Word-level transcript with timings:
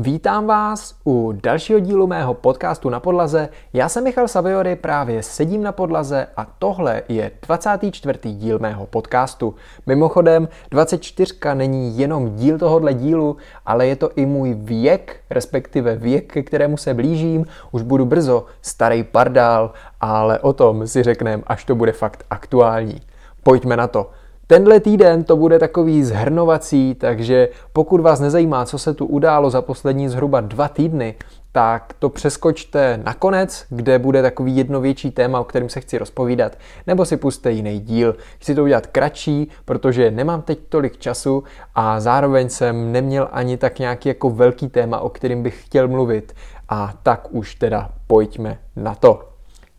Vítám 0.00 0.46
vás 0.46 0.94
u 1.06 1.32
dalšího 1.42 1.80
dílu 1.80 2.06
mého 2.06 2.34
podcastu 2.34 2.90
na 2.90 3.00
podlaze. 3.00 3.48
Já 3.72 3.88
jsem 3.88 4.04
Michal 4.04 4.28
Saviory, 4.28 4.76
právě 4.76 5.22
sedím 5.22 5.62
na 5.62 5.72
podlaze 5.72 6.26
a 6.36 6.46
tohle 6.58 7.02
je 7.08 7.30
24. 7.46 8.18
díl 8.32 8.58
mého 8.58 8.86
podcastu. 8.86 9.54
Mimochodem, 9.86 10.48
24 10.70 11.34
není 11.54 11.98
jenom 11.98 12.36
díl 12.36 12.58
tohohle 12.58 12.94
dílu, 12.94 13.36
ale 13.66 13.86
je 13.86 13.96
to 13.96 14.10
i 14.16 14.26
můj 14.26 14.54
věk, 14.54 15.20
respektive 15.30 15.96
věk, 15.96 16.32
ke 16.32 16.42
kterému 16.42 16.76
se 16.76 16.94
blížím. 16.94 17.44
Už 17.70 17.82
budu 17.82 18.04
brzo 18.04 18.46
starý 18.62 19.04
pardál, 19.04 19.72
ale 20.00 20.38
o 20.38 20.52
tom 20.52 20.86
si 20.86 21.02
řekneme, 21.02 21.42
až 21.46 21.64
to 21.64 21.74
bude 21.74 21.92
fakt 21.92 22.24
aktuální. 22.30 23.00
Pojďme 23.42 23.76
na 23.76 23.86
to. 23.86 24.10
Tenhle 24.50 24.80
týden 24.80 25.24
to 25.24 25.36
bude 25.36 25.58
takový 25.58 26.04
zhrnovací, 26.04 26.94
takže 26.94 27.48
pokud 27.72 28.00
vás 28.00 28.20
nezajímá, 28.20 28.64
co 28.64 28.78
se 28.78 28.94
tu 28.94 29.06
událo 29.06 29.50
za 29.50 29.62
poslední 29.62 30.08
zhruba 30.08 30.40
dva 30.40 30.68
týdny, 30.68 31.14
tak 31.52 31.94
to 31.98 32.08
přeskočte 32.08 33.00
na 33.04 33.14
konec, 33.14 33.66
kde 33.70 33.98
bude 33.98 34.22
takový 34.22 34.56
jedno 34.56 34.80
větší 34.80 35.10
téma, 35.10 35.40
o 35.40 35.44
kterém 35.44 35.68
se 35.68 35.80
chci 35.80 35.98
rozpovídat, 35.98 36.58
nebo 36.86 37.04
si 37.04 37.16
puste 37.16 37.52
jiný 37.52 37.80
díl. 37.80 38.16
Chci 38.38 38.54
to 38.54 38.62
udělat 38.62 38.86
kratší, 38.86 39.48
protože 39.64 40.10
nemám 40.10 40.42
teď 40.42 40.58
tolik 40.68 40.98
času 40.98 41.44
a 41.74 42.00
zároveň 42.00 42.48
jsem 42.48 42.92
neměl 42.92 43.28
ani 43.32 43.56
tak 43.56 43.78
nějaký 43.78 44.08
jako 44.08 44.30
velký 44.30 44.68
téma, 44.68 45.00
o 45.00 45.08
kterým 45.08 45.42
bych 45.42 45.64
chtěl 45.64 45.88
mluvit. 45.88 46.32
A 46.68 46.94
tak 47.02 47.26
už 47.30 47.54
teda 47.54 47.90
pojďme 48.06 48.58
na 48.76 48.94
to. 48.94 49.37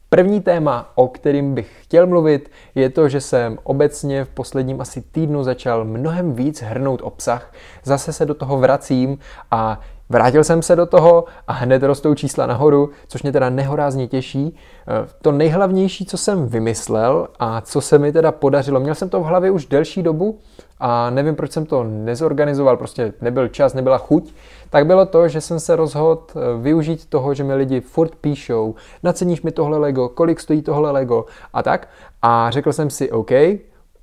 První 0.10 0.42
téma, 0.42 0.92
o 0.96 1.08
kterým 1.08 1.56
bych 1.56 1.84
chtěl 1.84 2.08
mluvit, 2.08 2.52
je 2.76 2.90
to, 2.90 3.10
že 3.10 3.22
jsem 3.22 3.58
obecně 3.64 4.26
v 4.26 4.30
posledním 4.30 4.82
asi 4.82 5.02
týdnu 5.02 5.44
začal 5.44 5.86
mnohem 5.86 6.34
víc 6.34 6.62
hrnout 6.62 7.02
obsah. 7.04 7.54
Zase 7.84 8.14
se 8.14 8.26
do 8.26 8.34
toho 8.34 8.58
vracím 8.58 9.18
a 9.52 9.80
Vrátil 10.12 10.44
jsem 10.44 10.62
se 10.62 10.76
do 10.76 10.86
toho 10.86 11.26
a 11.48 11.54
hned 11.54 11.84
rostou 11.84 12.14
čísla 12.14 12.46
nahoru, 12.46 12.90
což 13.08 13.24
mě 13.24 13.32
teda 13.32 13.50
nehorázně 13.50 14.08
těší. 14.08 14.56
Eh, 14.88 15.08
to 15.22 15.32
nejhlavnější, 15.32 16.06
co 16.06 16.18
jsem 16.18 16.48
vymyslel 16.48 17.28
a 17.40 17.62
co 17.62 17.82
se 17.82 17.98
mi 17.98 18.12
teda 18.12 18.32
podařilo, 18.32 18.80
měl 18.80 18.96
jsem 18.96 19.10
to 19.10 19.20
v 19.20 19.24
hlavě 19.24 19.52
už 19.52 19.66
delší 19.66 20.04
dobu 20.04 20.40
a 20.80 21.10
nevím, 21.10 21.36
proč 21.36 21.52
jsem 21.52 21.66
to 21.66 21.84
nezorganizoval, 21.84 22.78
prostě 22.78 23.14
nebyl 23.22 23.48
čas, 23.48 23.74
nebyla 23.74 23.98
chuť, 23.98 24.34
tak 24.70 24.86
bylo 24.86 25.06
to, 25.06 25.28
že 25.28 25.42
jsem 25.42 25.60
se 25.60 25.76
rozhodl 25.76 26.24
eh, 26.30 26.40
využít 26.62 27.06
toho, 27.06 27.34
že 27.34 27.44
mi 27.44 27.54
lidi 27.54 27.82
furt 27.82 28.16
píšou, 28.16 28.76
naceníš 29.04 29.42
mi 29.42 29.52
tohle 29.52 29.78
Lego, 29.78 30.10
kolik 30.10 30.40
stojí 30.40 30.62
tohle 30.62 30.92
Lego 30.92 31.26
a 31.54 31.64
tak. 31.64 31.88
A 32.22 32.52
řekl 32.52 32.74
jsem 32.74 32.90
si, 32.90 33.12
OK, 33.12 33.32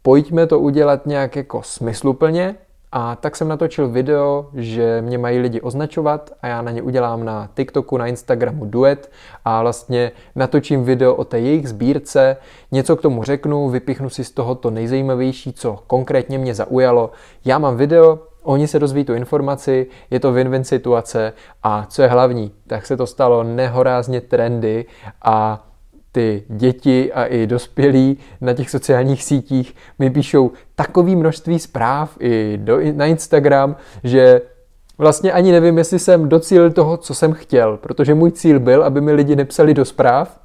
pojďme 0.02 0.46
to 0.46 0.60
udělat 0.60 1.06
nějak 1.06 1.36
jako 1.36 1.62
smysluplně, 1.62 2.56
a 2.92 3.16
tak 3.16 3.36
jsem 3.36 3.48
natočil 3.48 3.88
video, 3.88 4.48
že 4.54 5.02
mě 5.02 5.18
mají 5.18 5.38
lidi 5.38 5.60
označovat 5.60 6.30
a 6.42 6.46
já 6.46 6.62
na 6.62 6.70
ně 6.70 6.82
udělám 6.82 7.24
na 7.24 7.48
TikToku, 7.54 7.96
na 7.96 8.06
Instagramu 8.06 8.64
duet 8.64 9.10
a 9.44 9.62
vlastně 9.62 10.12
natočím 10.34 10.84
video 10.84 11.14
o 11.14 11.24
té 11.24 11.40
jejich 11.40 11.68
sbírce, 11.68 12.36
něco 12.72 12.96
k 12.96 13.02
tomu 13.02 13.24
řeknu, 13.24 13.68
vypichnu 13.68 14.10
si 14.10 14.24
z 14.24 14.30
toho 14.30 14.54
to 14.54 14.70
nejzajímavější, 14.70 15.52
co 15.52 15.82
konkrétně 15.86 16.38
mě 16.38 16.54
zaujalo. 16.54 17.10
Já 17.44 17.58
mám 17.58 17.76
video, 17.76 18.18
Oni 18.46 18.68
se 18.68 18.78
dozví 18.78 19.04
tu 19.04 19.14
informaci, 19.14 19.86
je 20.10 20.20
to 20.20 20.32
win-win 20.32 20.62
situace 20.62 21.32
a 21.62 21.86
co 21.88 22.02
je 22.02 22.08
hlavní, 22.08 22.52
tak 22.66 22.86
se 22.86 22.96
to 22.96 23.06
stalo 23.06 23.42
nehorázně 23.42 24.20
trendy 24.20 24.84
a 25.22 25.66
ty 26.17 26.42
děti 26.48 27.12
a 27.12 27.25
i 27.25 27.47
dospělí 27.47 28.19
na 28.41 28.53
těch 28.53 28.70
sociálních 28.70 29.22
sítích 29.25 29.75
mi 29.98 30.11
píšou 30.11 30.50
takové 30.75 31.17
množství 31.17 31.59
zpráv 31.59 32.17
i 32.20 32.59
do, 32.62 32.78
na 32.92 33.06
Instagram, 33.06 33.77
že 34.05 34.41
vlastně 34.98 35.33
ani 35.33 35.53
nevím, 35.53 35.78
jestli 35.78 35.98
jsem 35.98 36.28
docílil 36.28 36.70
toho, 36.70 36.97
co 36.97 37.14
jsem 37.14 37.33
chtěl, 37.33 37.77
protože 37.77 38.14
můj 38.14 38.31
cíl 38.31 38.61
byl, 38.61 38.84
aby 38.84 39.00
mi 39.00 39.12
lidi 39.12 39.37
nepsali 39.37 39.75
do 39.75 39.84
zpráv, 39.84 40.41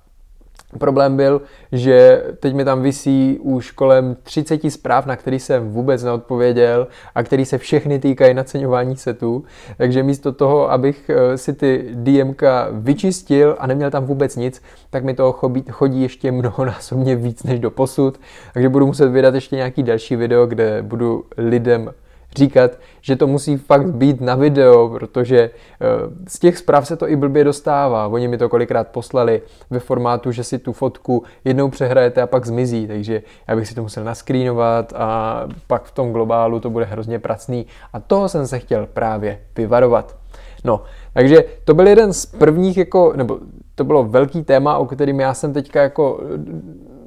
Problém 0.79 1.17
byl, 1.17 1.41
že 1.71 2.23
teď 2.39 2.53
mi 2.53 2.65
tam 2.65 2.81
visí 2.81 3.39
už 3.41 3.71
kolem 3.71 4.17
30 4.23 4.71
zpráv, 4.71 5.05
na 5.05 5.15
který 5.15 5.39
jsem 5.39 5.69
vůbec 5.69 6.03
neodpověděl 6.03 6.87
a 7.15 7.23
který 7.23 7.45
se 7.45 7.57
všechny 7.57 7.99
týkají 7.99 8.33
naceňování 8.33 8.97
setů. 8.97 9.43
Takže 9.77 10.03
místo 10.03 10.31
toho, 10.31 10.71
abych 10.71 11.09
eh, 11.09 11.37
si 11.37 11.53
ty 11.53 11.89
DMK 11.93 12.41
vyčistil 12.71 13.55
a 13.59 13.67
neměl 13.67 13.91
tam 13.91 14.05
vůbec 14.05 14.35
nic, 14.35 14.61
tak 14.89 15.03
mi 15.03 15.13
toho 15.13 15.31
chodí 15.71 16.01
ještě 16.01 16.31
mnohonásobně 16.31 17.15
víc 17.15 17.43
než 17.43 17.59
do 17.59 17.71
posud. 17.71 18.19
Takže 18.53 18.69
budu 18.69 18.85
muset 18.85 19.07
vydat 19.09 19.35
ještě 19.35 19.55
nějaký 19.55 19.83
další 19.83 20.15
video, 20.15 20.45
kde 20.45 20.81
budu 20.81 21.23
lidem 21.37 21.91
říkat, 22.35 22.71
že 23.01 23.15
to 23.15 23.27
musí 23.27 23.57
fakt 23.57 23.91
být 23.91 24.21
na 24.21 24.35
video, 24.35 24.89
protože 24.89 25.39
eh, 25.41 25.87
z 26.27 26.39
těch 26.39 26.57
zpráv 26.57 26.87
se 26.87 26.97
to 26.97 27.09
i 27.09 27.15
blbě 27.15 27.43
dostává. 27.43 28.07
Oni 28.07 28.27
mi 28.27 28.37
to 28.37 28.49
kolikrát 28.49 28.87
poslali 28.87 29.41
ve 29.69 29.79
formátu, 29.79 30.31
že 30.31 30.43
si 30.43 30.59
tu 30.59 30.73
fotku 30.73 31.23
jednou 31.45 31.69
přehrajete 31.69 32.21
a 32.21 32.27
pak 32.27 32.45
zmizí, 32.45 32.87
takže 32.87 33.21
já 33.47 33.55
bych 33.55 33.67
si 33.67 33.75
to 33.75 33.81
musel 33.81 34.03
naskrínovat 34.03 34.93
a 34.95 35.43
pak 35.67 35.83
v 35.83 35.91
tom 35.91 36.11
globálu 36.11 36.59
to 36.59 36.69
bude 36.69 36.85
hrozně 36.85 37.19
pracný 37.19 37.65
a 37.93 37.99
toho 37.99 38.29
jsem 38.29 38.47
se 38.47 38.59
chtěl 38.59 38.87
právě 38.93 39.39
vyvarovat. 39.55 40.15
No, 40.63 40.83
takže 41.13 41.43
to 41.65 41.73
byl 41.73 41.87
jeden 41.87 42.13
z 42.13 42.25
prvních, 42.25 42.77
jako, 42.77 43.13
nebo 43.15 43.39
to 43.75 43.83
bylo 43.83 44.03
velký 44.03 44.43
téma, 44.43 44.77
o 44.77 44.85
kterým 44.85 45.19
já 45.19 45.33
jsem 45.33 45.53
teďka 45.53 45.81
jako 45.81 46.19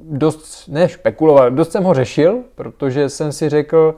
dost, 0.09 0.67
ne 0.67 0.89
špekuloval, 0.89 1.51
dost 1.51 1.71
jsem 1.71 1.83
ho 1.83 1.93
řešil, 1.93 2.39
protože 2.55 3.09
jsem 3.09 3.31
si 3.31 3.49
řekl, 3.49 3.95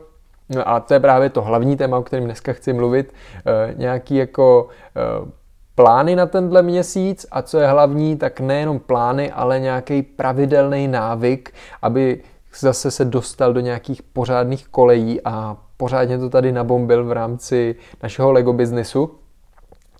No 0.49 0.69
a 0.69 0.79
to 0.79 0.93
je 0.93 0.99
právě 0.99 1.29
to 1.29 1.41
hlavní 1.41 1.77
téma, 1.77 1.97
o 1.97 2.03
kterém 2.03 2.25
dneska 2.25 2.53
chci 2.53 2.73
mluvit, 2.73 3.13
e, 3.45 3.73
nějaký 3.77 4.15
jako 4.15 4.67
e, 4.95 5.31
plány 5.75 6.15
na 6.15 6.25
tenhle 6.25 6.61
měsíc 6.61 7.25
a 7.31 7.41
co 7.41 7.59
je 7.59 7.67
hlavní, 7.67 8.17
tak 8.17 8.39
nejenom 8.39 8.79
plány, 8.79 9.31
ale 9.31 9.59
nějaký 9.59 10.01
pravidelný 10.01 10.87
návyk, 10.87 11.53
aby 11.81 12.23
zase 12.59 12.91
se 12.91 13.05
dostal 13.05 13.53
do 13.53 13.59
nějakých 13.59 14.03
pořádných 14.03 14.67
kolejí 14.67 15.21
a 15.25 15.57
pořádně 15.77 16.17
to 16.17 16.29
tady 16.29 16.51
nabombil 16.51 17.05
v 17.05 17.11
rámci 17.11 17.75
našeho 18.03 18.31
Lego 18.31 18.53
biznesu. 18.53 19.11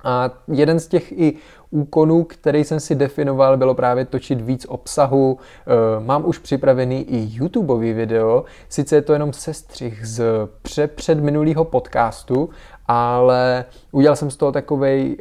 A 0.04 0.30
jeden 0.48 0.80
z 0.80 0.88
těch 0.88 1.12
i 1.12 1.38
úkonů, 1.72 2.24
který 2.24 2.64
jsem 2.64 2.80
si 2.80 2.96
definoval, 2.96 3.58
bylo 3.58 3.76
právě 3.76 4.06
točit 4.06 4.42
víc 4.42 4.66
obsahu. 4.70 5.38
Eh, 5.40 6.06
mám 6.06 6.26
už 6.26 6.38
připravený 6.38 7.02
i 7.02 7.28
YouTubeový 7.32 7.94
video, 7.94 8.44
sice 8.70 8.96
je 8.96 9.02
to 9.02 9.14
jenom 9.14 9.34
sestřih 9.34 10.08
z 10.08 10.50
před 10.96 11.20
minulého 11.20 11.66
podcastu, 11.66 12.50
ale 12.88 13.66
udělal 13.92 14.16
jsem 14.16 14.32
z 14.32 14.38
toho 14.38 14.52
takovej 14.52 15.18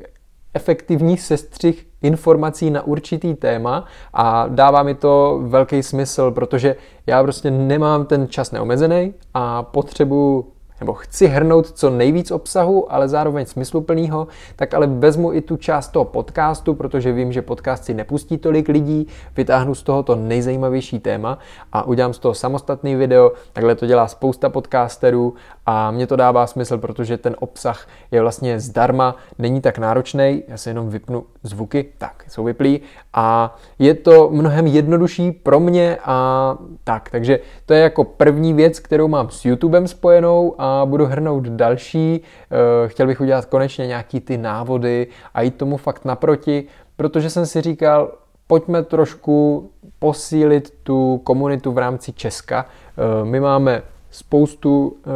efektivní 0.54 1.16
sestřih 1.16 1.86
informací 2.02 2.70
na 2.70 2.82
určitý 2.82 3.34
téma 3.34 3.84
a 4.12 4.48
dává 4.48 4.82
mi 4.82 4.94
to 4.94 5.40
velký 5.42 5.82
smysl, 5.82 6.30
protože 6.30 6.76
já 7.06 7.22
prostě 7.22 7.50
nemám 7.50 8.06
ten 8.06 8.28
čas 8.28 8.52
neomezený 8.52 9.14
a 9.34 9.62
potřebuji 9.62 10.55
nebo 10.80 10.94
chci 10.94 11.26
hrnout 11.26 11.66
co 11.70 11.90
nejvíc 11.90 12.30
obsahu, 12.30 12.92
ale 12.92 13.08
zároveň 13.08 13.46
smysluplného, 13.46 14.28
tak 14.56 14.74
ale 14.74 14.86
vezmu 14.86 15.32
i 15.32 15.40
tu 15.40 15.56
část 15.56 15.88
toho 15.88 16.04
podcastu, 16.04 16.74
protože 16.74 17.12
vím, 17.12 17.32
že 17.32 17.42
podcast 17.42 17.84
si 17.84 17.94
nepustí 17.94 18.38
tolik 18.38 18.68
lidí, 18.68 19.06
vytáhnu 19.36 19.74
z 19.74 19.82
toho 19.82 20.02
to 20.02 20.16
nejzajímavější 20.16 20.98
téma 20.98 21.38
a 21.72 21.82
udělám 21.82 22.12
z 22.12 22.18
toho 22.18 22.34
samostatný 22.34 22.94
video. 22.94 23.32
Takhle 23.52 23.74
to 23.74 23.86
dělá 23.86 24.08
spousta 24.08 24.48
podcasterů 24.48 25.34
a 25.66 25.90
mě 25.90 26.06
to 26.06 26.16
dává 26.16 26.46
smysl, 26.46 26.78
protože 26.78 27.18
ten 27.18 27.36
obsah 27.38 27.86
je 28.10 28.20
vlastně 28.20 28.60
zdarma, 28.60 29.16
není 29.38 29.60
tak 29.60 29.78
náročný, 29.78 30.42
já 30.48 30.56
se 30.56 30.70
jenom 30.70 30.88
vypnu 30.88 31.24
zvuky, 31.42 31.92
tak, 31.98 32.24
jsou 32.28 32.44
vyplý 32.44 32.80
a 33.14 33.56
je 33.78 33.94
to 33.94 34.30
mnohem 34.32 34.66
jednodušší 34.66 35.32
pro 35.32 35.60
mě 35.60 35.98
a 36.04 36.58
tak, 36.84 37.10
takže 37.10 37.40
to 37.66 37.74
je 37.74 37.80
jako 37.80 38.04
první 38.04 38.52
věc, 38.54 38.78
kterou 38.78 39.08
mám 39.08 39.30
s 39.30 39.44
YouTubem 39.44 39.88
spojenou 39.88 40.54
a 40.58 40.65
budu 40.84 41.06
hrnout 41.06 41.44
další. 41.44 42.20
Eh, 42.20 42.88
chtěl 42.88 43.06
bych 43.06 43.20
udělat 43.20 43.44
konečně 43.44 43.86
nějaký 43.86 44.20
ty 44.20 44.38
návody 44.38 45.06
a 45.34 45.42
jít 45.42 45.56
tomu 45.56 45.76
fakt 45.76 46.04
naproti, 46.04 46.64
protože 46.96 47.30
jsem 47.30 47.46
si 47.46 47.60
říkal, 47.60 48.12
pojďme 48.46 48.82
trošku 48.82 49.70
posílit 49.98 50.74
tu 50.82 51.20
komunitu 51.24 51.72
v 51.72 51.78
rámci 51.78 52.12
Česka. 52.12 52.66
Eh, 52.66 53.24
my 53.24 53.40
máme 53.40 53.82
spoustu 54.10 54.96
eh, 54.98 55.10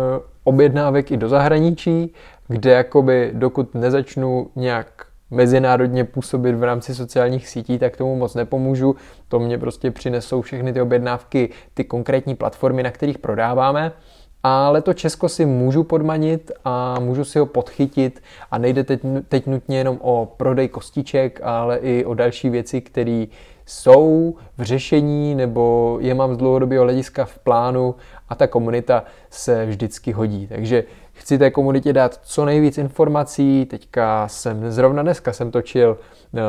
objednávek 0.44 1.10
i 1.10 1.16
do 1.16 1.28
zahraničí, 1.28 2.14
kde 2.48 2.70
jakoby 2.70 3.30
dokud 3.34 3.74
nezačnu 3.74 4.50
nějak 4.56 5.06
mezinárodně 5.30 6.04
působit 6.04 6.52
v 6.52 6.62
rámci 6.62 6.94
sociálních 6.94 7.48
sítí, 7.48 7.78
tak 7.78 7.96
tomu 7.96 8.16
moc 8.16 8.34
nepomůžu. 8.34 8.96
To 9.28 9.38
mě 9.38 9.58
prostě 9.58 9.90
přinesou 9.90 10.42
všechny 10.42 10.72
ty 10.72 10.80
objednávky, 10.80 11.48
ty 11.74 11.84
konkrétní 11.84 12.34
platformy, 12.34 12.82
na 12.82 12.90
kterých 12.90 13.18
prodáváme. 13.18 13.92
Ale 14.42 14.82
to 14.82 14.94
Česko 14.94 15.28
si 15.28 15.46
můžu 15.46 15.84
podmanit 15.84 16.52
a 16.64 17.00
můžu 17.00 17.24
si 17.24 17.38
ho 17.38 17.46
podchytit 17.46 18.22
a 18.50 18.58
nejde 18.58 18.84
teď, 18.84 19.00
teď 19.28 19.46
nutně 19.46 19.78
jenom 19.78 19.98
o 20.00 20.32
prodej 20.36 20.68
kostiček, 20.68 21.40
ale 21.42 21.76
i 21.76 22.04
o 22.04 22.14
další 22.14 22.50
věci, 22.50 22.80
které 22.80 23.26
jsou 23.66 24.34
v 24.58 24.62
řešení 24.62 25.34
nebo 25.34 25.98
je 26.00 26.14
mám 26.14 26.34
z 26.34 26.38
dlouhodobého 26.38 26.84
hlediska 26.84 27.24
v 27.24 27.38
plánu 27.38 27.94
a 28.28 28.34
ta 28.34 28.46
komunita 28.46 29.04
se 29.30 29.66
vždycky 29.66 30.12
hodí. 30.12 30.46
Takže 30.46 30.84
chci 31.12 31.38
té 31.38 31.50
komunitě 31.50 31.92
dát 31.92 32.20
co 32.22 32.44
nejvíc 32.44 32.78
informací. 32.78 33.66
Teďka 33.66 34.28
jsem, 34.28 34.70
zrovna 34.70 35.02
dneska 35.02 35.32
jsem 35.32 35.50
točil 35.50 35.98
uh, 36.32 36.40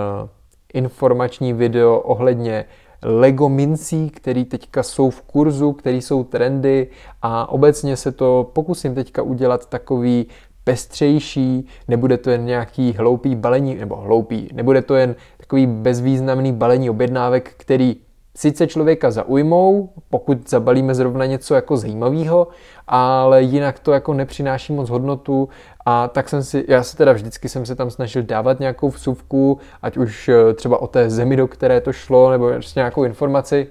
informační 0.74 1.54
video 1.54 2.00
ohledně 2.00 2.66
Lego 3.04 3.50
mincí, 3.50 4.10
které 4.10 4.46
teďka 4.46 4.84
jsou 4.84 5.10
v 5.10 5.22
kurzu, 5.22 5.74
které 5.74 5.98
jsou 5.98 6.24
trendy 6.24 6.88
a 7.22 7.50
obecně 7.50 7.98
se 7.98 8.12
to 8.12 8.50
pokusím 8.54 8.96
teďka 8.96 9.22
udělat 9.22 9.70
takový 9.70 10.28
pestřejší, 10.64 11.68
nebude 11.88 12.18
to 12.18 12.30
jen 12.30 12.46
nějaký 12.46 12.94
hloupý 12.94 13.36
balení, 13.36 13.76
nebo 13.76 13.96
hloupý, 13.96 14.50
nebude 14.54 14.82
to 14.82 14.96
jen 14.96 15.16
takový 15.38 15.68
bezvýznamný 15.68 16.54
balení 16.54 16.90
objednávek, 16.90 17.54
který 17.58 17.96
sice 18.36 18.68
člověka 18.68 19.12
zaujmou, 19.12 19.90
pokud 20.10 20.50
zabalíme 20.50 20.96
zrovna 20.96 21.26
něco 21.26 21.56
jako 21.56 21.78
zajímavého, 21.78 22.48
ale 22.88 23.42
jinak 23.42 23.80
to 23.80 23.92
jako 23.92 24.14
nepřináší 24.14 24.74
moc 24.74 24.90
hodnotu 24.90 25.50
a 25.86 26.08
tak 26.08 26.30
jsem 26.30 26.44
si, 26.44 26.66
já 26.68 26.84
se 26.84 26.98
teda 26.98 27.14
vždycky 27.14 27.50
jsem 27.50 27.66
se 27.66 27.76
tam 27.76 27.92
snažil 27.92 28.24
dávat 28.24 28.60
nějakou 28.60 28.90
vsuvku, 28.90 29.60
ať 29.82 29.98
už 29.98 30.30
eh, 30.30 30.54
třeba 30.54 30.82
o 30.82 30.88
té 30.88 31.10
zemi, 31.10 31.36
do 31.36 31.48
které 31.48 31.82
to 31.82 31.94
šlo, 31.94 32.32
nebo 32.32 32.50
prostě 32.50 32.80
nějakou 32.80 33.04
informaci, 33.04 33.68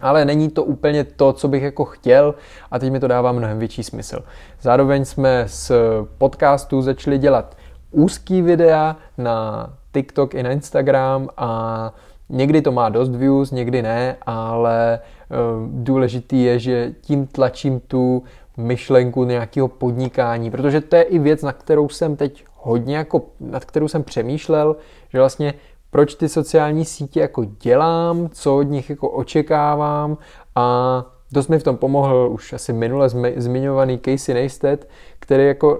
ale 0.00 0.24
není 0.24 0.50
to 0.50 0.64
úplně 0.64 1.04
to, 1.04 1.32
co 1.32 1.48
bych 1.48 1.62
jako 1.62 1.84
chtěl 1.84 2.34
a 2.70 2.78
teď 2.78 2.92
mi 2.92 3.00
to 3.00 3.08
dává 3.08 3.32
mnohem 3.32 3.58
větší 3.58 3.82
smysl. 3.82 4.18
Zároveň 4.60 5.04
jsme 5.04 5.44
z 5.46 5.72
podcastu 6.18 6.82
začali 6.82 7.18
dělat 7.18 7.56
úzký 7.90 8.42
videa 8.42 8.96
na 9.18 9.66
TikTok 9.92 10.34
i 10.34 10.42
na 10.42 10.50
Instagram 10.50 11.28
a 11.36 11.92
někdy 12.30 12.62
to 12.62 12.72
má 12.72 12.88
dost 12.88 13.16
views, 13.16 13.50
někdy 13.50 13.82
ne, 13.82 14.16
ale 14.26 15.00
uh, 15.30 15.68
důležitý 15.82 16.42
je, 16.42 16.58
že 16.58 16.92
tím 17.00 17.26
tlačím 17.26 17.80
tu 17.80 18.22
myšlenku 18.56 19.24
nějakého 19.24 19.68
podnikání, 19.68 20.50
protože 20.50 20.80
to 20.80 20.96
je 20.96 21.02
i 21.02 21.18
věc, 21.18 21.42
na 21.42 21.52
kterou 21.52 21.88
jsem 21.88 22.16
teď 22.16 22.44
hodně 22.56 22.96
jako, 22.96 23.22
nad 23.40 23.64
kterou 23.64 23.88
jsem 23.88 24.02
přemýšlel, 24.02 24.76
že 25.08 25.18
vlastně 25.18 25.54
proč 25.90 26.14
ty 26.14 26.28
sociální 26.28 26.84
sítě 26.84 27.20
jako 27.20 27.44
dělám, 27.44 28.28
co 28.32 28.56
od 28.56 28.62
nich 28.62 28.90
jako 28.90 29.08
očekávám 29.08 30.16
a 30.54 31.04
dost 31.32 31.48
mi 31.48 31.58
v 31.58 31.62
tom 31.62 31.76
pomohl 31.76 32.28
už 32.32 32.52
asi 32.52 32.72
minule 32.72 33.08
zmiňovaný 33.36 33.98
Casey 34.04 34.34
Neistat, 34.34 34.80
který 35.18 35.46
jako 35.46 35.78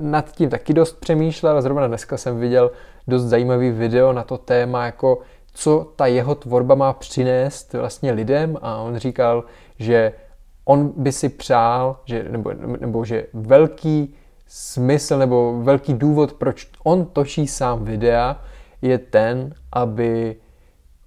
nad 0.00 0.32
tím 0.32 0.50
taky 0.50 0.74
dost 0.74 1.00
přemýšlel 1.00 1.56
a 1.56 1.60
zrovna 1.60 1.86
dneska 1.86 2.16
jsem 2.16 2.40
viděl 2.40 2.70
dost 3.08 3.22
zajímavý 3.22 3.70
video 3.70 4.12
na 4.12 4.22
to 4.22 4.38
téma, 4.38 4.86
jako 4.86 5.18
co 5.58 5.92
ta 5.96 6.06
jeho 6.06 6.34
tvorba 6.34 6.74
má 6.74 6.92
přinést 6.92 7.72
vlastně 7.72 8.12
lidem 8.12 8.56
a 8.62 8.76
on 8.76 8.96
říkal, 8.96 9.44
že 9.78 10.12
on 10.64 10.92
by 10.96 11.12
si 11.12 11.28
přál, 11.28 12.00
že, 12.04 12.26
nebo, 12.28 12.52
nebo 12.80 13.04
že 13.04 13.26
velký 13.32 14.14
smysl 14.46 15.18
nebo 15.18 15.60
velký 15.62 15.94
důvod, 15.94 16.32
proč 16.32 16.68
on 16.84 17.06
točí 17.06 17.46
sám 17.46 17.84
videa, 17.84 18.42
je 18.82 18.98
ten, 18.98 19.54
aby 19.72 20.36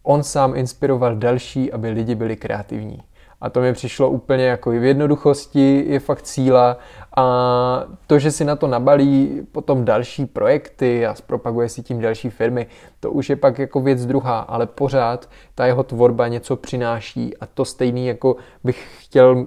on 0.03 0.23
sám 0.23 0.55
inspiroval 0.55 1.15
další, 1.15 1.71
aby 1.71 1.89
lidi 1.89 2.15
byli 2.15 2.35
kreativní. 2.35 2.99
A 3.41 3.49
to 3.49 3.61
mi 3.61 3.73
přišlo 3.73 4.09
úplně 4.09 4.45
jako 4.45 4.69
v 4.69 4.83
jednoduchosti, 4.83 5.85
je 5.87 5.99
fakt 5.99 6.27
síla 6.27 6.77
a 7.17 7.83
to, 8.07 8.19
že 8.19 8.31
si 8.31 8.45
na 8.45 8.55
to 8.55 8.67
nabalí 8.67 9.41
potom 9.51 9.85
další 9.85 10.25
projekty 10.25 11.05
a 11.05 11.15
zpropaguje 11.15 11.69
si 11.69 11.83
tím 11.83 12.01
další 12.01 12.29
firmy, 12.29 12.67
to 12.99 13.11
už 13.11 13.29
je 13.29 13.35
pak 13.35 13.59
jako 13.59 13.79
věc 13.81 14.05
druhá, 14.05 14.39
ale 14.39 14.67
pořád 14.67 15.29
ta 15.55 15.65
jeho 15.65 15.83
tvorba 15.83 16.27
něco 16.27 16.55
přináší 16.55 17.37
a 17.37 17.45
to 17.45 17.65
stejný 17.65 18.07
jako 18.07 18.35
bych 18.63 18.87
chtěl, 18.99 19.45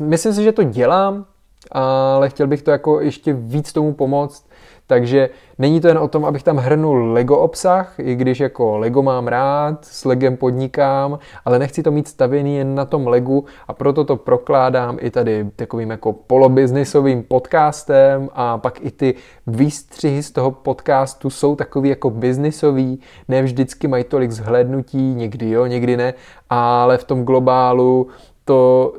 myslím 0.00 0.32
si, 0.32 0.42
že 0.42 0.52
to 0.52 0.62
dělám, 0.62 1.24
ale 1.72 2.28
chtěl 2.28 2.46
bych 2.46 2.62
to 2.62 2.70
jako 2.70 3.00
ještě 3.00 3.32
víc 3.32 3.72
tomu 3.72 3.94
pomoct, 3.94 4.45
takže 4.86 5.30
není 5.58 5.80
to 5.80 5.88
jen 5.88 5.98
o 5.98 6.08
tom, 6.08 6.24
abych 6.24 6.42
tam 6.42 6.56
hrnul 6.56 7.12
Lego 7.12 7.38
obsah, 7.38 7.94
i 7.98 8.14
když 8.14 8.40
jako 8.40 8.78
Lego 8.78 9.02
mám 9.02 9.28
rád, 9.28 9.84
s 9.84 10.04
Legem 10.04 10.36
podnikám, 10.36 11.18
ale 11.44 11.58
nechci 11.58 11.82
to 11.82 11.90
mít 11.90 12.08
stavěný 12.08 12.56
jen 12.56 12.74
na 12.74 12.84
tom 12.84 13.06
Legu 13.06 13.44
a 13.68 13.72
proto 13.72 14.04
to 14.04 14.16
prokládám 14.16 14.96
i 15.00 15.10
tady 15.10 15.50
takovým 15.56 15.90
jako 15.90 16.12
polobiznisovým 16.12 17.22
podcastem 17.22 18.28
a 18.32 18.58
pak 18.58 18.84
i 18.84 18.90
ty 18.90 19.14
výstřihy 19.46 20.22
z 20.22 20.30
toho 20.30 20.50
podcastu 20.50 21.30
jsou 21.30 21.56
takový 21.56 21.88
jako 21.88 22.10
biznisový, 22.10 23.00
ne 23.28 23.42
vždycky 23.42 23.88
mají 23.88 24.04
tolik 24.04 24.30
zhlédnutí, 24.30 25.14
někdy 25.14 25.50
jo, 25.50 25.66
někdy 25.66 25.96
ne, 25.96 26.14
ale 26.50 26.98
v 26.98 27.04
tom 27.04 27.24
globálu 27.24 28.06
to 28.44 28.92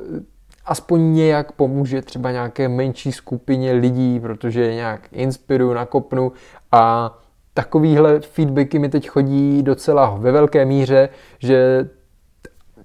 aspoň 0.68 1.12
nějak 1.12 1.52
pomůže 1.52 2.02
třeba 2.02 2.30
nějaké 2.30 2.68
menší 2.68 3.12
skupině 3.12 3.72
lidí, 3.72 4.20
protože 4.20 4.62
je 4.62 4.74
nějak 4.74 5.00
inspiruju, 5.12 5.72
nakopnu 5.72 6.32
a 6.72 7.14
takovýhle 7.54 8.20
feedbacky 8.20 8.78
mi 8.78 8.88
teď 8.88 9.08
chodí 9.08 9.62
docela 9.62 10.16
ve 10.20 10.32
velké 10.32 10.64
míře, 10.64 11.08
že 11.38 11.88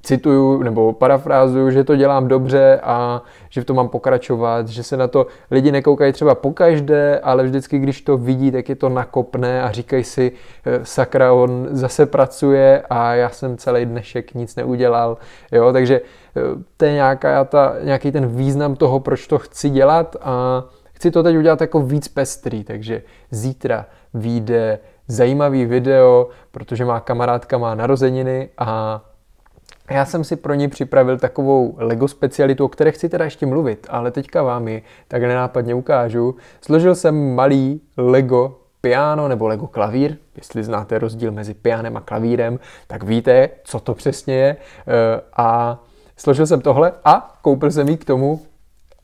cituju 0.03 0.63
nebo 0.63 0.93
parafrázuju, 0.93 1.71
že 1.71 1.83
to 1.83 1.95
dělám 1.95 2.27
dobře 2.27 2.79
a 2.83 3.21
že 3.49 3.61
v 3.61 3.65
tom 3.65 3.75
mám 3.75 3.89
pokračovat, 3.89 4.67
že 4.67 4.83
se 4.83 4.97
na 4.97 5.07
to 5.07 5.27
lidi 5.51 5.71
nekoukají 5.71 6.13
třeba 6.13 6.35
po 6.35 6.51
každé, 6.51 7.19
ale 7.19 7.43
vždycky, 7.43 7.79
když 7.79 8.01
to 8.01 8.17
vidí, 8.17 8.51
tak 8.51 8.69
je 8.69 8.75
to 8.75 8.89
nakopné 8.89 9.63
a 9.63 9.71
říkají 9.71 10.03
si, 10.03 10.31
eh, 10.65 10.79
sakra, 10.83 11.33
on 11.33 11.67
zase 11.71 12.05
pracuje 12.05 12.83
a 12.89 13.13
já 13.13 13.29
jsem 13.29 13.57
celý 13.57 13.85
dnešek 13.85 14.33
nic 14.33 14.55
neudělal. 14.55 15.17
Jo, 15.51 15.73
takže 15.73 16.01
to 16.77 16.85
je 16.85 16.93
nějaká 16.93 17.43
ta, 17.43 17.75
nějaký 17.83 18.11
ten 18.11 18.27
význam 18.27 18.75
toho, 18.75 18.99
proč 18.99 19.27
to 19.27 19.37
chci 19.39 19.69
dělat 19.69 20.15
a 20.21 20.63
chci 20.93 21.11
to 21.11 21.23
teď 21.23 21.37
udělat 21.37 21.61
jako 21.61 21.81
víc 21.81 22.07
pestrý, 22.07 22.63
takže 22.63 23.01
zítra 23.31 23.85
vyjde 24.13 24.79
zajímavý 25.07 25.65
video, 25.65 26.29
protože 26.51 26.85
má 26.85 26.99
kamarádka 26.99 27.57
má 27.57 27.75
narozeniny 27.75 28.49
a 28.57 29.01
já 29.89 30.05
jsem 30.05 30.23
si 30.23 30.35
pro 30.35 30.53
ní 30.53 30.67
připravil 30.67 31.17
takovou 31.17 31.75
Lego 31.77 32.07
specialitu, 32.07 32.65
o 32.65 32.67
které 32.67 32.91
chci 32.91 33.09
teda 33.09 33.25
ještě 33.25 33.45
mluvit, 33.45 33.87
ale 33.89 34.11
teďka 34.11 34.43
vám 34.43 34.67
ji 34.67 34.83
tak 35.07 35.21
nenápadně 35.21 35.75
ukážu. 35.75 36.35
Složil 36.61 36.95
jsem 36.95 37.35
malý 37.35 37.81
Lego 37.97 38.59
piano 38.81 39.27
nebo 39.27 39.47
Lego 39.47 39.67
klavír, 39.67 40.17
jestli 40.35 40.63
znáte 40.63 40.99
rozdíl 40.99 41.31
mezi 41.31 41.53
pianem 41.53 41.97
a 41.97 42.01
klavírem, 42.01 42.59
tak 42.87 43.03
víte, 43.03 43.49
co 43.63 43.79
to 43.79 43.93
přesně 43.93 44.35
je. 44.35 44.55
Eh, 44.87 45.21
a 45.37 45.79
složil 46.17 46.47
jsem 46.47 46.61
tohle 46.61 46.93
a 47.05 47.37
koupil 47.41 47.71
jsem 47.71 47.89
jí 47.89 47.97
k 47.97 48.05
tomu 48.05 48.41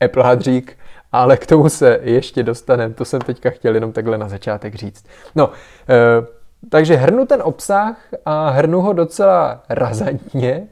Apple 0.04 0.24
hadřík, 0.24 0.78
ale 1.12 1.36
k 1.36 1.46
tomu 1.46 1.68
se 1.68 1.98
ještě 2.02 2.42
dostaneme. 2.42 2.94
To 2.94 3.04
jsem 3.04 3.20
teďka 3.20 3.50
chtěl 3.50 3.74
jenom 3.74 3.92
takhle 3.92 4.18
na 4.18 4.28
začátek 4.28 4.74
říct. 4.74 5.06
No, 5.34 5.50
eh, 5.88 6.26
takže 6.68 6.96
hrnu 6.96 7.26
ten 7.26 7.42
obsah 7.44 7.96
a 8.24 8.48
hrnu 8.50 8.80
ho 8.80 8.92
docela 8.92 9.62
razantně, 9.68 10.68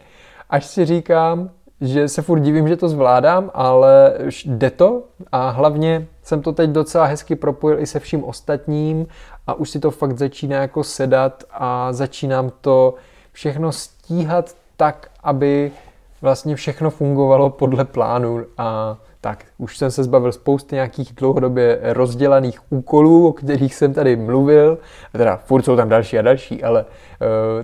až 0.51 0.67
si 0.67 0.85
říkám, 0.85 1.51
že 1.81 2.09
se 2.09 2.23
furt 2.23 2.41
divím, 2.41 2.69
že 2.69 2.77
to 2.77 2.89
zvládám, 2.89 3.51
ale 3.55 4.15
jde 4.45 4.71
to 4.71 5.03
a 5.33 5.51
hlavně 5.51 6.07
jsem 6.23 6.43
to 6.43 6.53
teď 6.53 6.71
docela 6.71 7.05
hezky 7.05 7.37
propojil 7.37 7.81
i 7.81 7.87
se 7.87 8.01
vším 8.01 8.25
ostatním 8.25 9.07
a 9.47 9.55
už 9.55 9.71
si 9.71 9.81
to 9.81 9.91
fakt 9.91 10.19
začíná 10.19 10.61
jako 10.61 10.85
sedat 10.85 11.45
a 11.53 11.93
začínám 11.93 12.53
to 12.61 12.95
všechno 13.33 13.73
stíhat 13.73 14.55
tak, 14.77 15.11
aby 15.23 15.73
vlastně 16.23 16.57
všechno 16.57 16.91
fungovalo 16.91 17.51
podle 17.51 17.85
plánu 17.85 18.45
a 18.59 18.99
tak 19.21 19.45
už 19.59 19.77
jsem 19.77 19.91
se 19.91 20.05
zbavil 20.05 20.33
spousty 20.33 20.75
nějakých 20.75 21.13
dlouhodobě 21.17 21.81
rozdělaných 21.83 22.73
úkolů, 22.73 23.29
o 23.29 23.33
kterých 23.33 23.75
jsem 23.75 23.95
tady 23.95 24.17
mluvil, 24.17 24.79
teda 25.13 25.37
furt 25.37 25.63
jsou 25.63 25.77
tam 25.77 25.89
další 25.89 26.19
a 26.19 26.23
další, 26.23 26.65
ale 26.65 26.85
uh, 26.85 26.87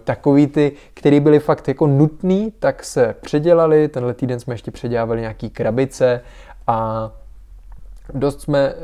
takový 0.05 0.47
ty, 0.47 0.73
které 0.95 1.21
byly 1.21 1.39
fakt 1.39 1.69
jako 1.69 1.87
nutný, 1.87 2.53
tak 2.59 2.85
se 2.85 3.15
předělali, 3.21 3.89
tenhle 3.89 4.15
týden 4.15 4.41
jsme 4.41 4.55
ještě 4.55 4.71
předělávali 4.71 5.21
nějaký 5.21 5.51
krabice 5.51 6.21
a 6.67 7.11
dost 8.15 8.41
jsme 8.41 8.59
eh, 8.59 8.75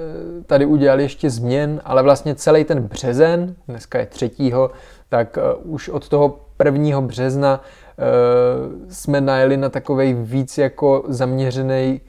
tady 0.47 0.67
udělali 0.67 1.03
ještě 1.03 1.31
změn, 1.31 1.81
ale 1.85 2.03
vlastně 2.03 2.35
celý 2.35 2.65
ten 2.65 2.83
březen, 2.83 3.55
dneska 3.69 3.99
je 3.99 4.07
třetího, 4.07 4.71
tak 5.09 5.39
uh, 5.65 5.75
už 5.75 5.89
od 5.89 6.09
toho 6.09 6.41
prvního 6.57 7.03
března 7.03 7.61
jsme 8.89 9.21
najeli 9.21 9.57
na 9.57 9.69
takovej 9.69 10.15
víc 10.15 10.59
jako 10.59 11.05
zaměřený 11.09 12.01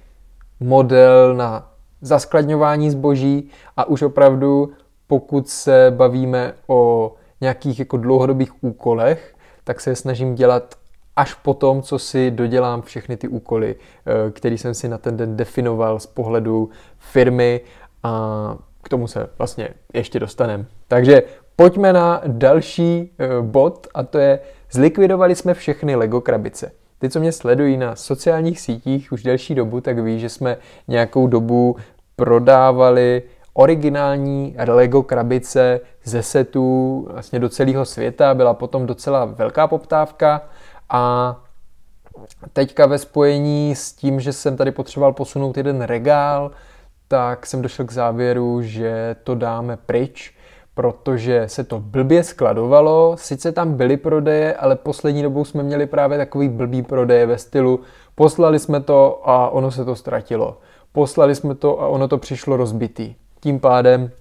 model 0.60 1.36
na 1.36 1.72
zaskladňování 2.02 2.92
zboží 2.92 3.50
a 3.78 3.86
už 3.86 4.02
opravdu, 4.02 4.72
pokud 5.08 5.50
se 5.50 5.94
bavíme 5.96 6.54
o 6.68 7.14
nějakých 7.42 7.80
jako 7.80 7.98
dlouhodobých 7.98 8.64
úkolech, 8.64 9.36
tak 9.64 9.82
se 9.82 9.96
snažím 9.96 10.36
dělat 10.36 10.76
až 11.16 11.34
po 11.34 11.54
tom, 11.54 11.82
co 11.82 12.00
si 12.00 12.32
dodělám 12.32 12.82
všechny 12.82 13.18
ty 13.18 13.28
úkoly, 13.28 13.76
eh, 13.76 14.32
které 14.32 14.56
jsem 14.56 14.74
si 14.74 14.90
na 14.90 14.98
ten 14.98 15.18
den 15.18 15.38
definoval 15.38 16.00
z 16.00 16.06
pohledu 16.06 16.70
firmy 16.98 17.62
a 18.04 18.58
k 18.84 18.90
tomu 18.90 19.08
se 19.08 19.30
vlastně 19.38 19.70
ještě 19.94 20.20
dostaneme. 20.20 20.66
Takže 20.88 21.24
pojďme 21.56 21.94
na 21.94 22.22
další 22.28 23.12
eh, 23.20 23.28
bod 23.42 23.88
a 23.94 24.04
to 24.04 24.18
je 24.18 24.40
zlikvidovali 24.72 25.36
jsme 25.36 25.54
všechny 25.54 25.96
Lego 25.96 26.22
krabice. 26.22 26.72
Ty, 27.00 27.10
co 27.10 27.20
mě 27.20 27.32
sledují 27.32 27.78
na 27.78 27.96
sociálních 27.96 28.60
sítích 28.60 29.12
už 29.12 29.24
delší 29.24 29.56
dobu, 29.56 29.82
tak 29.82 30.00
ví, 30.00 30.20
že 30.20 30.30
jsme 30.30 30.58
nějakou 30.88 31.28
dobu 31.28 31.76
prodávali 32.16 33.24
originální 33.54 34.56
Lego 34.68 35.04
krabice 35.04 35.80
ze 36.04 36.24
setů 36.24 37.08
vlastně 37.12 37.40
do 37.40 37.50
celého 37.50 37.86
světa. 37.86 38.34
Byla 38.34 38.54
potom 38.54 38.86
docela 38.86 39.26
velká 39.26 39.68
poptávka 39.68 40.42
a 40.90 41.36
teďka 42.54 42.86
ve 42.86 42.98
spojení 42.98 43.76
s 43.76 43.94
tím, 43.94 44.20
že 44.20 44.34
jsem 44.34 44.58
tady 44.58 44.72
potřeboval 44.72 45.14
posunout 45.14 45.58
jeden 45.58 45.82
regál, 45.82 46.52
tak 47.08 47.46
jsem 47.46 47.62
došel 47.62 47.86
k 47.86 47.92
závěru, 47.92 48.62
že 48.62 49.16
to 49.24 49.36
dáme 49.36 49.78
pryč, 49.78 50.34
protože 50.82 51.44
se 51.48 51.64
to 51.64 51.80
blbě 51.80 52.24
skladovalo, 52.24 53.16
sice 53.18 53.52
tam 53.52 53.74
byly 53.74 53.98
prodeje, 53.98 54.54
ale 54.54 54.76
poslední 54.76 55.24
dobou 55.24 55.46
jsme 55.46 55.64
měli 55.64 55.86
právě 55.86 56.18
takový 56.18 56.50
blbý 56.50 56.82
prodeje 56.82 57.26
ve 57.26 57.38
stylu 57.38 57.80
poslali 58.16 58.60
jsme 58.60 58.80
to 58.80 59.22
a 59.24 59.50
ono 59.50 59.72
se 59.72 59.86
to 59.86 59.96
ztratilo. 59.96 60.58
Poslali 60.92 61.36
jsme 61.36 61.56
to 61.56 61.82
a 61.82 61.88
ono 61.88 62.08
to 62.08 62.18
přišlo 62.18 62.58
rozbitý. 62.58 63.16
Tím 63.40 63.60
pádem 63.60 64.12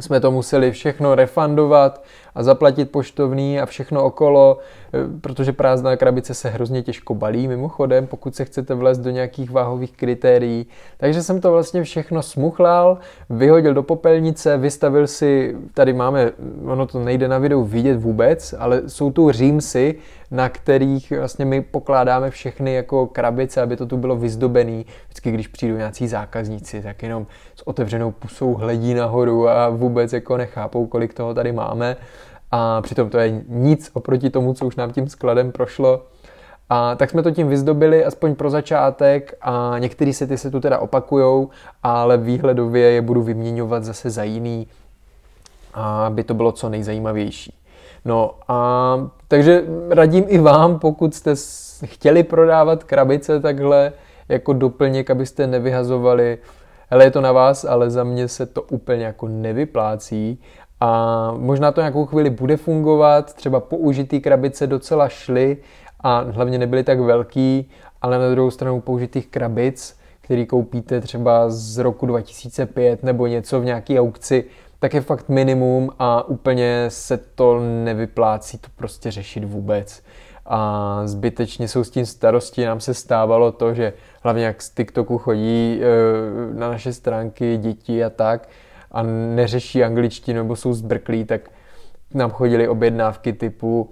jsme 0.00 0.20
to 0.20 0.30
museli 0.30 0.70
všechno 0.72 1.14
refundovat 1.14 2.04
a 2.38 2.42
zaplatit 2.42 2.90
poštovný 2.90 3.60
a 3.60 3.66
všechno 3.66 4.04
okolo, 4.04 4.58
eh, 4.92 4.98
protože 5.20 5.52
prázdná 5.52 5.96
krabice 5.96 6.34
se 6.34 6.48
hrozně 6.48 6.82
těžko 6.82 7.14
balí 7.14 7.48
mimochodem, 7.48 8.06
pokud 8.06 8.34
se 8.34 8.44
chcete 8.44 8.74
vlézt 8.74 9.00
do 9.00 9.10
nějakých 9.10 9.50
váhových 9.50 9.92
kritérií. 9.92 10.66
Takže 10.96 11.22
jsem 11.22 11.40
to 11.40 11.52
vlastně 11.52 11.82
všechno 11.82 12.22
smuchlal, 12.22 12.98
vyhodil 13.30 13.74
do 13.74 13.82
popelnice, 13.82 14.56
vystavil 14.56 15.06
si, 15.06 15.56
tady 15.74 15.92
máme, 15.92 16.30
ono 16.64 16.86
to 16.86 16.98
nejde 16.98 17.28
na 17.28 17.38
videu 17.38 17.64
vidět 17.64 17.96
vůbec, 17.96 18.54
ale 18.58 18.82
jsou 18.86 19.10
tu 19.10 19.30
římsy, 19.30 19.94
na 20.30 20.48
kterých 20.48 21.12
vlastně 21.18 21.44
my 21.44 21.60
pokládáme 21.60 22.30
všechny 22.30 22.74
jako 22.74 23.06
krabice, 23.06 23.62
aby 23.62 23.76
to 23.76 23.86
tu 23.86 23.96
bylo 23.96 24.16
vyzdobený. 24.16 24.86
Vždycky, 25.06 25.30
když 25.30 25.48
přijdou 25.48 25.76
nějací 25.76 26.08
zákazníci, 26.08 26.82
tak 26.82 27.02
jenom 27.02 27.26
s 27.54 27.68
otevřenou 27.68 28.10
pusou 28.10 28.54
hledí 28.54 28.94
nahoru 28.94 29.48
a 29.48 29.68
vůbec 29.68 30.12
jako 30.12 30.36
nechápou, 30.36 30.86
kolik 30.86 31.14
toho 31.14 31.34
tady 31.34 31.52
máme. 31.52 31.96
A 32.50 32.82
přitom 32.82 33.10
to 33.10 33.18
je 33.18 33.42
nic 33.48 33.90
oproti 33.94 34.30
tomu, 34.30 34.54
co 34.54 34.66
už 34.66 34.76
nám 34.76 34.92
tím 34.92 35.08
skladem 35.08 35.52
prošlo. 35.52 36.02
A 36.70 36.94
tak 36.94 37.10
jsme 37.10 37.22
to 37.22 37.30
tím 37.30 37.48
vyzdobili 37.48 38.04
aspoň 38.04 38.34
pro 38.34 38.50
začátek 38.50 39.34
a 39.40 39.74
některé 39.78 40.12
sety 40.12 40.38
se 40.38 40.50
tu 40.50 40.60
teda 40.60 40.78
opakujou, 40.78 41.50
ale 41.82 42.16
výhledově 42.16 42.90
je 42.90 43.02
budu 43.02 43.22
vyměňovat 43.22 43.84
zase 43.84 44.10
za 44.10 44.22
jiný, 44.22 44.66
aby 45.74 46.24
to 46.24 46.34
bylo 46.34 46.52
co 46.52 46.68
nejzajímavější. 46.68 47.54
No 48.04 48.34
a 48.48 49.10
takže 49.28 49.64
radím 49.90 50.24
i 50.28 50.38
vám, 50.38 50.78
pokud 50.78 51.14
jste 51.14 51.34
chtěli 51.84 52.22
prodávat 52.22 52.84
krabice 52.84 53.40
takhle 53.40 53.92
jako 54.28 54.52
doplněk, 54.52 55.10
abyste 55.10 55.46
nevyhazovali. 55.46 56.38
Hele, 56.90 57.04
je 57.04 57.10
to 57.10 57.20
na 57.20 57.32
vás, 57.32 57.64
ale 57.64 57.90
za 57.90 58.04
mě 58.04 58.28
se 58.28 58.46
to 58.46 58.62
úplně 58.62 59.04
jako 59.04 59.28
nevyplácí 59.28 60.40
a 60.80 61.32
možná 61.36 61.72
to 61.72 61.80
nějakou 61.80 62.06
chvíli 62.06 62.30
bude 62.30 62.56
fungovat, 62.56 63.34
třeba 63.34 63.60
použitý 63.60 64.20
krabice 64.20 64.66
docela 64.66 65.08
šly 65.08 65.56
a 66.00 66.20
hlavně 66.20 66.58
nebyly 66.58 66.84
tak 66.84 67.00
velký, 67.00 67.70
ale 68.02 68.18
na 68.18 68.30
druhou 68.30 68.50
stranu 68.50 68.80
použitých 68.80 69.26
krabic, 69.26 69.98
který 70.20 70.46
koupíte 70.46 71.00
třeba 71.00 71.50
z 71.50 71.78
roku 71.78 72.06
2005 72.06 73.02
nebo 73.02 73.26
něco 73.26 73.60
v 73.60 73.64
nějaký 73.64 74.00
aukci, 74.00 74.44
tak 74.78 74.94
je 74.94 75.00
fakt 75.00 75.28
minimum 75.28 75.90
a 75.98 76.28
úplně 76.28 76.84
se 76.88 77.16
to 77.16 77.60
nevyplácí 77.60 78.58
to 78.58 78.68
prostě 78.76 79.10
řešit 79.10 79.44
vůbec. 79.44 80.02
A 80.46 81.00
zbytečně 81.04 81.68
jsou 81.68 81.84
s 81.84 81.90
tím 81.90 82.06
starosti. 82.06 82.64
Nám 82.64 82.80
se 82.80 82.94
stávalo 82.94 83.52
to, 83.52 83.74
že 83.74 83.92
hlavně 84.22 84.44
jak 84.44 84.62
z 84.62 84.70
TikToku 84.70 85.18
chodí 85.18 85.80
eh, 85.80 86.54
na 86.54 86.68
naše 86.68 86.92
stránky 86.92 87.56
děti 87.56 88.04
a 88.04 88.10
tak 88.10 88.48
a 88.92 89.02
neřeší 89.34 89.84
angličtinu 89.84 90.42
nebo 90.42 90.56
jsou 90.56 90.72
zbrklí, 90.72 91.24
tak 91.24 91.50
nám 92.14 92.30
chodili 92.30 92.68
objednávky 92.68 93.32
typu 93.32 93.90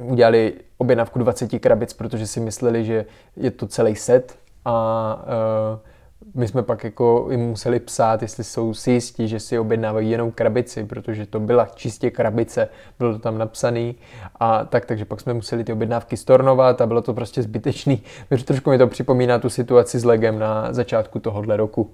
uh, 0.00 0.10
udělali 0.10 0.54
objednávku 0.78 1.18
20 1.18 1.58
krabic, 1.58 1.92
protože 1.92 2.26
si 2.26 2.40
mysleli, 2.40 2.84
že 2.84 3.04
je 3.36 3.50
to 3.50 3.66
celý 3.66 3.96
set 3.96 4.38
a 4.64 5.24
uh, 5.72 5.88
my 6.34 6.48
jsme 6.48 6.62
pak 6.62 6.84
jako 6.84 7.28
jim 7.30 7.40
museli 7.40 7.80
psát, 7.80 8.22
jestli 8.22 8.44
jsou 8.44 8.74
si 8.74 8.90
jistí, 8.90 9.28
že 9.28 9.40
si 9.40 9.58
objednávají 9.58 10.10
jenom 10.10 10.30
krabici, 10.30 10.84
protože 10.84 11.26
to 11.26 11.40
byla 11.40 11.66
čistě 11.74 12.10
krabice, 12.10 12.68
bylo 12.98 13.12
to 13.12 13.18
tam 13.18 13.38
napsaný 13.38 13.94
a 14.40 14.64
tak, 14.64 14.86
takže 14.86 15.04
pak 15.04 15.20
jsme 15.20 15.34
museli 15.34 15.64
ty 15.64 15.72
objednávky 15.72 16.16
stornovat 16.16 16.80
a 16.80 16.86
bylo 16.86 17.02
to 17.02 17.14
prostě 17.14 17.42
zbytečný. 17.42 18.02
Trošku 18.44 18.70
mi 18.70 18.78
to 18.78 18.86
připomíná 18.86 19.38
tu 19.38 19.50
situaci 19.50 19.98
s 19.98 20.04
legem 20.04 20.38
na 20.38 20.72
začátku 20.72 21.18
tohohle 21.20 21.56
roku. 21.56 21.90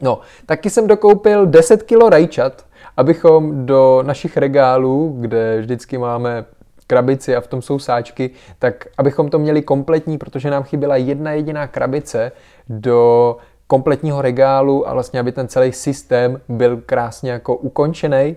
No, 0.00 0.20
taky 0.46 0.70
jsem 0.70 0.86
dokoupil 0.86 1.46
10 1.46 1.82
kg 1.82 2.08
rajčat, 2.08 2.64
abychom 2.96 3.66
do 3.66 4.02
našich 4.06 4.36
regálů, 4.36 5.16
kde 5.20 5.60
vždycky 5.60 5.98
máme 5.98 6.44
krabici 6.86 7.36
a 7.36 7.40
v 7.40 7.46
tom 7.46 7.62
jsou 7.62 7.78
sáčky, 7.78 8.30
tak 8.58 8.86
abychom 8.98 9.28
to 9.30 9.38
měli 9.38 9.62
kompletní, 9.62 10.18
protože 10.18 10.50
nám 10.50 10.62
chyběla 10.62 10.96
jedna 10.96 11.32
jediná 11.32 11.66
krabice 11.66 12.32
do 12.68 13.36
kompletního 13.66 14.22
regálu 14.22 14.88
a 14.88 14.92
vlastně, 14.94 15.20
aby 15.20 15.32
ten 15.32 15.48
celý 15.48 15.72
systém 15.72 16.40
byl 16.48 16.76
krásně 16.86 17.30
jako 17.30 17.56
ukončený. 17.56 18.36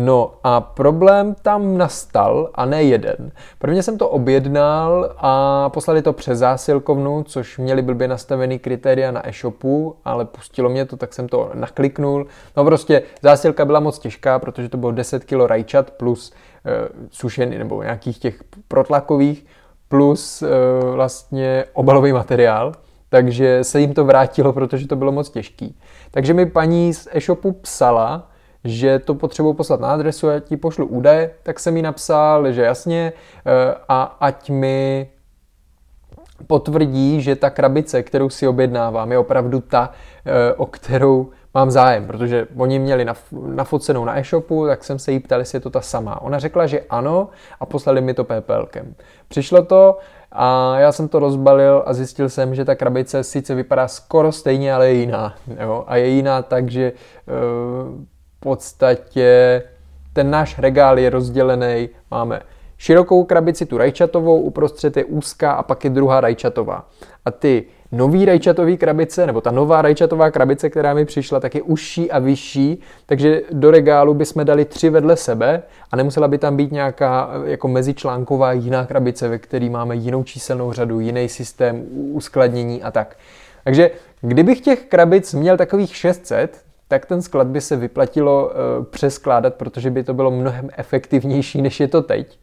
No 0.00 0.32
a 0.44 0.60
problém 0.60 1.34
tam 1.42 1.78
nastal 1.78 2.50
a 2.54 2.66
ne 2.66 2.82
jeden. 2.82 3.32
Prvně 3.58 3.82
jsem 3.82 3.98
to 3.98 4.08
objednal 4.08 5.14
a 5.18 5.68
poslali 5.68 6.02
to 6.02 6.12
přes 6.12 6.38
zásilkovnu, 6.38 7.22
což 7.22 7.58
měli 7.58 7.82
blbě 7.82 8.08
nastavený 8.08 8.58
kritéria 8.58 9.10
na 9.10 9.28
e-shopu, 9.28 9.96
ale 10.04 10.24
pustilo 10.24 10.68
mě 10.68 10.84
to, 10.84 10.96
tak 10.96 11.14
jsem 11.14 11.28
to 11.28 11.50
nakliknul. 11.54 12.26
No 12.56 12.64
prostě 12.64 13.02
zásilka 13.22 13.64
byla 13.64 13.80
moc 13.80 13.98
těžká, 13.98 14.38
protože 14.38 14.68
to 14.68 14.76
bylo 14.76 14.92
10 14.92 15.24
kg 15.24 15.32
rajčat 15.46 15.90
plus 15.90 16.32
e, 16.64 16.88
sušený 17.10 17.58
nebo 17.58 17.82
nějakých 17.82 18.18
těch 18.18 18.40
protlakových 18.68 19.46
plus 19.88 20.42
e, 20.42 20.48
vlastně 20.94 21.64
obalový 21.72 22.12
materiál 22.12 22.72
takže 23.08 23.64
se 23.64 23.80
jim 23.80 23.94
to 23.94 24.04
vrátilo, 24.04 24.52
protože 24.52 24.86
to 24.86 24.96
bylo 24.96 25.12
moc 25.12 25.30
těžký. 25.30 25.78
Takže 26.10 26.34
mi 26.34 26.46
paní 26.46 26.94
z 26.94 27.08
e-shopu 27.12 27.52
psala, 27.52 28.30
že 28.68 28.98
to 28.98 29.14
potřebuji 29.14 29.52
poslat 29.52 29.80
na 29.80 29.88
adresu, 29.88 30.26
já 30.26 30.40
ti 30.40 30.56
pošlu 30.56 30.86
údaje, 30.86 31.30
tak 31.42 31.60
jsem 31.60 31.76
jí 31.76 31.82
napsal, 31.82 32.52
že 32.52 32.62
jasně, 32.62 33.12
eh, 33.46 33.74
a 33.88 34.02
ať 34.20 34.50
mi 34.50 35.10
potvrdí, 36.46 37.20
že 37.20 37.36
ta 37.36 37.50
krabice, 37.50 38.02
kterou 38.02 38.30
si 38.30 38.48
objednávám, 38.48 39.12
je 39.12 39.18
opravdu 39.18 39.60
ta, 39.60 39.90
eh, 40.26 40.54
o 40.54 40.66
kterou 40.66 41.30
mám 41.54 41.70
zájem, 41.70 42.06
protože 42.06 42.46
oni 42.56 42.78
měli 42.78 43.06
nafocenou 43.32 44.04
na 44.04 44.18
e-shopu, 44.18 44.66
tak 44.66 44.84
jsem 44.84 44.98
se 44.98 45.12
jí 45.12 45.20
ptal, 45.20 45.38
jestli 45.38 45.56
je 45.56 45.60
to 45.60 45.70
ta 45.70 45.80
sama. 45.80 46.22
Ona 46.22 46.38
řekla, 46.38 46.66
že 46.66 46.80
ano 46.90 47.28
a 47.60 47.66
poslali 47.66 48.00
mi 48.00 48.14
to 48.14 48.24
PPLkem. 48.24 48.94
Přišlo 49.28 49.62
to 49.62 49.98
a 50.32 50.78
já 50.78 50.92
jsem 50.92 51.08
to 51.08 51.18
rozbalil 51.18 51.82
a 51.86 51.94
zjistil 51.94 52.28
jsem, 52.28 52.54
že 52.54 52.64
ta 52.64 52.74
krabice 52.74 53.24
sice 53.24 53.54
vypadá 53.54 53.88
skoro 53.88 54.32
stejně, 54.32 54.74
ale 54.74 54.88
je 54.88 54.94
jiná. 54.94 55.34
Jo? 55.60 55.84
A 55.86 55.96
je 55.96 56.08
jiná 56.08 56.42
tak, 56.42 56.70
že 56.70 56.92
uh, 56.92 58.04
podstatě 58.40 59.62
ten 60.12 60.30
náš 60.30 60.58
regál 60.58 60.98
je 60.98 61.10
rozdělený, 61.10 61.88
máme 62.10 62.40
širokou 62.78 63.24
krabici, 63.24 63.66
tu 63.66 63.78
rajčatovou, 63.78 64.40
uprostřed 64.40 64.96
je 64.96 65.04
úzká 65.04 65.52
a 65.52 65.62
pak 65.62 65.84
je 65.84 65.90
druhá 65.90 66.20
rajčatová. 66.20 66.88
A 67.24 67.30
ty 67.30 67.64
nový 67.92 68.24
rajčatový 68.24 68.76
krabice, 68.76 69.26
nebo 69.26 69.40
ta 69.40 69.50
nová 69.50 69.82
rajčatová 69.82 70.30
krabice, 70.30 70.70
která 70.70 70.94
mi 70.94 71.04
přišla, 71.04 71.40
tak 71.40 71.54
je 71.54 71.62
užší 71.62 72.10
a 72.10 72.18
vyšší, 72.18 72.80
takže 73.06 73.42
do 73.52 73.70
regálu 73.70 74.14
bychom 74.14 74.44
dali 74.44 74.64
tři 74.64 74.90
vedle 74.90 75.16
sebe 75.16 75.62
a 75.90 75.96
nemusela 75.96 76.28
by 76.28 76.38
tam 76.38 76.56
být 76.56 76.72
nějaká 76.72 77.30
jako 77.44 77.68
mezičlánková 77.68 78.52
jiná 78.52 78.86
krabice, 78.86 79.28
ve 79.28 79.38
které 79.38 79.70
máme 79.70 79.96
jinou 79.96 80.22
číselnou 80.22 80.72
řadu, 80.72 81.00
jiný 81.00 81.28
systém 81.28 81.84
uskladnění 81.92 82.82
a 82.82 82.90
tak. 82.90 83.16
Takže 83.64 83.90
kdybych 84.20 84.60
těch 84.60 84.84
krabic 84.84 85.34
měl 85.34 85.56
takových 85.56 85.96
600, 85.96 86.67
tak 86.88 87.06
ten 87.06 87.22
sklad 87.22 87.46
by 87.46 87.60
se 87.60 87.76
vyplatilo 87.76 88.46
uh, 88.46 88.84
přeskládat, 88.84 89.54
protože 89.54 89.90
by 89.90 90.04
to 90.04 90.14
bylo 90.14 90.30
mnohem 90.30 90.70
efektivnější, 90.76 91.62
než 91.62 91.80
je 91.80 91.88
to 91.88 92.02
teď. 92.02 92.38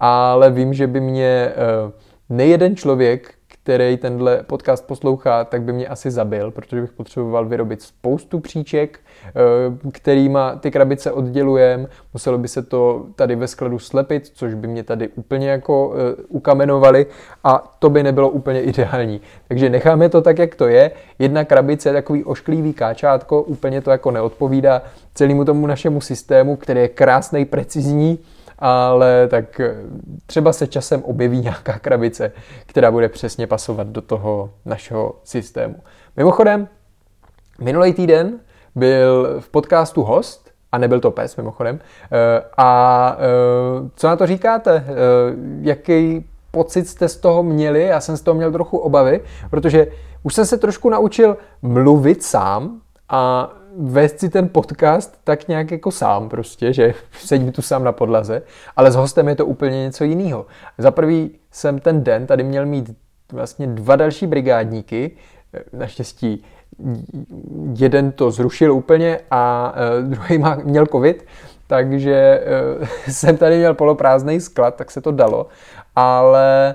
Ale 0.00 0.50
vím, 0.50 0.74
že 0.74 0.86
by 0.86 1.00
mě 1.00 1.52
uh, 1.84 1.92
nejeden 2.28 2.76
člověk, 2.76 3.34
který 3.62 3.96
tenhle 3.96 4.42
podcast 4.42 4.86
poslouchá, 4.86 5.44
tak 5.44 5.62
by 5.62 5.72
mě 5.72 5.88
asi 5.88 6.10
zabil, 6.10 6.50
protože 6.50 6.80
bych 6.80 6.92
potřeboval 6.92 7.46
vyrobit 7.46 7.82
spoustu 7.82 8.40
příček, 8.40 9.00
eh, 9.26 9.90
kterýma 9.90 10.56
ty 10.56 10.70
krabice 10.70 11.12
oddělujem. 11.12 11.88
Muselo 12.12 12.38
by 12.38 12.48
se 12.48 12.62
to 12.62 13.06
tady 13.16 13.36
ve 13.36 13.48
skladu 13.48 13.78
slepit, 13.78 14.30
což 14.34 14.54
by 14.54 14.68
mě 14.68 14.82
tady 14.82 15.08
úplně 15.08 15.50
jako 15.50 15.94
eh, 15.94 16.22
ukamenovali 16.28 17.06
a 17.44 17.76
to 17.78 17.90
by 17.90 18.02
nebylo 18.02 18.28
úplně 18.28 18.62
ideální. 18.62 19.20
Takže 19.48 19.70
necháme 19.70 20.08
to 20.08 20.22
tak, 20.22 20.38
jak 20.38 20.54
to 20.54 20.68
je. 20.68 20.90
Jedna 21.18 21.44
krabice 21.44 21.88
je 21.88 21.92
takový 21.92 22.24
ošklivý 22.24 22.72
káčátko, 22.72 23.42
úplně 23.42 23.80
to 23.80 23.90
jako 23.90 24.10
neodpovídá 24.10 24.82
celému 25.14 25.44
tomu 25.44 25.66
našemu 25.66 26.00
systému, 26.00 26.56
který 26.56 26.80
je 26.80 26.88
krásný, 26.88 27.44
precizní, 27.44 28.18
ale 28.62 29.28
tak 29.28 29.60
eh, 29.60 29.74
třeba 30.26 30.52
se 30.52 30.66
časem 30.66 31.02
objeví 31.02 31.40
nějaká 31.40 31.78
krabice, 31.78 32.32
která 32.66 32.90
bude 32.90 33.08
přesně 33.08 33.46
pasovat 33.46 33.86
do 33.86 34.00
toho 34.00 34.50
našeho 34.64 35.14
systému. 35.24 35.76
Mimochodem, 36.16 36.68
minulý 37.60 37.92
týden 37.92 38.38
byl 38.74 39.40
v 39.40 39.48
podcastu 39.48 40.02
host, 40.02 40.52
a 40.72 40.78
nebyl 40.78 41.00
to 41.00 41.10
pes 41.10 41.36
mimochodem, 41.36 41.80
eh, 42.12 42.42
a 42.56 43.16
eh, 43.18 43.90
co 43.94 44.08
na 44.08 44.16
to 44.16 44.26
říkáte? 44.26 44.84
Jaký 45.60 46.26
pocit 46.50 46.88
jste 46.88 47.08
z 47.08 47.16
toho 47.16 47.42
měli? 47.42 47.82
Já 47.82 48.00
jsem 48.00 48.16
z 48.16 48.22
toho 48.22 48.34
měl 48.34 48.52
trochu 48.52 48.78
obavy, 48.78 49.20
protože 49.50 49.86
už 50.22 50.34
jsem 50.34 50.46
se 50.46 50.58
trošku 50.58 50.90
naučil 50.90 51.36
mluvit 51.62 52.22
sám 52.22 52.80
a 53.08 53.52
vést 53.78 54.20
si 54.20 54.28
ten 54.28 54.48
podcast 54.48 55.18
tak 55.24 55.48
nějak 55.48 55.70
jako 55.70 55.90
sám 55.90 56.28
prostě, 56.28 56.72
že 56.72 56.94
sedím 57.12 57.52
tu 57.52 57.62
sám 57.62 57.84
na 57.84 57.92
podlaze, 57.92 58.42
ale 58.76 58.90
s 58.90 58.94
hostem 58.94 59.28
je 59.28 59.34
to 59.34 59.46
úplně 59.46 59.82
něco 59.82 60.04
jiného. 60.04 60.46
Za 60.78 60.90
prvý 60.90 61.30
jsem 61.50 61.78
ten 61.78 62.04
den 62.04 62.26
tady 62.26 62.42
měl 62.42 62.66
mít 62.66 62.96
vlastně 63.32 63.66
dva 63.66 63.96
další 63.96 64.26
brigádníky, 64.26 65.10
naštěstí 65.72 66.44
jeden 67.78 68.12
to 68.12 68.30
zrušil 68.30 68.72
úplně 68.72 69.20
a 69.30 69.74
uh, 70.02 70.08
druhý 70.08 70.38
má, 70.38 70.54
měl 70.64 70.86
covid, 70.86 71.26
takže 71.66 72.40
uh, 72.80 72.86
jsem 73.08 73.36
tady 73.36 73.58
měl 73.58 73.74
poloprázdný 73.74 74.40
sklad, 74.40 74.74
tak 74.74 74.90
se 74.90 75.00
to 75.00 75.12
dalo, 75.12 75.46
ale 75.96 76.74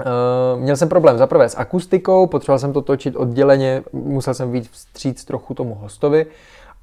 Uh, 0.00 0.60
měl 0.60 0.76
jsem 0.76 0.88
problém 0.88 1.18
za 1.18 1.26
prvé 1.26 1.48
s 1.48 1.56
akustikou, 1.56 2.26
potřeboval 2.26 2.58
jsem 2.58 2.72
to 2.72 2.82
točit 2.82 3.16
odděleně, 3.16 3.82
musel 3.92 4.34
jsem 4.34 4.52
víc 4.52 4.68
vstříc 4.70 5.24
trochu 5.24 5.54
tomu 5.54 5.74
hostovi. 5.74 6.26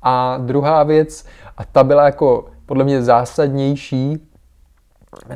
A 0.01 0.37
druhá 0.41 0.83
věc, 0.83 1.25
a 1.57 1.65
ta 1.65 1.83
byla 1.83 2.05
jako 2.05 2.45
podle 2.65 2.83
mě 2.83 3.01
zásadnější, 3.01 4.27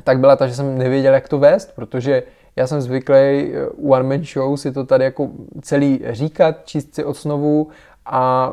tak 0.03 0.19
byla 0.19 0.35
ta, 0.35 0.47
že 0.47 0.55
jsem 0.55 0.77
nevěděl, 0.77 1.13
jak 1.13 1.29
to 1.29 1.39
vést, 1.39 1.75
protože 1.75 2.23
já 2.55 2.67
jsem 2.67 2.81
zvyklý 2.81 3.15
eh, 3.15 3.67
u 3.75 3.93
One 3.93 4.03
Man 4.03 4.25
Show 4.25 4.55
si 4.57 4.71
to 4.71 4.83
tady 4.83 5.03
jako 5.03 5.29
celý 5.61 6.01
říkat, 6.09 6.55
číst 6.65 6.95
si 6.95 7.03
osnovu 7.03 7.67
a 8.05 8.51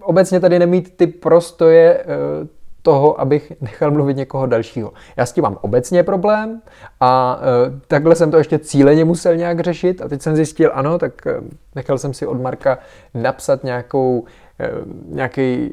obecně 0.00 0.40
tady 0.40 0.58
nemít 0.58 0.96
ty 0.96 1.06
prostoje 1.06 1.98
eh, 1.98 2.06
toho, 2.84 3.20
abych 3.20 3.52
nechal 3.60 3.90
mluvit 3.90 4.16
někoho 4.16 4.46
dalšího. 4.46 4.92
Já 5.16 5.26
s 5.26 5.32
tím 5.32 5.42
mám 5.42 5.58
obecně 5.60 6.02
problém 6.02 6.62
a 7.00 7.40
e, 7.40 7.80
takhle 7.86 8.16
jsem 8.16 8.30
to 8.30 8.36
ještě 8.36 8.58
cíleně 8.58 9.04
musel 9.04 9.36
nějak 9.36 9.60
řešit 9.60 10.02
a 10.02 10.08
teď 10.08 10.22
jsem 10.22 10.36
zjistil, 10.36 10.70
ano, 10.74 10.98
tak 10.98 11.26
e, 11.26 11.40
nechal 11.74 11.98
jsem 11.98 12.14
si 12.14 12.26
od 12.26 12.40
Marka 12.40 12.78
napsat 13.14 13.64
nějakou 13.64 14.24
e, 14.60 14.70
nějaký 15.08 15.70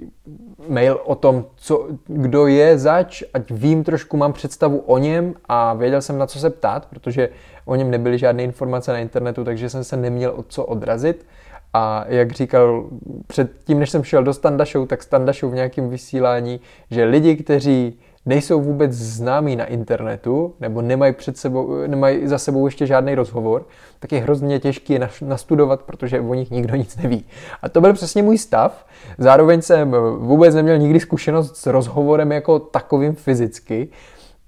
mail 0.68 1.01
o 1.03 1.15
tom, 1.15 1.46
co, 1.56 1.88
kdo 2.08 2.48
je 2.48 2.77
zač, 2.77 3.24
ať 3.34 3.51
vím 3.51 3.84
trošku, 3.84 4.18
mám 4.18 4.34
představu 4.34 4.77
o 4.77 4.98
něm 4.98 5.34
a 5.46 5.74
věděl 5.74 6.01
jsem 6.01 6.18
na 6.18 6.27
co 6.27 6.39
se 6.39 6.50
ptát, 6.50 6.86
protože 6.86 7.30
o 7.65 7.75
něm 7.75 7.91
nebyly 7.91 8.18
žádné 8.18 8.44
informace 8.44 8.91
na 8.91 9.00
internetu, 9.00 9.44
takže 9.44 9.70
jsem 9.70 9.84
se 9.84 9.98
neměl 9.98 10.32
od 10.32 10.46
co 10.50 10.65
odrazit. 10.65 11.25
A 11.74 12.06
jak 12.08 12.32
říkal 12.32 12.90
před 13.28 13.51
tím, 13.63 13.80
než 13.80 13.90
jsem 13.90 14.04
šel 14.04 14.24
do 14.24 14.34
Standa 14.34 14.66
Show, 14.66 14.88
tak 14.88 15.04
Standa 15.04 15.34
Show 15.34 15.51
v 15.51 15.56
nějakém 15.56 15.90
vysílání, 15.90 16.60
že 16.92 17.04
lidi, 17.04 17.36
kteří 17.36 18.00
nejsou 18.25 18.62
vůbec 18.62 18.92
známí 18.92 19.56
na 19.56 19.66
internetu, 19.66 20.54
nebo 20.60 20.82
nemají, 20.82 21.13
před 21.13 21.38
sebou, 21.38 21.88
nemají 21.88 22.28
za 22.28 22.38
sebou 22.38 22.66
ještě 22.66 22.86
žádný 22.86 23.16
rozhovor, 23.16 23.66
tak 24.00 24.12
je 24.12 24.20
hrozně 24.20 24.60
těžké 24.60 24.94
je 24.94 25.10
nastudovat, 25.22 25.82
protože 25.84 26.22
o 26.22 26.34
nich 26.34 26.51
nikdo 26.51 26.75
nic 26.75 26.98
neví. 26.98 27.25
A 27.62 27.70
to 27.70 27.82
byl 27.82 27.94
přesně 27.94 28.24
můj 28.24 28.38
stav. 28.38 28.86
Zároveň 29.18 29.62
jsem 29.62 29.96
vůbec 30.18 30.56
neměl 30.56 30.78
nikdy 30.78 31.00
zkušenost 31.00 31.58
s 31.58 31.66
rozhovorem 31.66 32.32
jako 32.32 32.60
takovým 32.60 33.16
fyzicky, 33.16 33.88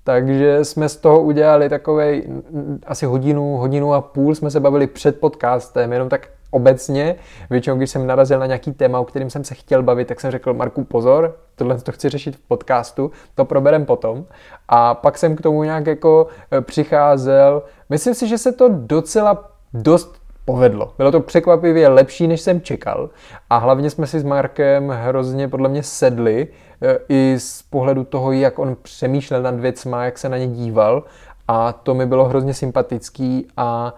takže 0.04 0.66
jsme 0.66 0.90
z 0.90 0.98
toho 0.98 1.22
udělali 1.22 1.70
takový 1.70 2.24
asi 2.86 3.06
hodinu, 3.06 3.58
hodinu 3.58 3.94
a 3.94 4.02
půl 4.02 4.36
jsme 4.36 4.52
se 4.52 4.60
bavili 4.60 4.88
před 4.88 5.20
podcastem, 5.20 5.94
jenom 5.94 6.10
tak 6.10 6.28
obecně. 6.54 7.16
Většinou, 7.50 7.78
když 7.78 7.90
jsem 7.90 8.08
narazil 8.08 8.40
na 8.40 8.46
nějaký 8.46 8.72
téma, 8.72 9.00
o 9.00 9.06
kterým 9.06 9.30
jsem 9.30 9.44
se 9.44 9.56
chtěl 9.56 9.84
bavit, 9.84 10.08
tak 10.08 10.20
jsem 10.20 10.32
řekl, 10.32 10.54
Marku, 10.54 10.84
pozor, 10.84 11.36
tohle 11.56 11.78
to 11.78 11.92
chci 11.92 12.10
řešit 12.10 12.36
v 12.36 12.40
podcastu, 12.40 13.12
to 13.36 13.46
proberem 13.46 13.86
potom. 13.86 14.26
A 14.68 14.94
pak 14.94 15.18
jsem 15.18 15.36
k 15.36 15.42
tomu 15.42 15.64
nějak 15.64 15.88
jako 15.88 16.28
e, 16.52 16.62
přicházel. 16.62 17.64
Myslím 17.90 18.14
si, 18.14 18.28
že 18.28 18.38
se 18.38 18.52
to 18.52 18.70
docela 18.70 19.52
dost 19.74 20.24
povedlo. 20.46 20.94
Bylo 20.98 21.12
to 21.12 21.20
překvapivě 21.20 21.88
lepší, 21.88 22.28
než 22.28 22.42
jsem 22.42 22.62
čekal. 22.62 23.10
A 23.50 23.58
hlavně 23.58 23.90
jsme 23.90 24.08
si 24.08 24.20
s 24.20 24.24
Markem 24.24 24.90
hrozně 24.90 25.48
podle 25.48 25.70
mě 25.70 25.84
sedli 25.84 26.48
e, 26.82 27.00
i 27.10 27.36
z 27.40 27.62
pohledu 27.62 28.04
toho, 28.04 28.32
jak 28.32 28.60
on 28.60 28.78
přemýšlel 28.82 29.42
nad 29.42 29.60
věcma, 29.60 30.06
jak 30.06 30.18
se 30.18 30.30
na 30.30 30.38
ně 30.38 30.48
díval. 30.48 31.04
A 31.48 31.74
to 31.74 31.94
mi 31.94 32.06
bylo 32.06 32.26
hrozně 32.26 32.54
sympatický 32.54 33.48
a 33.58 33.96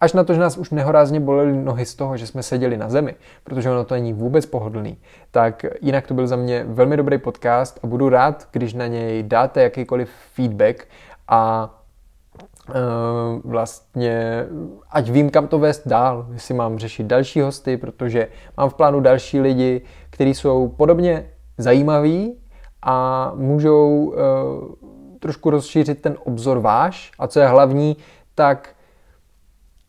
Až 0.00 0.12
na 0.12 0.24
to, 0.24 0.34
že 0.34 0.40
nás 0.40 0.56
už 0.56 0.70
nehorázně 0.70 1.20
bolely 1.20 1.56
nohy 1.56 1.86
z 1.86 1.94
toho, 1.94 2.16
že 2.16 2.26
jsme 2.26 2.42
seděli 2.42 2.76
na 2.76 2.88
zemi, 2.88 3.14
protože 3.44 3.70
ono 3.70 3.84
to 3.84 3.94
není 3.94 4.12
vůbec 4.12 4.46
pohodlný, 4.46 4.98
tak 5.30 5.64
jinak 5.80 6.06
to 6.06 6.14
byl 6.14 6.26
za 6.26 6.36
mě 6.36 6.64
velmi 6.68 6.96
dobrý 6.96 7.18
podcast 7.18 7.80
a 7.82 7.86
budu 7.86 8.08
rád, 8.08 8.48
když 8.52 8.74
na 8.74 8.86
něj 8.86 9.22
dáte 9.22 9.62
jakýkoliv 9.62 10.10
feedback 10.34 10.88
a 11.28 11.70
uh, 12.68 12.74
vlastně 13.44 14.46
ať 14.90 15.10
vím, 15.10 15.30
kam 15.30 15.48
to 15.48 15.58
vést 15.58 15.88
dál, 15.88 16.26
jestli 16.32 16.54
mám 16.54 16.78
řešit 16.78 17.06
další 17.06 17.40
hosty, 17.40 17.76
protože 17.76 18.28
mám 18.56 18.70
v 18.70 18.74
plánu 18.74 19.00
další 19.00 19.40
lidi, 19.40 19.82
kteří 20.10 20.34
jsou 20.34 20.68
podobně 20.68 21.26
zajímaví 21.58 22.38
a 22.82 23.32
můžou 23.34 24.04
uh, 24.04 24.14
trošku 25.18 25.50
rozšířit 25.50 26.02
ten 26.02 26.16
obzor 26.24 26.58
váš. 26.58 27.12
A 27.18 27.26
co 27.26 27.40
je 27.40 27.46
hlavní, 27.46 27.96
tak 28.34 28.68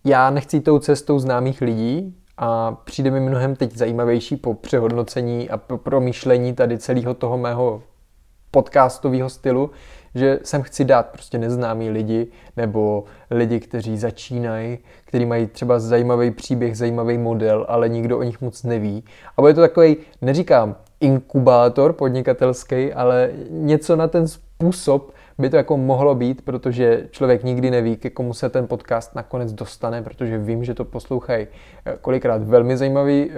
já 0.05 0.29
nechci 0.29 0.61
tou 0.61 0.79
cestou 0.79 1.19
známých 1.19 1.61
lidí 1.61 2.15
a 2.37 2.71
přijde 2.71 3.11
mi 3.11 3.19
mnohem 3.19 3.55
teď 3.55 3.77
zajímavější 3.77 4.35
po 4.35 4.53
přehodnocení 4.53 5.49
a 5.49 5.57
po 5.57 5.77
promýšlení 5.77 6.53
tady 6.53 6.77
celého 6.77 7.13
toho 7.13 7.37
mého 7.37 7.83
podcastového 8.51 9.29
stylu, 9.29 9.71
že 10.15 10.39
sem 10.43 10.61
chci 10.61 10.85
dát 10.85 11.09
prostě 11.09 11.37
neznámí 11.37 11.89
lidi 11.89 12.27
nebo 12.57 13.03
lidi, 13.31 13.59
kteří 13.59 13.97
začínají, 13.97 14.77
kteří 15.05 15.25
mají 15.25 15.47
třeba 15.47 15.79
zajímavý 15.79 16.31
příběh, 16.31 16.77
zajímavý 16.77 17.17
model, 17.17 17.65
ale 17.69 17.89
nikdo 17.89 18.19
o 18.19 18.23
nich 18.23 18.41
moc 18.41 18.63
neví. 18.63 19.03
A 19.37 19.41
bude 19.41 19.53
to 19.53 19.61
takový, 19.61 19.97
neříkám 20.21 20.75
inkubátor 20.99 21.93
podnikatelský, 21.93 22.93
ale 22.93 23.31
něco 23.49 23.95
na 23.95 24.07
ten 24.07 24.27
způsob, 24.27 25.11
by 25.37 25.49
to 25.49 25.57
jako 25.57 25.77
mohlo 25.77 26.15
být, 26.15 26.41
protože 26.41 27.07
člověk 27.11 27.43
nikdy 27.43 27.71
neví, 27.71 27.97
ke 27.97 28.09
komu 28.09 28.33
se 28.33 28.49
ten 28.49 28.67
podcast 28.67 29.15
nakonec 29.15 29.53
dostane, 29.53 30.01
protože 30.01 30.37
vím, 30.37 30.63
že 30.63 30.73
to 30.73 30.85
poslouchají 30.85 31.47
eh, 31.85 31.97
kolikrát 32.01 32.43
velmi 32.43 32.77
zajímaví 32.77 33.31
eh, 33.31 33.33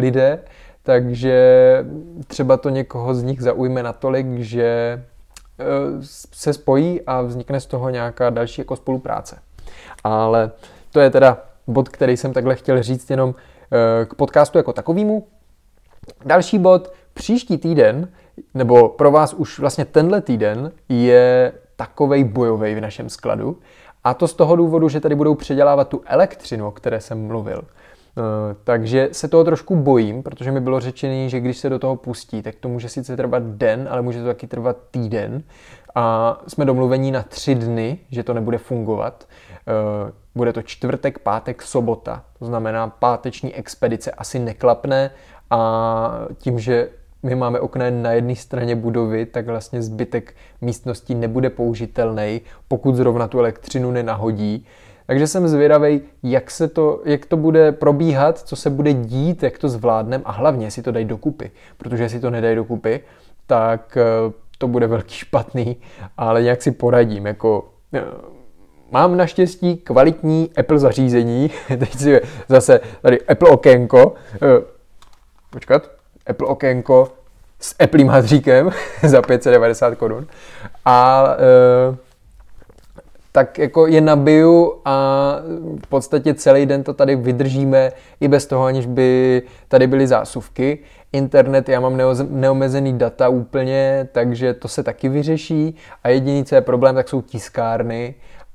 lidé, 0.00 0.38
takže 0.82 1.34
třeba 2.26 2.56
to 2.56 2.68
někoho 2.68 3.14
z 3.14 3.22
nich 3.22 3.42
zaujme 3.42 3.82
natolik, 3.82 4.38
že 4.38 4.64
eh, 5.58 5.64
se 6.32 6.52
spojí 6.52 7.00
a 7.06 7.22
vznikne 7.22 7.60
z 7.60 7.66
toho 7.66 7.90
nějaká 7.90 8.30
další 8.30 8.60
jako 8.60 8.76
spolupráce. 8.76 9.38
Ale 10.04 10.50
to 10.92 11.00
je 11.00 11.10
teda 11.10 11.38
bod, 11.66 11.88
který 11.88 12.16
jsem 12.16 12.32
takhle 12.32 12.54
chtěl 12.54 12.82
říct 12.82 13.10
jenom 13.10 13.34
k 14.04 14.14
podcastu 14.14 14.58
jako 14.58 14.72
takovýmu. 14.72 15.26
Další 16.24 16.58
bod, 16.58 16.92
příští 17.14 17.58
týden 17.58 18.08
nebo 18.54 18.88
pro 18.88 19.10
vás 19.10 19.34
už 19.34 19.58
vlastně 19.58 19.84
tenhle 19.84 20.20
týden 20.20 20.72
je 20.88 21.52
takovej 21.76 22.24
bojový 22.24 22.74
v 22.74 22.80
našem 22.80 23.08
skladu. 23.08 23.58
A 24.04 24.14
to 24.14 24.28
z 24.28 24.34
toho 24.34 24.56
důvodu, 24.56 24.88
že 24.88 25.00
tady 25.00 25.14
budou 25.14 25.34
předělávat 25.34 25.88
tu 25.88 26.02
elektřinu, 26.06 26.66
o 26.66 26.70
které 26.70 27.00
jsem 27.00 27.26
mluvil. 27.26 27.62
Eh, 28.18 28.56
takže 28.64 29.08
se 29.12 29.28
toho 29.28 29.44
trošku 29.44 29.76
bojím, 29.76 30.22
protože 30.22 30.52
mi 30.52 30.60
bylo 30.60 30.80
řečené, 30.80 31.28
že 31.28 31.40
když 31.40 31.58
se 31.58 31.68
do 31.68 31.78
toho 31.78 31.96
pustí, 31.96 32.42
tak 32.42 32.54
to 32.54 32.68
může 32.68 32.88
sice 32.88 33.16
trvat 33.16 33.42
den, 33.42 33.88
ale 33.90 34.02
může 34.02 34.20
to 34.20 34.26
taky 34.26 34.46
trvat 34.46 34.76
týden. 34.90 35.42
A 35.94 36.36
jsme 36.46 36.64
domluvení 36.64 37.10
na 37.10 37.22
tři 37.22 37.54
dny, 37.54 37.98
že 38.10 38.22
to 38.22 38.34
nebude 38.34 38.58
fungovat. 38.58 39.28
Eh, 39.52 40.12
bude 40.34 40.52
to 40.52 40.62
čtvrtek, 40.62 41.18
pátek, 41.18 41.62
sobota. 41.62 42.24
To 42.38 42.46
znamená, 42.46 42.88
páteční 42.88 43.54
expedice 43.54 44.10
asi 44.10 44.38
neklapne 44.38 45.10
a 45.50 46.26
tím, 46.38 46.58
že 46.58 46.88
my 47.22 47.34
máme 47.34 47.60
okna 47.60 47.90
na 47.90 48.12
jedné 48.12 48.36
straně 48.36 48.76
budovy, 48.76 49.26
tak 49.26 49.46
vlastně 49.46 49.82
zbytek 49.82 50.34
místností 50.60 51.14
nebude 51.14 51.50
použitelný, 51.50 52.40
pokud 52.68 52.94
zrovna 52.94 53.28
tu 53.28 53.38
elektřinu 53.38 53.90
nenahodí. 53.90 54.66
Takže 55.06 55.26
jsem 55.26 55.48
zvědavý, 55.48 56.00
jak, 56.22 56.50
se 56.50 56.68
to, 56.68 57.00
jak 57.04 57.26
to 57.26 57.36
bude 57.36 57.72
probíhat, 57.72 58.38
co 58.38 58.56
se 58.56 58.70
bude 58.70 58.92
dít, 58.92 59.42
jak 59.42 59.58
to 59.58 59.68
zvládnem 59.68 60.22
a 60.24 60.32
hlavně 60.32 60.70
si 60.70 60.82
to 60.82 60.92
dají 60.92 61.04
dokupy. 61.04 61.50
Protože 61.76 62.08
si 62.08 62.20
to 62.20 62.30
nedají 62.30 62.56
dokupy, 62.56 63.00
tak 63.46 63.96
eh, 63.96 64.32
to 64.58 64.68
bude 64.68 64.86
velký 64.86 65.14
špatný, 65.14 65.76
ale 66.16 66.42
nějak 66.42 66.62
si 66.62 66.70
poradím. 66.70 67.26
Jako, 67.26 67.68
eh, 67.92 68.02
mám 68.90 69.16
naštěstí 69.16 69.76
kvalitní 69.76 70.50
Apple 70.56 70.78
zařízení, 70.78 71.50
teď 71.68 71.96
si 71.96 72.20
zase 72.48 72.80
tady 73.02 73.20
Apple 73.26 73.50
okénko, 73.50 74.14
eh, 74.34 74.64
počkat, 75.50 75.99
Apple 76.26 76.46
okénko 76.46 77.12
s 77.60 77.74
Apple 77.78 78.04
hadříkem 78.04 78.70
za 79.02 79.22
590 79.22 79.94
korun. 79.94 80.26
A 80.84 81.26
e, 81.92 81.96
tak 83.32 83.58
jako 83.58 83.86
je 83.86 84.00
nabiju 84.00 84.74
a 84.84 85.36
v 85.84 85.86
podstatě 85.88 86.34
celý 86.34 86.66
den 86.66 86.82
to 86.82 86.94
tady 86.94 87.16
vydržíme 87.16 87.92
i 88.20 88.28
bez 88.28 88.46
toho, 88.46 88.64
aniž 88.64 88.86
by 88.86 89.42
tady 89.68 89.86
byly 89.86 90.06
zásuvky. 90.06 90.78
Internet, 91.12 91.68
já 91.68 91.80
mám 91.80 92.00
neomezený 92.30 92.98
data 92.98 93.28
úplně, 93.28 94.08
takže 94.12 94.54
to 94.54 94.68
se 94.68 94.82
taky 94.82 95.08
vyřeší. 95.08 95.76
A 96.04 96.08
jediný, 96.08 96.44
co 96.44 96.54
je 96.54 96.60
problém, 96.60 96.94
tak 96.94 97.08
jsou 97.08 97.22
tiskárny 97.22 98.14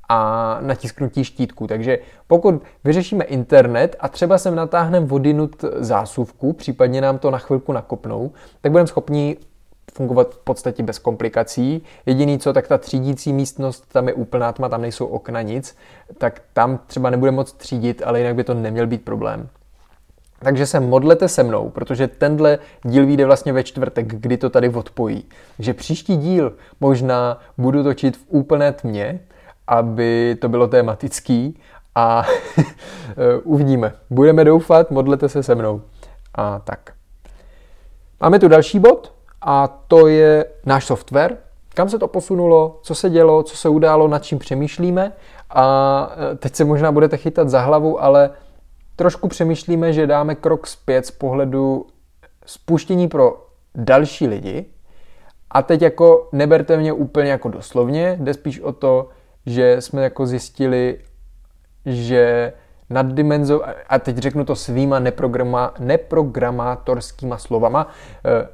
a 0.10 0.58
natisknutí 0.62 1.24
štítku. 1.24 1.68
Takže 1.68 2.00
pokud 2.28 2.64
vyřešíme 2.84 3.24
internet 3.24 3.96
a 4.00 4.08
třeba 4.08 4.38
sem 4.38 4.56
natáhneme 4.56 5.06
vodinut 5.06 5.66
zásuvku, 5.76 6.54
případně 6.54 7.02
nám 7.02 7.18
to 7.18 7.32
na 7.32 7.38
chvilku 7.38 7.72
nakopnou, 7.72 8.32
tak 8.62 8.72
budeme 8.72 8.88
schopni 8.88 9.38
fungovat 9.94 10.34
v 10.34 10.38
podstatě 10.38 10.84
bez 10.84 11.00
komplikací. 11.00 11.84
Jediný 12.06 12.40
co, 12.40 12.54
tak 12.54 12.68
ta 12.68 12.78
třídící 12.78 13.34
místnost, 13.34 13.86
tam 13.92 14.08
je 14.08 14.14
úplná 14.14 14.52
tma, 14.52 14.70
tam 14.70 14.82
nejsou 14.82 15.06
okna, 15.06 15.42
nic, 15.42 15.78
tak 16.18 16.42
tam 16.54 16.80
třeba 16.88 17.10
nebude 17.10 17.32
moc 17.32 17.54
třídit, 17.54 18.02
ale 18.06 18.20
jinak 18.20 18.36
by 18.36 18.44
to 18.44 18.54
neměl 18.54 18.88
být 18.88 19.06
problém. 19.06 19.50
Takže 20.40 20.66
se 20.66 20.80
modlete 20.80 21.28
se 21.28 21.44
mnou, 21.44 21.70
protože 21.70 22.08
tenhle 22.08 22.60
díl 22.84 23.06
vyjde 23.06 23.26
vlastně 23.26 23.54
ve 23.54 23.64
čtvrtek, 23.64 24.08
kdy 24.08 24.38
to 24.38 24.50
tady 24.50 24.70
odpojí. 24.70 25.26
Takže 25.58 25.74
příští 25.74 26.18
díl 26.18 26.54
možná 26.80 27.40
budu 27.58 27.84
točit 27.84 28.18
v 28.18 28.26
úplné 28.28 28.72
tmě, 28.72 29.20
aby 29.68 30.38
to 30.42 30.50
bylo 30.50 30.68
tematický 30.68 31.60
a 31.96 32.24
uvidíme. 33.44 33.94
Budeme 34.10 34.44
doufat, 34.44 34.92
modlete 34.92 35.30
se 35.30 35.44
se 35.44 35.56
mnou. 35.56 35.82
A 36.36 36.60
tak. 36.60 36.94
Máme 38.22 38.40
tu 38.40 38.48
další 38.48 38.80
bod 38.80 39.14
a 39.42 39.68
to 39.68 40.08
je 40.08 40.46
náš 40.66 40.86
software. 40.86 41.38
Kam 41.74 41.90
se 41.90 42.00
to 42.00 42.08
posunulo, 42.08 42.80
co 42.82 42.96
se 42.96 43.10
dělo, 43.10 43.44
co 43.44 43.58
se 43.58 43.70
událo, 43.70 44.08
nad 44.08 44.24
čím 44.24 44.40
přemýšlíme. 44.40 45.12
A 45.50 46.16
e, 46.32 46.36
teď 46.36 46.56
se 46.56 46.66
možná 46.66 46.92
budete 46.92 47.18
chytat 47.18 47.50
za 47.50 47.62
hlavu, 47.62 48.04
ale 48.04 48.30
trošku 48.96 49.28
přemýšlíme, 49.28 49.94
že 49.94 50.08
dáme 50.08 50.36
krok 50.36 50.68
zpět 50.68 51.06
z 51.06 51.12
pohledu 51.12 51.88
spuštění 52.46 53.08
pro 53.08 53.48
další 53.76 54.28
lidi. 54.28 54.66
A 55.50 55.62
teď 55.62 55.82
jako 55.82 56.30
neberte 56.32 56.78
mě 56.78 56.94
úplně 56.94 57.32
jako 57.32 57.50
doslovně, 57.50 58.18
jde 58.22 58.34
spíš 58.34 58.60
o 58.60 58.72
to, 58.72 59.10
že 59.46 59.82
jsme 59.82 60.04
jako 60.04 60.26
zjistili, 60.26 60.98
že 61.86 62.54
nad 62.90 63.06
dimenzou, 63.06 63.62
a 63.90 64.00
teď 64.00 64.18
řeknu 64.18 64.46
to 64.46 64.56
svýma 64.56 65.00
neprograma, 65.00 65.74
neprogramátorskýma 65.80 67.38
slovama, 67.38 67.88
eh, 68.26 68.48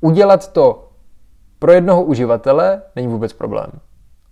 udělat 0.00 0.52
to 0.52 0.88
pro 1.58 1.72
jednoho 1.72 2.02
uživatele 2.02 2.82
není 2.96 3.08
vůbec 3.08 3.32
problém. 3.32 3.70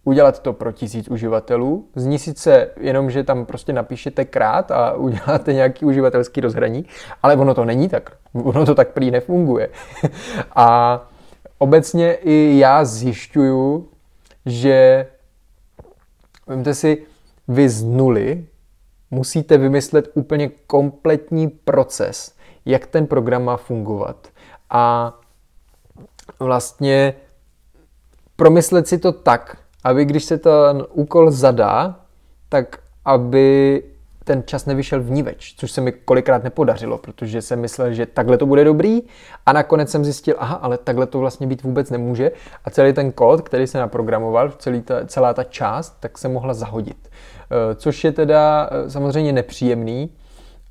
Udělat 0.05 0.39
to 0.39 0.53
pro 0.53 0.73
tisíc 0.73 1.09
uživatelů, 1.09 1.89
zní 1.97 2.19
sice 2.19 2.71
jenom, 2.77 3.11
že 3.11 3.25
tam 3.25 3.47
prostě 3.47 3.73
napíšete 3.73 4.25
krát 4.25 4.71
a 4.71 4.93
uděláte 4.97 5.53
nějaký 5.53 5.85
uživatelský 5.85 6.41
rozhraní, 6.41 6.85
ale 7.23 7.37
ono 7.37 7.55
to 7.55 7.65
není 7.65 7.89
tak. 7.89 8.17
Ono 8.33 8.67
to 8.67 8.75
tak 8.75 8.89
prý 8.89 9.11
nefunguje. 9.11 9.69
a 10.57 11.01
obecně 11.59 12.15
i 12.15 12.59
já 12.59 12.85
zjišťuju, 12.85 13.89
že 14.47 15.07
Vemte 16.47 16.75
si, 16.75 17.07
vy 17.49 17.69
z 17.69 17.85
nuly 17.85 18.47
musíte 19.11 19.59
vymyslet 19.59 20.11
úplně 20.15 20.49
kompletní 20.67 21.49
proces, 21.49 22.35
jak 22.65 22.87
ten 22.87 23.07
program 23.07 23.45
má 23.45 23.57
fungovat. 23.57 24.29
A 24.71 25.15
vlastně 26.39 27.15
promyslet 28.37 28.89
si 28.89 28.99
to 28.99 29.13
tak, 29.13 29.59
aby 29.85 30.05
když 30.05 30.25
se 30.25 30.39
ten 30.39 30.87
úkol 30.93 31.31
zadá, 31.31 32.01
tak 32.49 32.79
aby 33.05 33.83
ten 34.27 34.43
čas 34.47 34.67
nevyšel 34.67 35.03
vníveč, 35.03 35.55
což 35.57 35.71
se 35.71 35.81
mi 35.81 35.93
kolikrát 35.93 36.45
nepodařilo, 36.45 36.99
protože 36.99 37.43
jsem 37.43 37.61
myslel, 37.61 37.93
že 37.93 38.07
takhle 38.07 38.39
to 38.39 38.47
bude 38.47 38.65
dobrý 38.65 39.03
a 39.47 39.53
nakonec 39.53 39.91
jsem 39.91 40.05
zjistil, 40.05 40.35
aha, 40.39 40.55
ale 40.55 40.79
takhle 40.79 41.07
to 41.07 41.19
vlastně 41.19 41.47
být 41.47 41.63
vůbec 41.63 41.91
nemůže 41.91 42.33
a 42.65 42.71
celý 42.71 42.93
ten 42.93 43.13
kód, 43.13 43.41
který 43.41 43.67
se 43.67 43.79
naprogramoval, 43.79 44.51
celý 44.51 44.83
ta, 44.83 45.07
celá 45.07 45.35
ta 45.35 45.45
část, 45.45 45.97
tak 46.01 46.19
se 46.19 46.29
mohla 46.29 46.55
zahodit. 46.55 46.97
Eh, 47.09 47.75
což 47.75 48.05
je 48.05 48.13
teda 48.13 48.71
eh, 48.73 48.91
samozřejmě 48.91 49.33
nepříjemný 49.33 50.11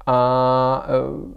a 0.05 0.87
eh, 0.87 1.35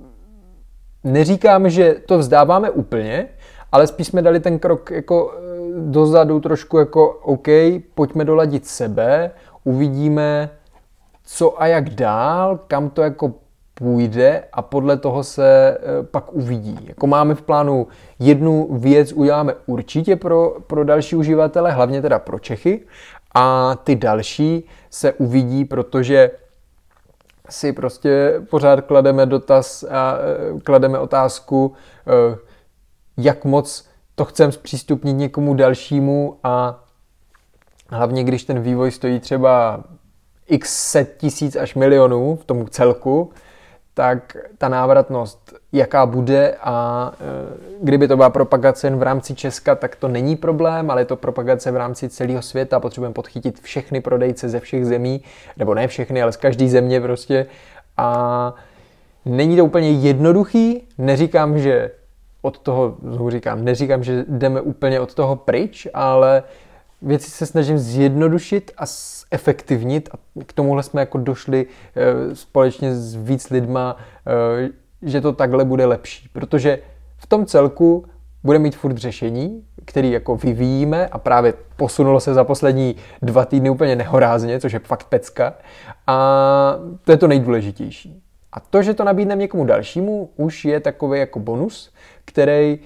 neříkám, 1.05 1.71
že 1.71 1.95
to 2.07 2.19
vzdáváme 2.19 2.71
úplně, 2.71 3.29
ale 3.73 3.87
spíš 3.87 4.07
jsme 4.07 4.23
dali 4.23 4.41
ten 4.41 4.59
krok 4.59 4.91
jako 4.91 5.35
dozadu 5.79 6.41
trošku 6.41 6.79
jako 6.79 7.09
OK, 7.11 7.49
pojďme 7.95 8.25
doladit 8.25 8.67
sebe, 8.67 9.31
uvidíme, 9.65 10.51
co 11.31 11.63
a 11.63 11.67
jak 11.67 11.91
dál, 11.91 12.61
kam 12.67 12.91
to 12.91 13.03
jako 13.03 13.35
půjde 13.75 14.45
a 14.53 14.63
podle 14.63 14.97
toho 14.97 15.25
se 15.25 15.71
e, 15.71 16.03
pak 16.03 16.33
uvidí. 16.33 16.79
Jako 16.89 17.07
máme 17.07 17.35
v 17.35 17.43
plánu 17.43 17.87
jednu 18.19 18.69
věc 18.79 19.13
uděláme 19.13 19.55
určitě 19.67 20.17
pro, 20.17 20.57
pro 20.67 20.85
další 20.85 21.17
uživatele, 21.17 21.73
hlavně 21.73 22.03
teda 22.03 22.19
pro 22.19 22.39
Čechy 22.39 22.87
a 23.35 23.77
ty 23.85 23.97
další 23.97 24.65
se 24.91 25.13
uvidí, 25.13 25.65
protože 25.65 26.31
si 27.51 27.73
prostě 27.73 28.43
pořád 28.51 28.81
klademe 28.81 29.27
dotaz 29.27 29.85
a 29.91 30.19
e, 30.57 30.61
klademe 30.61 30.99
otázku, 30.99 31.73
e, 32.07 32.39
jak 33.17 33.45
moc 33.45 33.89
to 34.15 34.25
chceme 34.25 34.53
zpřístupnit 34.53 35.17
někomu 35.17 35.55
dalšímu 35.55 36.39
a 36.45 36.85
hlavně 37.89 38.25
když 38.25 38.45
ten 38.45 38.61
vývoj 38.61 38.91
stojí 38.91 39.21
třeba 39.21 39.85
x 40.49 40.91
set 40.91 41.15
tisíc 41.17 41.57
až 41.57 41.75
milionů 41.75 42.37
v 42.37 42.45
tom 42.45 42.67
celku, 42.69 43.31
tak 43.95 44.37
ta 44.59 44.69
návratnost, 44.69 45.55
jaká 45.73 46.07
bude 46.07 46.57
a 46.61 47.13
e, 47.13 47.25
kdyby 47.83 48.09
to 48.09 48.17
byla 48.17 48.31
propagace 48.31 48.87
jen 48.87 48.97
v 48.97 49.03
rámci 49.03 49.35
Česka, 49.35 49.75
tak 49.75 49.97
to 49.97 50.09
není 50.09 50.37
problém, 50.37 50.91
ale 50.91 51.01
je 51.01 51.05
to 51.05 51.17
propagace 51.17 51.71
v 51.71 51.77
rámci 51.77 52.09
celého 52.09 52.43
světa, 52.43 52.81
potřebujeme 52.81 53.15
podchytit 53.15 53.61
všechny 53.61 54.01
prodejce 54.01 54.49
ze 54.49 54.61
všech 54.61 54.87
zemí, 54.87 55.23
nebo 55.57 55.75
ne 55.75 55.89
všechny, 55.89 56.23
ale 56.23 56.33
z 56.33 56.37
každé 56.37 56.69
země 56.69 57.01
prostě. 57.01 57.47
A 57.97 58.55
není 59.25 59.57
to 59.57 59.65
úplně 59.65 59.91
jednoduchý, 59.91 60.89
neříkám, 60.99 61.59
že 61.59 61.91
od 62.43 62.59
toho, 62.59 62.97
znovu 63.03 63.31
říkám, 63.31 63.65
neříkám, 63.65 64.05
že 64.05 64.25
jdeme 64.29 64.61
úplně 64.61 65.01
od 65.01 65.15
toho 65.15 65.37
pryč, 65.37 65.89
ale 65.95 66.43
věci 67.03 67.31
se 67.31 67.47
snažím 67.47 67.79
zjednodušit 67.79 68.71
a 68.79 68.85
efektivnit 69.31 70.09
a 70.13 70.43
k 70.45 70.53
tomuhle 70.53 70.83
jsme 70.83 71.01
jako 71.01 71.19
došli 71.19 71.67
e, 71.97 72.35
společně 72.35 72.95
s 72.95 73.15
víc 73.15 73.51
lidma, 73.51 73.97
e, 74.63 74.69
že 75.03 75.21
to 75.21 75.33
takhle 75.33 75.65
bude 75.65 75.87
lepší, 75.87 76.29
protože 76.33 76.79
v 77.17 77.27
tom 77.27 77.47
celku 77.47 78.05
bude 78.45 78.59
mít 78.59 78.77
furt 78.77 78.97
řešení, 78.97 79.65
který 79.85 80.11
jako 80.11 80.37
vyvíjíme 80.37 81.07
a 81.07 81.19
právě 81.19 81.55
posunulo 81.77 82.21
se 82.21 82.35
za 82.35 82.45
poslední 82.45 82.97
dva 83.23 83.45
týdny 83.45 83.71
úplně 83.71 83.97
nehorázně, 83.97 84.61
což 84.61 84.73
je 84.73 84.79
fakt 84.79 85.05
pecka 85.05 85.55
a 86.07 86.77
to 87.05 87.13
je 87.13 87.17
to 87.17 87.29
nejdůležitější. 87.29 88.23
A 88.53 88.61
to, 88.61 88.83
že 88.83 88.95
to 88.95 89.05
nabídneme 89.05 89.41
někomu 89.41 89.65
dalšímu, 89.65 90.31
už 90.37 90.65
je 90.65 90.81
takový 90.81 91.19
jako 91.21 91.41
bonus, 91.41 91.93
který 92.25 92.73
e, 92.73 92.79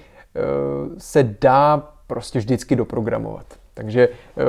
se 0.97 1.35
dá 1.41 1.93
prostě 2.07 2.39
vždycky 2.39 2.75
doprogramovat. 2.75 3.62
Takže 3.73 4.09
eh, 4.09 4.43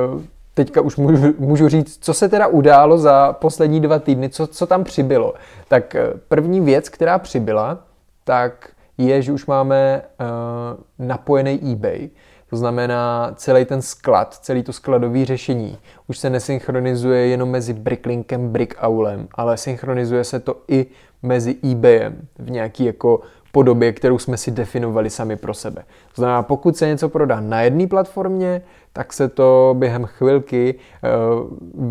teďka 0.54 0.80
už 0.80 0.96
můžu, 0.96 1.34
můžu 1.38 1.68
říct, 1.68 2.04
co 2.04 2.14
se 2.14 2.28
teda 2.28 2.46
událo 2.46 2.98
za 2.98 3.32
poslední 3.32 3.80
dva 3.80 3.98
týdny, 3.98 4.28
co, 4.28 4.46
co 4.46 4.66
tam 4.66 4.84
přibylo. 4.84 5.34
Tak 5.68 5.94
eh, 5.94 6.12
první 6.28 6.60
věc, 6.60 6.88
která 6.88 7.18
přibyla, 7.18 7.78
tak 8.24 8.70
je, 8.98 9.22
že 9.22 9.32
už 9.32 9.46
máme 9.46 10.02
uh, 10.20 11.06
napojený 11.06 11.72
eBay. 11.72 12.08
To 12.50 12.56
znamená, 12.56 13.32
celý 13.36 13.64
ten 13.64 13.82
sklad, 13.82 14.34
celý 14.34 14.62
to 14.62 14.72
skladové 14.72 15.24
řešení 15.24 15.78
už 16.06 16.18
se 16.18 16.30
nesynchronizuje 16.30 17.26
jenom 17.26 17.50
mezi 17.50 17.72
Bricklinkem, 17.72 18.48
Brickaulem, 18.48 19.28
ale 19.34 19.56
synchronizuje 19.56 20.24
se 20.24 20.40
to 20.40 20.56
i 20.68 20.86
mezi 21.22 21.56
eBayem 21.70 22.28
v 22.38 22.50
nějaký 22.50 22.84
jako 22.84 23.20
podobě, 23.52 23.92
kterou 23.92 24.18
jsme 24.18 24.36
si 24.36 24.50
definovali 24.50 25.10
sami 25.10 25.36
pro 25.36 25.54
sebe. 25.54 25.82
To 26.14 26.22
znamená, 26.22 26.42
pokud 26.42 26.76
se 26.76 26.86
něco 26.86 27.08
prodá 27.08 27.40
na 27.40 27.62
jedné 27.62 27.86
platformě, 27.86 28.62
tak 28.96 29.12
se 29.12 29.28
to 29.28 29.74
během 29.78 30.04
chvilky 30.04 30.74
eh, 30.74 31.08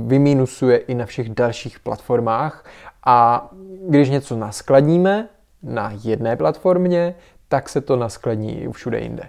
vymínusuje 0.08 0.78
i 0.78 0.96
na 0.96 1.06
všech 1.06 1.30
dalších 1.30 1.80
platformách 1.80 2.66
a 3.06 3.50
když 3.88 4.10
něco 4.10 4.38
naskladníme 4.38 5.30
na 5.64 5.94
jedné 6.04 6.36
platformě, 6.36 7.16
tak 7.48 7.70
se 7.70 7.82
to 7.82 7.96
naskladní 7.96 8.62
i 8.62 8.72
všude 8.72 9.00
jinde. 9.00 9.24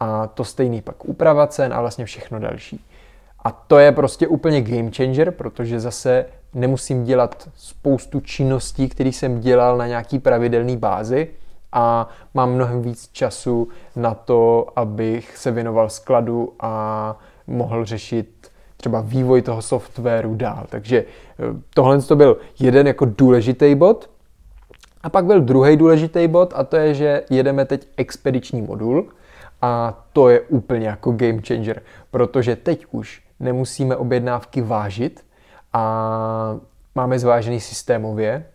A 0.00 0.26
to 0.26 0.44
stejný 0.44 0.82
pak 0.82 1.04
úprava 1.04 1.46
cen 1.46 1.74
a 1.74 1.80
vlastně 1.80 2.04
všechno 2.04 2.40
další. 2.40 2.84
A 3.44 3.50
to 3.50 3.78
je 3.78 3.92
prostě 3.92 4.28
úplně 4.28 4.62
game 4.62 4.90
changer, 4.90 5.30
protože 5.30 5.80
zase 5.80 6.26
nemusím 6.54 7.04
dělat 7.04 7.48
spoustu 7.54 8.20
činností, 8.20 8.88
které 8.88 9.08
jsem 9.08 9.40
dělal 9.40 9.76
na 9.78 9.86
nějaký 9.86 10.18
pravidelný 10.18 10.76
bázi 10.76 11.28
a 11.72 12.08
mám 12.34 12.52
mnohem 12.52 12.82
víc 12.82 13.08
času 13.12 13.68
na 13.96 14.14
to, 14.14 14.66
abych 14.76 15.36
se 15.36 15.50
věnoval 15.50 15.88
skladu 15.88 16.52
a 16.60 17.16
mohl 17.46 17.84
řešit 17.84 18.50
třeba 18.76 19.00
vývoj 19.00 19.42
toho 19.42 19.62
softwaru 19.62 20.34
dál. 20.34 20.66
Takže 20.68 20.98
eh, 20.98 21.42
tohle 21.74 22.02
to 22.02 22.16
byl 22.16 22.36
jeden 22.58 22.86
jako 22.86 23.04
důležitý 23.04 23.74
bod. 23.74 24.10
A 25.02 25.10
pak 25.10 25.24
byl 25.24 25.40
druhý 25.40 25.76
důležitý 25.76 26.28
bod 26.28 26.52
a 26.56 26.64
to 26.64 26.76
je, 26.76 26.94
že 26.94 27.22
jedeme 27.30 27.64
teď 27.64 27.88
expediční 27.96 28.62
modul 28.62 29.08
a 29.62 30.04
to 30.12 30.28
je 30.28 30.40
úplně 30.40 30.86
jako 30.86 31.12
game 31.12 31.40
changer, 31.48 31.82
protože 32.10 32.56
teď 32.56 32.86
už 32.90 33.22
nemusíme 33.40 33.96
objednávky 33.96 34.62
vážit 34.62 35.24
a 35.72 36.56
máme 36.94 37.18
zvážený 37.18 37.60
systémově, 37.60 38.46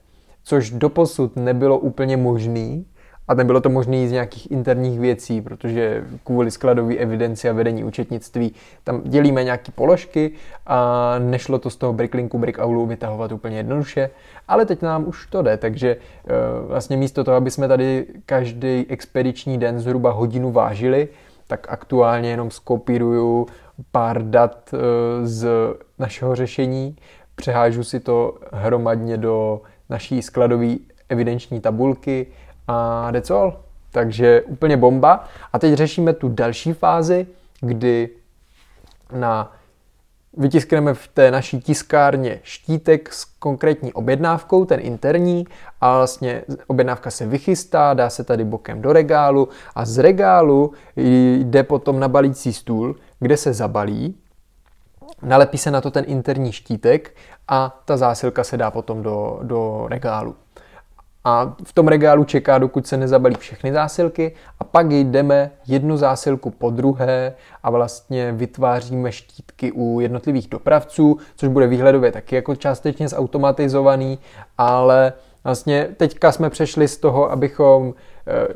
což 0.43 0.69
doposud 0.69 1.35
nebylo 1.35 1.79
úplně 1.79 2.17
možný 2.17 2.85
a 3.27 3.33
nebylo 3.33 3.61
to 3.61 3.69
možné 3.69 4.07
z 4.07 4.11
nějakých 4.11 4.51
interních 4.51 4.99
věcí, 4.99 5.41
protože 5.41 6.03
kvůli 6.23 6.51
skladové 6.51 6.95
evidenci 6.95 7.49
a 7.49 7.53
vedení 7.53 7.83
účetnictví 7.83 8.53
tam 8.83 9.01
dělíme 9.05 9.43
nějaké 9.43 9.71
položky 9.71 10.31
a 10.67 11.15
nešlo 11.19 11.59
to 11.59 11.69
z 11.69 11.75
toho 11.75 11.93
Bricklinku, 11.93 12.39
Brickaulu 12.39 12.85
vytahovat 12.85 13.31
úplně 13.31 13.57
jednoduše, 13.57 14.09
ale 14.47 14.65
teď 14.65 14.81
nám 14.81 15.07
už 15.07 15.25
to 15.25 15.41
jde, 15.41 15.57
takže 15.57 15.95
eh, 15.95 16.31
vlastně 16.67 16.97
místo 16.97 17.23
toho, 17.23 17.37
aby 17.37 17.51
jsme 17.51 17.67
tady 17.67 18.05
každý 18.25 18.85
expediční 18.89 19.57
den 19.57 19.79
zhruba 19.79 20.11
hodinu 20.11 20.51
vážili, 20.51 21.07
tak 21.47 21.67
aktuálně 21.69 22.29
jenom 22.29 22.51
skopíruju 22.51 23.47
pár 23.91 24.23
dat 24.23 24.73
eh, 24.73 24.77
z 25.27 25.47
našeho 25.99 26.35
řešení, 26.35 26.95
přehážu 27.35 27.83
si 27.83 27.99
to 27.99 28.37
hromadně 28.51 29.17
do 29.17 29.61
naší 29.89 30.21
skladové 30.21 30.75
evidenční 31.09 31.59
tabulky 31.59 32.27
a 32.71 33.11
that's 33.11 33.31
all. 33.31 33.59
Takže 33.91 34.41
úplně 34.41 34.77
bomba. 34.77 35.27
A 35.53 35.59
teď 35.59 35.73
řešíme 35.73 36.13
tu 36.13 36.29
další 36.29 36.73
fázi, 36.73 37.27
kdy 37.61 38.09
na 39.11 39.51
vytiskneme 40.37 40.93
v 40.93 41.07
té 41.07 41.31
naší 41.31 41.61
tiskárně 41.61 42.39
štítek 42.43 43.13
s 43.13 43.25
konkrétní 43.25 43.93
objednávkou, 43.93 44.65
ten 44.65 44.79
interní, 44.83 45.47
a 45.81 45.97
vlastně 45.97 46.43
objednávka 46.67 47.11
se 47.11 47.25
vychystá, 47.25 47.93
dá 47.93 48.09
se 48.09 48.23
tady 48.23 48.43
bokem 48.43 48.81
do 48.81 48.93
regálu 48.93 49.49
a 49.75 49.85
z 49.85 49.97
regálu 49.97 50.73
jde 50.95 51.63
potom 51.63 51.99
na 51.99 52.07
balící 52.07 52.53
stůl, 52.53 52.95
kde 53.19 53.37
se 53.37 53.53
zabalí, 53.53 54.15
nalepí 55.21 55.57
se 55.57 55.71
na 55.71 55.81
to 55.81 55.91
ten 55.91 56.05
interní 56.07 56.51
štítek 56.51 57.15
a 57.47 57.81
ta 57.85 57.97
zásilka 57.97 58.43
se 58.43 58.57
dá 58.57 58.71
potom 58.71 59.03
do, 59.03 59.39
do 59.43 59.85
regálu 59.89 60.35
a 61.23 61.55
v 61.63 61.73
tom 61.73 61.87
regálu 61.87 62.23
čeká, 62.23 62.57
dokud 62.57 62.87
se 62.87 62.97
nezabalí 62.97 63.35
všechny 63.35 63.73
zásilky 63.73 64.31
a 64.59 64.63
pak 64.63 64.91
jdeme 64.91 65.51
jednu 65.67 65.97
zásilku 65.97 66.49
po 66.49 66.69
druhé 66.69 67.33
a 67.63 67.69
vlastně 67.69 68.31
vytváříme 68.31 69.11
štítky 69.11 69.71
u 69.71 69.99
jednotlivých 69.99 70.47
dopravců, 70.47 71.17
což 71.35 71.49
bude 71.49 71.67
výhledově 71.67 72.11
taky 72.11 72.35
jako 72.35 72.55
částečně 72.55 73.07
zautomatizovaný, 73.07 74.19
ale 74.57 75.13
vlastně 75.43 75.87
teďka 75.97 76.31
jsme 76.31 76.49
přešli 76.49 76.87
z 76.87 76.97
toho, 76.97 77.31
abychom 77.31 77.93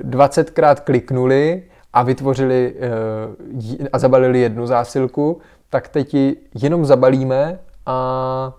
20krát 0.04 0.76
eh, 0.78 0.82
kliknuli 0.84 1.64
a 1.94 2.04
vytvořili 2.04 2.74
eh, 2.80 3.88
a 3.94 4.00
zabalili 4.00 4.40
jednu 4.40 4.68
zásilku, 4.68 5.42
tak 5.70 5.88
teď 5.88 6.14
ji 6.14 6.38
jenom 6.54 6.86
zabalíme 6.86 7.60
a 7.86 8.54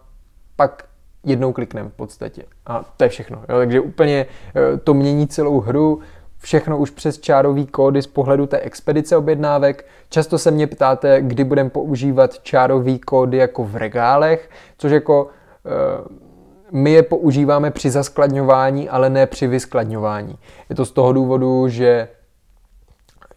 pak 0.57 0.85
jednou 1.27 1.53
kliknem 1.53 1.89
v 1.89 1.93
podstatě. 1.93 2.43
A 2.67 2.85
to 2.97 3.05
je 3.05 3.09
všechno. 3.09 3.37
Jo? 3.49 3.57
Takže 3.59 3.81
úplně 3.81 4.27
eh, 4.57 4.79
to 4.79 4.95
mění 4.95 5.27
celou 5.27 5.61
hru, 5.61 6.01
všechno 6.39 6.79
už 6.79 6.91
přes 6.91 7.19
čárový 7.19 7.67
kódy 7.67 8.03
z 8.03 8.07
pohledu 8.07 8.47
té 8.47 8.59
expedice 8.59 9.17
objednávek. 9.17 9.87
Často 10.09 10.39
se 10.39 10.51
mě 10.51 10.67
ptáte, 10.67 11.23
kdy 11.23 11.45
budeme 11.45 11.71
používat 11.71 12.39
čárový 12.39 12.99
kódy 12.99 13.37
jako 13.37 13.65
v 13.65 13.77
regálech, 13.77 14.51
což 14.79 14.93
jako 14.93 15.29
eh, 15.67 16.27
my 16.73 16.91
je 16.91 17.03
používáme 17.03 17.71
při 17.71 17.91
zaskladňování, 17.91 18.89
ale 18.89 19.11
ne 19.11 19.27
při 19.27 19.47
vyskladňování. 19.47 20.39
Je 20.69 20.77
to 20.77 20.85
z 20.85 20.91
toho 20.91 21.13
důvodu, 21.13 21.69
že 21.69 22.09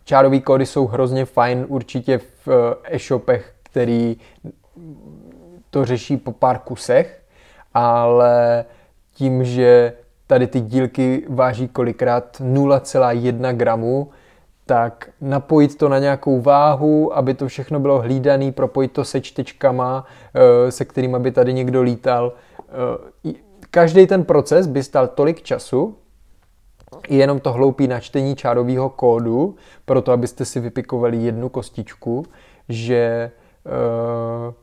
čárový 0.04 0.42
kódy 0.42 0.66
jsou 0.66 0.88
hrozně 0.88 1.26
fajn 1.26 1.66
určitě 1.68 2.18
v 2.18 2.48
eh, 2.48 2.96
e-shopech, 2.96 3.54
který 3.64 4.18
to 5.70 5.86
řeší 5.86 6.18
po 6.18 6.32
pár 6.32 6.60
kusech, 6.60 7.19
ale 7.80 8.66
tím, 9.14 9.44
že 9.44 9.94
tady 10.28 10.48
ty 10.48 10.60
dílky 10.60 11.26
váží 11.30 11.68
kolikrát 11.68 12.38
0,1 12.42 13.54
gramu, 13.54 14.10
tak 14.66 15.10
napojit 15.22 15.78
to 15.78 15.90
na 15.90 16.00
nějakou 16.00 16.42
váhu, 16.42 17.18
aby 17.18 17.34
to 17.34 17.48
všechno 17.48 17.80
bylo 17.80 18.02
hlídané, 18.02 18.52
propojit 18.52 18.92
to 18.92 19.06
se 19.06 19.22
čtečkama, 19.22 20.06
eh, 20.36 20.72
se 20.72 20.86
kterými 20.86 21.20
by 21.20 21.32
tady 21.32 21.54
někdo 21.54 21.82
lítal. 21.82 22.34
Eh, 23.26 23.34
každý 23.72 24.08
ten 24.08 24.24
proces 24.24 24.68
by 24.68 24.84
stal 24.84 25.08
tolik 25.08 25.42
času, 25.42 25.96
jenom 27.10 27.40
to 27.40 27.54
hloupý 27.54 27.88
načtení 27.88 28.36
čárového 28.36 28.90
kódu, 28.90 29.56
proto 29.86 30.12
abyste 30.12 30.46
si 30.46 30.60
vypikovali 30.60 31.18
jednu 31.18 31.50
kostičku, 31.50 32.26
že 32.70 33.32
uh, 33.66 34.54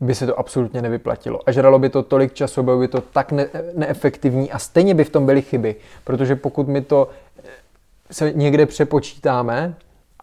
by 0.00 0.14
se 0.14 0.26
to 0.26 0.38
absolutně 0.38 0.82
nevyplatilo. 0.82 1.40
A 1.46 1.52
žralo 1.52 1.78
by 1.78 1.88
to 1.88 2.02
tolik 2.02 2.34
času, 2.34 2.62
bylo 2.62 2.78
by 2.78 2.88
to 2.88 3.00
tak 3.00 3.32
ne- 3.32 3.48
neefektivní 3.74 4.52
a 4.52 4.58
stejně 4.58 4.94
by 4.94 5.04
v 5.04 5.10
tom 5.10 5.26
byly 5.26 5.42
chyby. 5.42 5.76
Protože 6.04 6.36
pokud 6.36 6.68
my 6.68 6.80
to 6.80 7.08
eh, 7.38 7.42
se 8.10 8.32
někde 8.32 8.66
přepočítáme 8.66 9.74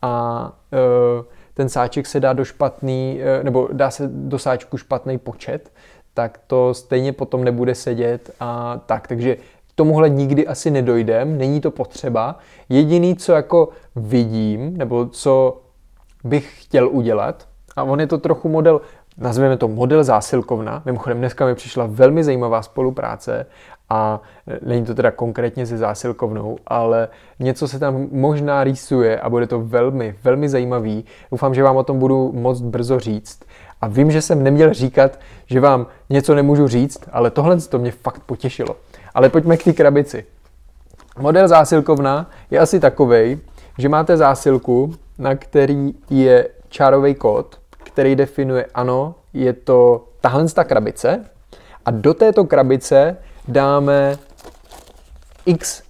a 0.02 0.52
uh, 0.72 1.26
ten 1.54 1.70
sáček 1.70 2.08
se 2.08 2.20
dá 2.20 2.34
do 2.34 2.46
špatný, 2.46 3.20
uh, 3.38 3.44
nebo 3.44 3.70
dá 3.72 3.92
se 3.92 4.08
do 4.08 4.40
sáčku 4.40 4.78
špatný 4.78 5.18
počet, 5.18 5.72
tak 6.14 6.40
to 6.48 6.74
stejně 6.74 7.14
potom 7.14 7.44
nebude 7.44 7.76
sedět 7.76 8.32
a 8.40 8.82
tak. 8.86 9.08
Takže 9.08 9.38
tomuhle 9.76 10.10
nikdy 10.10 10.48
asi 10.48 10.72
nedojdem, 10.72 11.38
není 11.38 11.62
to 11.62 11.72
potřeba. 11.72 12.40
Jediný, 12.70 13.16
co 13.16 13.32
jako 13.34 13.70
vidím, 13.96 14.78
nebo 14.78 15.06
co 15.06 15.62
bych 16.24 16.64
chtěl 16.64 16.90
udělat, 16.90 17.48
a 17.76 17.84
on 17.84 18.00
je 18.00 18.08
to 18.08 18.18
trochu 18.18 18.50
model 18.50 18.82
nazveme 19.18 19.58
to 19.58 19.68
model 19.68 20.04
zásilkovna. 20.04 20.82
Mimochodem 20.86 21.18
dneska 21.18 21.46
mi 21.46 21.56
přišla 21.56 21.88
velmi 21.90 22.24
zajímavá 22.24 22.62
spolupráce 22.62 23.46
a 23.90 24.22
není 24.66 24.86
to 24.86 24.96
teda 24.96 25.12
konkrétně 25.12 25.66
se 25.66 25.78
zásilkovnou, 25.78 26.58
ale 26.68 27.08
něco 27.40 27.68
se 27.68 27.80
tam 27.80 28.08
možná 28.12 28.64
rýsuje 28.64 29.20
a 29.20 29.30
bude 29.30 29.48
to 29.48 29.62
velmi, 29.62 30.16
velmi 30.24 30.50
zajímavý. 30.50 31.06
Doufám, 31.32 31.54
že 31.54 31.64
vám 31.64 31.78
o 31.78 31.84
tom 31.84 32.00
budu 32.00 32.32
moc 32.32 32.62
brzo 32.62 33.00
říct. 33.00 33.40
A 33.82 33.88
vím, 33.88 34.12
že 34.12 34.22
jsem 34.22 34.44
neměl 34.44 34.74
říkat, 34.74 35.20
že 35.46 35.60
vám 35.60 35.88
něco 36.10 36.36
nemůžu 36.36 36.68
říct, 36.68 37.00
ale 37.12 37.32
tohle 37.32 37.58
to 37.58 37.80
mě 37.80 37.92
fakt 37.92 38.22
potěšilo. 38.26 38.76
Ale 39.14 39.30
pojďme 39.30 39.58
k 39.58 39.64
té 39.64 39.74
krabici. 39.74 40.26
Model 41.20 41.48
zásilkovna 41.48 42.30
je 42.52 42.60
asi 42.60 42.80
takovej, 42.80 43.38
že 43.78 43.90
máte 43.90 44.18
zásilku, 44.18 44.96
na 45.18 45.36
který 45.36 45.94
je 46.10 46.48
čárový 46.70 47.16
kód, 47.16 47.60
který 47.94 48.16
definuje, 48.16 48.66
ano, 48.74 49.16
je 49.34 49.54
to 49.54 50.08
tahle 50.22 50.50
ta 50.50 50.64
krabice 50.64 51.26
a 51.86 51.92
do 51.92 52.14
této 52.14 52.46
krabice 52.46 53.18
dáme 53.48 54.18
x 55.46 55.84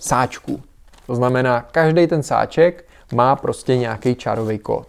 sáčků. 0.00 0.62
To 1.06 1.14
znamená, 1.14 1.60
každý 1.60 2.06
ten 2.06 2.22
sáček 2.22 2.84
má 3.12 3.36
prostě 3.36 3.76
nějaký 3.76 4.14
čárový 4.14 4.58
kód. 4.58 4.86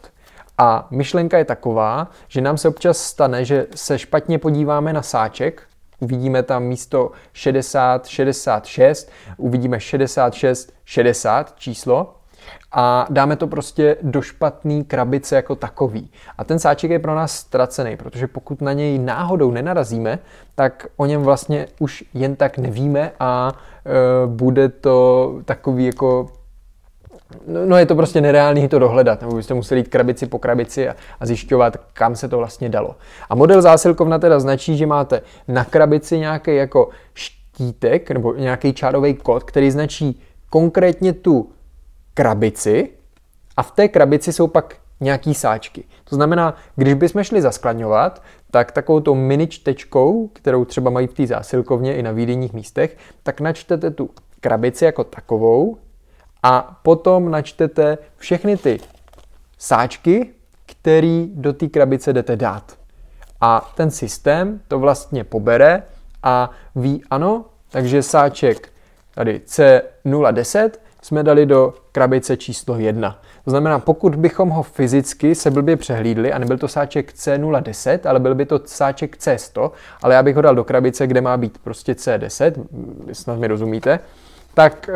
A 0.57 0.87
myšlenka 0.91 1.37
je 1.37 1.45
taková, 1.45 2.07
že 2.27 2.41
nám 2.41 2.57
se 2.57 2.67
občas 2.67 2.97
stane, 2.97 3.45
že 3.45 3.67
se 3.75 3.99
špatně 3.99 4.39
podíváme 4.39 4.93
na 4.93 5.01
sáček, 5.01 5.63
uvidíme 5.99 6.43
tam 6.43 6.63
místo 6.63 7.11
60, 7.33 8.07
66, 8.07 9.11
uvidíme 9.37 9.79
66, 9.79 10.73
60 10.85 11.53
číslo 11.57 12.16
a 12.71 13.07
dáme 13.09 13.35
to 13.35 13.47
prostě 13.47 13.97
do 14.01 14.21
špatný 14.21 14.83
krabice 14.83 15.35
jako 15.35 15.55
takový. 15.55 16.11
A 16.37 16.43
ten 16.43 16.59
sáček 16.59 16.91
je 16.91 16.99
pro 16.99 17.15
nás 17.15 17.31
ztracený, 17.31 17.97
protože 17.97 18.27
pokud 18.27 18.61
na 18.61 18.73
něj 18.73 18.99
náhodou 18.99 19.51
nenarazíme, 19.51 20.19
tak 20.55 20.87
o 20.97 21.05
něm 21.05 21.21
vlastně 21.21 21.67
už 21.79 22.03
jen 22.13 22.35
tak 22.35 22.57
nevíme 22.57 23.11
a 23.19 23.51
e, 23.53 24.27
bude 24.27 24.69
to 24.69 25.35
takový 25.45 25.85
jako 25.85 26.27
No, 27.47 27.65
no 27.65 27.77
je 27.77 27.85
to 27.85 27.95
prostě 27.95 28.21
nereálný 28.21 28.67
to 28.67 28.79
dohledat, 28.79 29.21
nebo 29.21 29.35
byste 29.35 29.53
museli 29.53 29.79
jít 29.79 29.87
krabici 29.87 30.25
po 30.25 30.39
krabici 30.39 30.89
a, 30.89 30.95
a 31.19 31.25
zjišťovat, 31.25 31.77
kam 31.93 32.15
se 32.15 32.27
to 32.27 32.37
vlastně 32.37 32.69
dalo. 32.69 32.95
A 33.29 33.35
model 33.35 33.61
zásilkovna 33.61 34.19
teda 34.19 34.39
značí, 34.39 34.77
že 34.77 34.85
máte 34.85 35.21
na 35.47 35.65
krabici 35.65 36.19
nějaký 36.19 36.55
jako 36.55 36.89
štítek 37.13 38.11
nebo 38.11 38.33
nějaký 38.33 38.73
čárový 38.73 39.13
kód, 39.13 39.43
který 39.43 39.71
značí 39.71 40.21
konkrétně 40.49 41.13
tu 41.13 41.49
krabici 42.17 42.89
a 43.57 43.63
v 43.63 43.71
té 43.71 43.87
krabici 43.87 44.33
jsou 44.33 44.47
pak 44.47 44.75
nějaký 44.99 45.33
sáčky. 45.33 45.83
To 46.03 46.15
znamená, 46.15 46.55
když 46.75 46.93
bychom 46.93 47.23
šli 47.23 47.41
zaskladňovat, 47.41 48.23
tak 48.51 48.71
takovou 48.71 48.99
tou 48.99 49.15
mini 49.15 49.47
čtečkou, 49.47 50.27
kterou 50.27 50.65
třeba 50.65 50.89
mají 50.89 51.07
v 51.07 51.13
té 51.13 51.27
zásilkovně 51.27 51.95
i 51.95 52.03
na 52.03 52.11
výdejních 52.11 52.53
místech, 52.53 52.97
tak 53.23 53.41
načtete 53.41 53.91
tu 53.91 54.09
krabici 54.39 54.85
jako 54.85 55.03
takovou 55.03 55.77
a 56.43 56.79
potom 56.83 57.31
načtete 57.31 57.97
všechny 58.15 58.57
ty 58.57 58.79
sáčky, 59.57 60.29
který 60.65 61.31
do 61.35 61.53
té 61.53 61.67
krabice 61.67 62.13
jdete 62.13 62.35
dát. 62.35 62.77
A 63.41 63.73
ten 63.75 63.91
systém 63.91 64.61
to 64.67 64.79
vlastně 64.79 65.23
pobere 65.23 65.83
a 66.23 66.51
ví 66.75 67.03
ano, 67.09 67.45
takže 67.69 68.03
sáček 68.03 68.69
tady 69.15 69.41
C010 69.45 70.69
jsme 71.01 71.23
dali 71.23 71.45
do 71.45 71.73
krabice 71.91 72.37
číslo 72.37 72.79
1. 72.79 73.19
To 73.45 73.51
znamená, 73.51 73.79
pokud 73.79 74.15
bychom 74.15 74.49
ho 74.49 74.63
fyzicky 74.63 75.35
se 75.35 75.51
blbě 75.51 75.75
přehlídli 75.75 76.33
a 76.33 76.39
nebyl 76.39 76.57
to 76.57 76.67
sáček 76.67 77.13
C010, 77.13 77.99
ale 78.05 78.19
byl 78.19 78.35
by 78.35 78.45
to 78.45 78.59
sáček 78.65 79.17
C100, 79.17 79.71
ale 80.03 80.15
já 80.15 80.23
bych 80.23 80.35
ho 80.35 80.41
dal 80.41 80.55
do 80.55 80.63
krabice, 80.63 81.07
kde 81.07 81.21
má 81.21 81.37
být 81.37 81.57
prostě 81.57 81.93
C10, 81.93 82.53
snad 83.13 83.39
mi 83.39 83.47
rozumíte, 83.47 83.99
tak 84.53 84.89
e, 84.89 84.93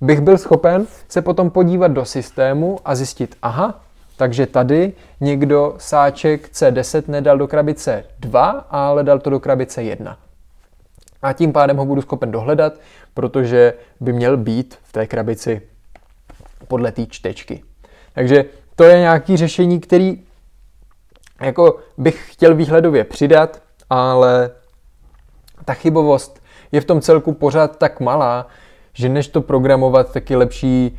bych 0.00 0.20
byl 0.20 0.38
schopen 0.38 0.86
se 1.08 1.22
potom 1.22 1.50
podívat 1.50 1.88
do 1.88 2.04
systému 2.04 2.78
a 2.84 2.94
zjistit, 2.94 3.36
aha, 3.42 3.80
takže 4.16 4.46
tady 4.46 4.92
někdo 5.20 5.74
sáček 5.78 6.48
C10 6.48 7.02
nedal 7.08 7.38
do 7.38 7.48
krabice 7.48 8.04
2, 8.20 8.48
ale 8.70 9.04
dal 9.04 9.18
to 9.18 9.30
do 9.30 9.40
krabice 9.40 9.82
1. 9.82 10.16
A 11.22 11.32
tím 11.32 11.52
pádem 11.52 11.76
ho 11.76 11.86
budu 11.86 12.02
schopen 12.02 12.30
dohledat, 12.30 12.72
protože 13.14 13.74
by 14.00 14.12
měl 14.12 14.36
být 14.36 14.78
v 14.82 14.92
té 14.92 15.06
krabici 15.06 15.62
podle 16.68 16.92
té 16.92 17.06
čtečky. 17.06 17.62
Takže 18.12 18.44
to 18.76 18.84
je 18.84 18.98
nějaký 18.98 19.36
řešení, 19.36 19.80
který 19.80 20.22
jako 21.40 21.78
bych 21.98 22.32
chtěl 22.32 22.54
výhledově 22.54 23.04
přidat, 23.04 23.62
ale 23.90 24.50
ta 25.64 25.74
chybovost 25.74 26.42
je 26.72 26.80
v 26.80 26.84
tom 26.84 27.00
celku 27.00 27.32
pořád 27.32 27.78
tak 27.78 28.00
malá, 28.00 28.46
že 28.92 29.08
než 29.08 29.28
to 29.28 29.40
programovat, 29.40 30.12
tak 30.12 30.30
je 30.30 30.36
lepší 30.36 30.98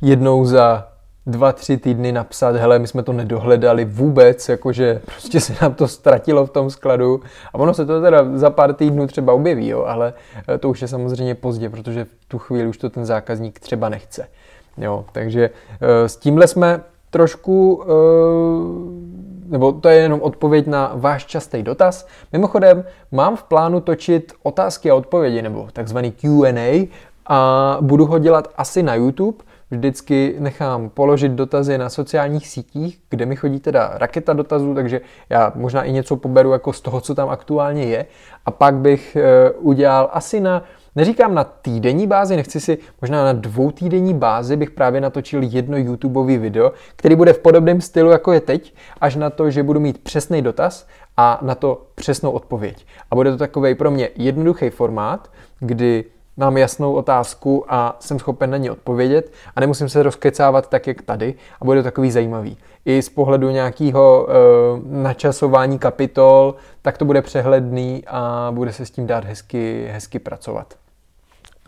jednou 0.00 0.44
za 0.44 0.88
dva, 1.26 1.52
tři 1.52 1.76
týdny 1.76 2.12
napsat, 2.12 2.56
hele, 2.56 2.78
my 2.78 2.86
jsme 2.86 3.02
to 3.02 3.12
nedohledali 3.12 3.84
vůbec, 3.84 4.48
jakože 4.48 5.00
prostě 5.04 5.40
se 5.40 5.54
nám 5.62 5.74
to 5.74 5.88
ztratilo 5.88 6.46
v 6.46 6.50
tom 6.50 6.70
skladu 6.70 7.20
a 7.52 7.54
ono 7.54 7.74
se 7.74 7.86
to 7.86 8.00
teda 8.00 8.24
za 8.34 8.50
pár 8.50 8.74
týdnů 8.74 9.06
třeba 9.06 9.32
objeví, 9.32 9.68
jo, 9.68 9.84
ale 9.84 10.12
eh, 10.48 10.58
to 10.58 10.68
už 10.68 10.82
je 10.82 10.88
samozřejmě 10.88 11.34
pozdě, 11.34 11.70
protože 11.70 12.04
v 12.04 12.24
tu 12.28 12.38
chvíli 12.38 12.68
už 12.68 12.78
to 12.78 12.90
ten 12.90 13.04
zákazník 13.04 13.60
třeba 13.60 13.88
nechce. 13.88 14.28
Jo, 14.78 15.04
takže 15.12 15.50
eh, 15.80 16.08
s 16.08 16.16
tímhle 16.16 16.46
jsme 16.46 16.80
trošku, 17.10 17.82
eh, 17.84 17.86
nebo 19.50 19.72
to 19.72 19.88
je 19.88 19.96
jenom 19.96 20.22
odpověď 20.22 20.66
na 20.66 20.92
váš 20.94 21.24
častý 21.24 21.62
dotaz. 21.62 22.06
Mimochodem, 22.32 22.84
mám 23.12 23.36
v 23.36 23.42
plánu 23.42 23.80
točit 23.80 24.32
otázky 24.42 24.90
a 24.90 24.94
odpovědi, 24.94 25.42
nebo 25.42 25.68
takzvaný 25.72 26.12
Q&A 26.12 26.88
a 27.26 27.78
budu 27.80 28.06
ho 28.06 28.18
dělat 28.18 28.48
asi 28.56 28.82
na 28.82 28.94
YouTube, 28.94 29.44
vždycky 29.70 30.36
nechám 30.38 30.88
položit 30.88 31.32
dotazy 31.32 31.78
na 31.78 31.88
sociálních 31.88 32.48
sítích, 32.48 32.98
kde 33.10 33.26
mi 33.26 33.36
chodí 33.36 33.60
teda 33.60 33.90
raketa 33.94 34.32
dotazů, 34.32 34.74
takže 34.74 35.00
já 35.28 35.52
možná 35.54 35.82
i 35.82 35.92
něco 35.92 36.16
poberu 36.16 36.52
jako 36.52 36.72
z 36.72 36.80
toho, 36.80 37.00
co 37.00 37.14
tam 37.14 37.28
aktuálně 37.28 37.84
je. 37.84 38.06
A 38.46 38.50
pak 38.50 38.74
bych 38.74 39.16
e, 39.16 39.50
udělal 39.50 40.10
asi 40.12 40.40
na, 40.40 40.62
neříkám 40.96 41.34
na 41.34 41.44
týdenní 41.44 42.06
bázi, 42.06 42.36
nechci 42.36 42.60
si, 42.60 42.78
možná 43.00 43.24
na 43.24 43.32
dvou 43.32 43.70
týdenní 43.70 44.14
bázi 44.14 44.56
bych 44.56 44.70
právě 44.70 45.00
natočil 45.00 45.42
jedno 45.42 45.76
YouTubeový 45.76 46.38
video, 46.38 46.72
který 46.96 47.16
bude 47.16 47.32
v 47.32 47.38
podobném 47.38 47.80
stylu, 47.80 48.10
jako 48.10 48.32
je 48.32 48.40
teď, 48.40 48.74
až 49.00 49.16
na 49.16 49.30
to, 49.30 49.50
že 49.50 49.62
budu 49.62 49.80
mít 49.80 49.98
přesný 49.98 50.42
dotaz 50.42 50.86
a 51.16 51.38
na 51.42 51.54
to 51.54 51.86
přesnou 51.94 52.30
odpověď. 52.30 52.86
A 53.10 53.14
bude 53.14 53.30
to 53.30 53.36
takový 53.36 53.74
pro 53.74 53.90
mě 53.90 54.08
jednoduchý 54.16 54.70
formát, 54.70 55.30
kdy 55.60 56.04
mám 56.36 56.56
jasnou 56.56 56.92
otázku 56.92 57.64
a 57.68 57.96
jsem 58.00 58.18
schopen 58.18 58.50
na 58.50 58.56
ní 58.56 58.70
odpovědět 58.70 59.32
a 59.56 59.60
nemusím 59.60 59.88
se 59.88 60.02
rozkecávat 60.02 60.68
tak, 60.68 60.86
jak 60.86 61.02
tady 61.02 61.34
a 61.60 61.64
bude 61.64 61.80
to 61.80 61.84
takový 61.84 62.10
zajímavý. 62.10 62.58
I 62.84 63.02
z 63.02 63.08
pohledu 63.08 63.50
nějakého 63.50 64.28
e, 64.28 64.32
načasování 64.84 65.78
kapitol, 65.78 66.54
tak 66.82 66.98
to 66.98 67.04
bude 67.04 67.22
přehledný 67.22 68.04
a 68.06 68.50
bude 68.54 68.72
se 68.72 68.86
s 68.86 68.90
tím 68.90 69.06
dát 69.06 69.24
hezky, 69.24 69.88
hezky 69.92 70.18
pracovat. 70.18 70.74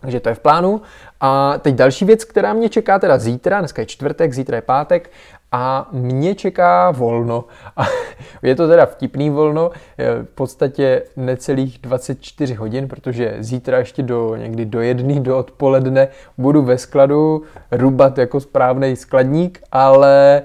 Takže 0.01 0.19
to 0.19 0.29
je 0.29 0.35
v 0.35 0.39
plánu. 0.39 0.81
A 1.21 1.57
teď 1.57 1.75
další 1.75 2.05
věc, 2.05 2.23
která 2.23 2.53
mě 2.53 2.69
čeká 2.69 2.99
teda 2.99 3.17
zítra, 3.17 3.59
dneska 3.59 3.81
je 3.81 3.85
čtvrtek, 3.85 4.33
zítra 4.33 4.55
je 4.55 4.61
pátek 4.61 5.11
a 5.51 5.87
mě 5.91 6.35
čeká 6.35 6.91
volno. 6.91 7.45
A 7.77 7.83
je 8.41 8.55
to 8.55 8.67
teda 8.67 8.85
vtipný 8.85 9.29
volno, 9.29 9.71
v 9.97 10.35
podstatě 10.35 11.03
necelých 11.15 11.79
24 11.81 12.53
hodin, 12.53 12.87
protože 12.87 13.35
zítra 13.39 13.77
ještě 13.77 14.03
do 14.03 14.35
někdy 14.35 14.65
do 14.65 14.81
jedné 14.81 15.19
do 15.19 15.37
odpoledne 15.37 16.07
budu 16.37 16.61
ve 16.61 16.77
skladu 16.77 17.43
rubat 17.71 18.17
jako 18.17 18.39
správný 18.39 18.95
skladník, 18.95 19.63
ale 19.71 20.37
e, 20.37 20.43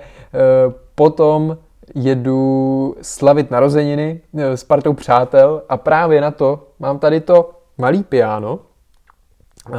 potom 0.95 1.59
jedu 1.95 2.97
slavit 3.03 3.51
narozeniny 3.51 4.21
e, 4.37 4.57
s 4.57 4.65
partou 4.65 4.93
přátel 4.93 5.63
a 5.69 5.77
právě 5.77 6.21
na 6.21 6.31
to 6.31 6.67
mám 6.79 6.99
tady 6.99 7.21
to 7.21 7.51
malý 7.79 8.03
piano 8.03 8.59
e, 8.59 9.79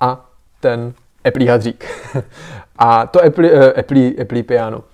a 0.00 0.30
ten 0.60 0.94
Apple 1.24 1.50
hadřík. 1.50 1.84
A 2.78 3.06
to 3.06 3.24
Apple, 3.24 3.52
uh, 3.52 3.78
Apple, 3.78 4.10
Apple 4.22 4.42
piano. 4.42 4.84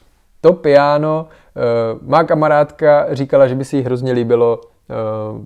To 0.40 0.52
piano, 0.52 1.28
uh, 1.54 2.08
má 2.08 2.24
kamarádka 2.24 3.14
říkala, 3.14 3.48
že 3.48 3.54
by 3.54 3.64
si 3.64 3.76
jí 3.76 3.82
hrozně 3.82 4.12
líbilo 4.12 4.60
uh, 4.60 5.44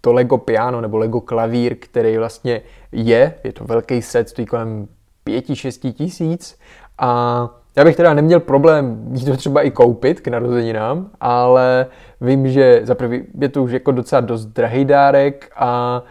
to 0.00 0.12
Lego 0.12 0.38
piano 0.38 0.80
nebo 0.80 0.98
Lego 0.98 1.20
klavír, 1.20 1.76
který 1.80 2.18
vlastně 2.18 2.62
je, 2.92 3.34
je 3.44 3.52
to 3.52 3.64
velký 3.64 4.02
set, 4.02 4.28
stojí 4.28 4.46
kolem 4.46 4.88
5-6 5.26 5.92
tisíc 5.92 6.58
a 6.98 7.48
já 7.76 7.84
bych 7.84 7.96
teda 7.96 8.14
neměl 8.14 8.40
problém 8.40 9.08
jí 9.12 9.24
to 9.24 9.36
třeba 9.36 9.62
i 9.62 9.70
koupit 9.70 10.20
k 10.20 10.28
narozeninám, 10.28 11.10
ale 11.20 11.86
vím, 12.20 12.48
že 12.48 12.80
za 12.82 12.94
prvý 12.94 13.24
je 13.40 13.48
to 13.48 13.62
už 13.62 13.72
jako 13.72 13.92
docela 13.92 14.20
dost 14.20 14.46
drahý 14.46 14.84
dárek 14.84 15.50
a 15.56 16.02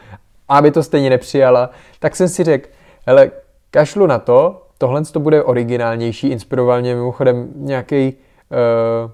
aby 0.50 0.72
to 0.72 0.84
stejně 0.84 1.10
nepřijala, 1.10 1.70
tak 2.00 2.16
jsem 2.16 2.30
si 2.30 2.44
řekl, 2.44 2.70
hele, 3.08 3.32
kašlu 3.76 4.08
na 4.08 4.20
to, 4.20 4.62
tohle 4.78 5.06
to 5.06 5.20
bude 5.20 5.44
originálnější, 5.44 6.28
inspiroval 6.28 6.82
mě 6.82 6.96
mimochodem 6.96 7.48
nějaký 7.56 8.14
uh, 8.14 9.12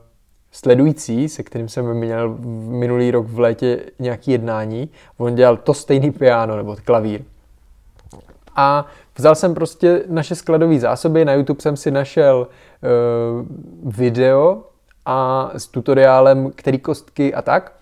sledující, 0.51 1.29
se 1.29 1.43
kterým 1.43 1.69
jsem 1.69 1.93
měl 1.93 2.37
minulý 2.67 3.11
rok 3.11 3.25
v 3.27 3.39
létě 3.39 3.79
nějaký 3.99 4.31
jednání. 4.31 4.89
On 5.17 5.35
dělal 5.35 5.57
to 5.57 5.73
stejný 5.73 6.11
piano 6.11 6.57
nebo 6.57 6.75
klavír. 6.85 7.21
A 8.55 8.85
vzal 9.17 9.35
jsem 9.35 9.53
prostě 9.53 10.03
naše 10.07 10.35
skladové 10.35 10.79
zásoby, 10.79 11.25
na 11.25 11.33
YouTube 11.33 11.61
jsem 11.61 11.77
si 11.77 11.91
našel 11.91 12.47
uh, 12.47 13.93
video 13.93 14.63
a 15.05 15.49
s 15.57 15.67
tutoriálem, 15.67 16.51
který 16.55 16.79
kostky 16.79 17.33
a 17.33 17.41
tak. 17.41 17.73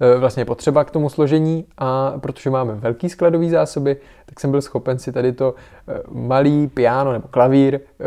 Eh, 0.00 0.18
vlastně 0.18 0.44
potřeba 0.44 0.84
k 0.84 0.90
tomu 0.90 1.08
složení 1.08 1.66
a 1.78 2.12
protože 2.18 2.50
máme 2.50 2.74
velký 2.74 3.08
skladový 3.08 3.50
zásoby, 3.50 3.96
tak 4.26 4.40
jsem 4.40 4.50
byl 4.50 4.62
schopen 4.62 4.98
si 4.98 5.12
tady 5.12 5.32
to 5.32 5.54
eh, 5.88 6.02
malý 6.10 6.66
piano 6.66 7.12
nebo 7.12 7.28
klavír 7.28 7.74
eh, 7.74 8.04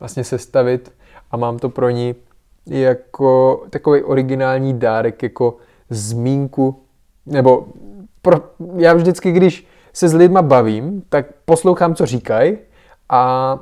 vlastně 0.00 0.24
sestavit 0.24 0.92
a 1.30 1.36
mám 1.36 1.58
to 1.58 1.68
pro 1.68 1.90
ní 1.90 2.14
jako 2.66 3.62
takový 3.70 4.02
originální 4.02 4.78
dárek, 4.78 5.22
jako 5.22 5.56
zmínku, 5.90 6.82
nebo 7.26 7.66
pro, 8.22 8.40
já 8.76 8.94
vždycky, 8.94 9.32
když 9.32 9.66
se 9.92 10.08
s 10.08 10.14
lidma 10.14 10.42
bavím, 10.42 11.02
tak 11.08 11.26
poslouchám, 11.44 11.94
co 11.94 12.06
říkají 12.06 12.58
a 13.08 13.58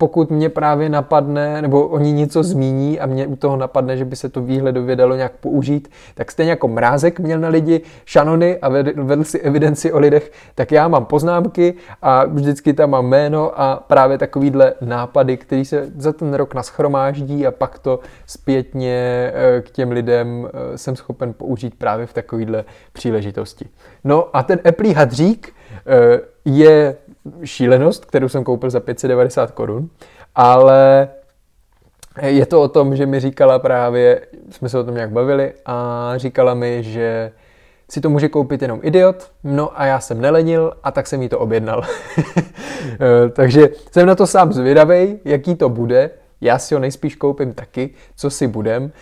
pokud 0.00 0.30
mě 0.30 0.48
právě 0.48 0.88
napadne, 0.88 1.62
nebo 1.62 1.86
oni 1.86 2.12
něco 2.12 2.42
zmíní 2.42 3.00
a 3.00 3.06
mě 3.06 3.26
u 3.26 3.36
toho 3.36 3.56
napadne, 3.56 3.96
že 3.96 4.04
by 4.04 4.16
se 4.16 4.28
to 4.28 4.42
výhledově 4.42 4.96
dalo 4.96 5.16
nějak 5.16 5.32
použít, 5.32 5.90
tak 6.14 6.30
stejně 6.30 6.50
jako 6.50 6.68
Mrázek 6.68 7.20
měl 7.20 7.38
na 7.40 7.48
lidi 7.48 7.80
šanony 8.04 8.58
a 8.58 8.68
vedl 9.02 9.24
si 9.24 9.40
evidenci 9.40 9.92
o 9.92 9.98
lidech, 9.98 10.32
tak 10.54 10.72
já 10.72 10.88
mám 10.88 11.04
poznámky 11.04 11.74
a 12.02 12.24
vždycky 12.24 12.72
tam 12.72 12.90
mám 12.90 13.06
jméno 13.06 13.60
a 13.60 13.84
právě 13.86 14.18
takovýhle 14.18 14.74
nápady, 14.80 15.36
který 15.36 15.64
se 15.64 15.90
za 15.96 16.12
ten 16.12 16.34
rok 16.34 16.54
naschromáždí 16.54 17.46
a 17.46 17.50
pak 17.50 17.78
to 17.78 18.00
zpětně 18.26 19.32
eh, 19.34 19.62
k 19.62 19.70
těm 19.70 19.90
lidem 19.90 20.48
eh, 20.48 20.78
jsem 20.78 20.96
schopen 20.96 21.32
použít 21.32 21.74
právě 21.78 22.06
v 22.06 22.12
takovýhle 22.12 22.64
příležitosti. 22.92 23.68
No 24.04 24.36
a 24.36 24.42
ten 24.42 24.58
Apple 24.68 24.92
hadřík 24.92 25.52
eh, 25.86 26.20
je 26.44 26.96
šílenost, 27.44 28.04
kterou 28.04 28.28
jsem 28.28 28.44
koupil 28.44 28.70
za 28.70 28.80
590 28.80 29.50
korun, 29.50 29.88
ale 30.34 31.08
je 32.22 32.46
to 32.46 32.62
o 32.62 32.68
tom, 32.68 32.96
že 32.96 33.06
mi 33.06 33.20
říkala 33.20 33.58
právě, 33.58 34.26
jsme 34.50 34.68
se 34.68 34.78
o 34.78 34.84
tom 34.84 34.94
nějak 34.94 35.10
bavili 35.10 35.52
a 35.66 36.12
říkala 36.16 36.54
mi, 36.54 36.82
že 36.82 37.32
si 37.90 38.00
to 38.00 38.10
může 38.10 38.28
koupit 38.28 38.62
jenom 38.62 38.80
idiot, 38.82 39.30
no 39.44 39.80
a 39.80 39.84
já 39.84 40.00
jsem 40.00 40.20
nelenil 40.20 40.72
a 40.82 40.90
tak 40.90 41.06
jsem 41.06 41.22
jí 41.22 41.28
to 41.28 41.38
objednal. 41.38 41.82
Takže 43.32 43.68
jsem 43.92 44.06
na 44.06 44.14
to 44.14 44.26
sám 44.26 44.52
zvědavej, 44.52 45.18
jaký 45.24 45.54
to 45.54 45.68
bude. 45.68 46.10
Já 46.40 46.58
si 46.58 46.74
ho 46.74 46.80
nejspíš 46.80 47.14
koupím 47.14 47.54
taky, 47.54 47.90
co 48.16 48.30
si 48.30 48.46
budem 48.46 48.92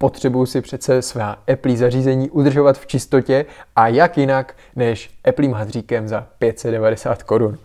potřebuju 0.00 0.46
si 0.46 0.60
přece 0.60 1.02
svá 1.02 1.36
Apple 1.52 1.76
zařízení 1.76 2.30
udržovat 2.30 2.78
v 2.78 2.86
čistotě 2.86 3.46
a 3.76 3.88
jak 3.88 4.18
jinak 4.18 4.54
než 4.76 5.10
Apple 5.28 5.48
hadříkem 5.48 6.08
za 6.08 6.26
590 6.38 7.22
korun. 7.22 7.58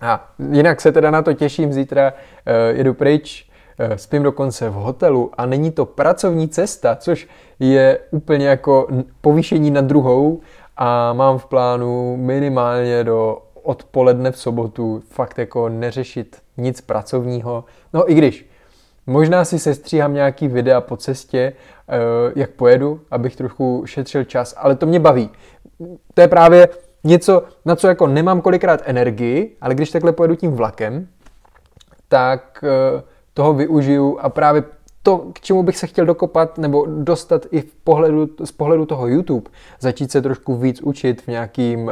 A 0.00 0.32
jinak 0.50 0.80
se 0.80 0.92
teda 0.92 1.10
na 1.10 1.22
to 1.22 1.32
těším, 1.32 1.72
zítra 1.72 2.12
uh, 2.12 2.78
jedu 2.78 2.94
pryč, 2.94 3.50
uh, 3.80 3.96
spím 3.96 4.22
dokonce 4.22 4.70
v 4.70 4.72
hotelu 4.72 5.30
a 5.34 5.46
není 5.46 5.70
to 5.70 5.86
pracovní 5.86 6.48
cesta, 6.48 6.96
což 6.96 7.28
je 7.60 7.98
úplně 8.10 8.48
jako 8.48 8.88
povýšení 9.20 9.70
na 9.70 9.80
druhou 9.80 10.40
a 10.76 11.12
mám 11.12 11.38
v 11.38 11.46
plánu 11.46 12.16
minimálně 12.16 13.04
do 13.04 13.42
odpoledne 13.62 14.30
v 14.30 14.38
sobotu 14.38 15.02
fakt 15.10 15.38
jako 15.38 15.68
neřešit 15.68 16.36
nic 16.56 16.80
pracovního. 16.80 17.64
No 17.92 18.10
i 18.10 18.14
když 18.14 18.49
Možná 19.10 19.44
si 19.44 19.58
sestříhám 19.58 20.14
nějaký 20.14 20.48
videa 20.48 20.80
po 20.80 20.96
cestě, 20.96 21.38
eh, 21.38 21.98
jak 22.36 22.50
pojedu, 22.50 23.00
abych 23.10 23.36
trochu 23.36 23.82
šetřil 23.86 24.24
čas, 24.24 24.54
ale 24.56 24.76
to 24.76 24.86
mě 24.86 25.00
baví. 25.00 25.30
To 26.14 26.20
je 26.20 26.28
právě 26.28 26.68
něco, 27.04 27.42
na 27.64 27.76
co 27.76 27.88
jako 27.88 28.06
nemám 28.06 28.40
kolikrát 28.40 28.80
energii, 28.84 29.56
ale 29.60 29.74
když 29.74 29.90
takhle 29.90 30.12
pojedu 30.12 30.34
tím 30.34 30.52
vlakem, 30.52 31.08
tak 32.08 32.64
eh, 32.64 33.02
toho 33.34 33.54
využiju 33.54 34.18
a 34.18 34.28
právě 34.28 34.64
to, 35.02 35.18
k 35.18 35.40
čemu 35.40 35.62
bych 35.62 35.76
se 35.76 35.86
chtěl 35.86 36.06
dokopat 36.06 36.58
nebo 36.58 36.86
dostat 36.86 37.46
i 37.50 37.60
v 37.60 37.74
pohledu, 37.74 38.28
z 38.44 38.52
pohledu 38.52 38.86
toho 38.86 39.08
YouTube, 39.08 39.50
začít 39.80 40.10
se 40.10 40.22
trošku 40.22 40.56
víc 40.56 40.80
učit 40.82 41.22
v 41.22 41.28
nějakým 41.28 41.90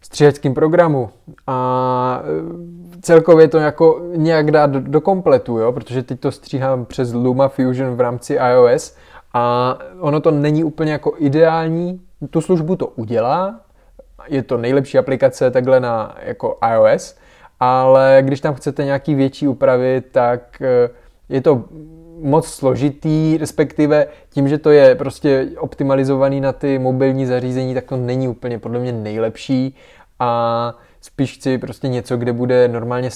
stříhačském 0.00 0.54
programu 0.54 1.10
a 1.46 2.22
e, 2.24 3.00
celkově 3.02 3.48
to 3.48 3.58
jako 3.58 4.02
nějak 4.16 4.50
dát 4.50 4.70
do, 4.70 4.80
do 4.80 5.00
kompletu, 5.00 5.58
jo? 5.58 5.72
protože 5.72 6.02
teď 6.02 6.20
to 6.20 6.32
stříhám 6.32 6.84
přes 6.84 7.12
Luma 7.12 7.48
Fusion 7.48 7.96
v 7.96 8.00
rámci 8.00 8.38
iOS 8.52 8.96
a 9.34 9.78
ono 10.00 10.20
to 10.20 10.30
není 10.30 10.64
úplně 10.64 10.92
jako 10.92 11.14
ideální, 11.18 12.00
tu 12.30 12.40
službu 12.40 12.76
to 12.76 12.86
udělá, 12.86 13.60
je 14.28 14.42
to 14.42 14.56
nejlepší 14.56 14.98
aplikace 14.98 15.50
takhle 15.50 15.80
na 15.80 16.16
jako 16.22 16.58
iOS, 16.72 17.16
ale 17.60 18.18
když 18.20 18.40
tam 18.40 18.54
chcete 18.54 18.84
nějaký 18.84 19.14
větší 19.14 19.48
úpravy, 19.48 20.02
tak 20.12 20.62
e, 20.62 20.90
je 21.28 21.40
to 21.40 21.64
moc 22.20 22.46
složitý, 22.46 23.36
respektive 23.38 24.06
tím, 24.30 24.48
že 24.48 24.58
to 24.58 24.70
je 24.70 24.94
prostě 24.94 25.48
optimalizovaný 25.58 26.40
na 26.40 26.52
ty 26.52 26.78
mobilní 26.78 27.26
zařízení, 27.26 27.74
tak 27.74 27.84
to 27.84 27.96
není 27.96 28.28
úplně 28.28 28.58
podle 28.58 28.78
mě 28.78 28.92
nejlepší 28.92 29.76
a 30.18 30.74
spíš 31.00 31.34
chci 31.34 31.58
prostě 31.58 31.88
něco, 31.88 32.16
kde 32.16 32.32
bude 32.32 32.68
normálně 32.68 33.10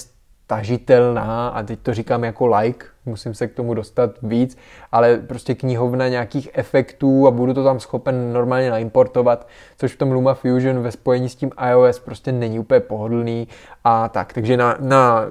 stažitelná 0.45 1.49
a 1.49 1.63
teď 1.63 1.79
to 1.79 1.93
říkám 1.93 2.23
jako 2.23 2.47
like, 2.47 2.85
musím 3.05 3.33
se 3.33 3.47
k 3.47 3.53
tomu 3.53 3.73
dostat 3.73 4.11
víc, 4.23 4.57
ale 4.91 5.17
prostě 5.17 5.55
knihovna 5.55 6.07
nějakých 6.07 6.49
efektů 6.53 7.27
a 7.27 7.31
budu 7.31 7.53
to 7.53 7.63
tam 7.63 7.79
schopen 7.79 8.33
normálně 8.33 8.69
naimportovat, 8.69 9.47
což 9.77 9.93
v 9.93 9.97
tom 9.97 10.11
Luma 10.11 10.33
Fusion 10.33 10.81
ve 10.81 10.91
spojení 10.91 11.29
s 11.29 11.35
tím 11.35 11.51
iOS 11.69 11.99
prostě 11.99 12.31
není 12.31 12.59
úplně 12.59 12.79
pohodlný 12.79 13.47
a 13.83 14.09
tak. 14.09 14.33
Takže 14.33 14.57
na, 14.57 14.77
na 14.79 15.25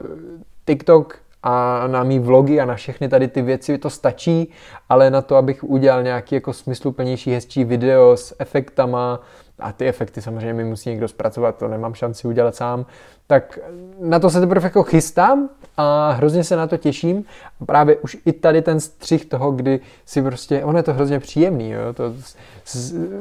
TikTok 0.67 1.19
a 1.43 1.87
na 1.87 2.03
mý 2.03 2.19
vlogy 2.19 2.61
a 2.61 2.65
na 2.65 2.75
všechny 2.75 3.09
tady 3.09 3.29
ty 3.29 3.43
věci 3.43 3.79
to 3.79 3.91
stačí, 3.91 4.51
ale 4.89 5.11
na 5.11 5.23
to, 5.23 5.37
abych 5.37 5.65
udělal 5.65 6.03
nějaký 6.03 6.35
jako 6.35 6.53
smysluplnější, 6.53 7.33
hezčí 7.33 7.65
video 7.65 8.17
s 8.17 8.35
efektama, 8.39 9.21
a 9.59 9.73
ty 9.73 9.89
efekty 9.89 10.23
samozřejmě 10.23 10.55
mi 10.55 10.65
musí 10.65 10.91
někdo 10.91 11.09
zpracovat, 11.09 11.57
to 11.57 11.69
nemám 11.69 11.95
šanci 11.95 12.29
udělat 12.29 12.57
sám, 12.57 12.87
tak 13.27 13.59
na 14.01 14.19
to 14.19 14.31
se 14.31 14.41
teprve 14.41 14.67
jako 14.67 14.83
chystám 14.83 15.49
a 15.77 16.11
hrozně 16.11 16.45
se 16.45 16.57
na 16.57 16.67
to 16.67 16.77
těším. 16.77 17.25
Právě 17.67 17.97
už 17.97 18.17
i 18.27 18.33
tady 18.33 18.63
ten 18.63 18.81
střih 18.81 19.25
toho, 19.25 19.51
kdy 19.51 19.81
si 20.07 20.23
prostě, 20.23 20.65
ono 20.65 20.79
je 20.79 20.83
to 20.83 20.93
hrozně 20.93 21.21
příjemný, 21.21 21.71
jo? 21.71 21.93
To, 21.95 22.15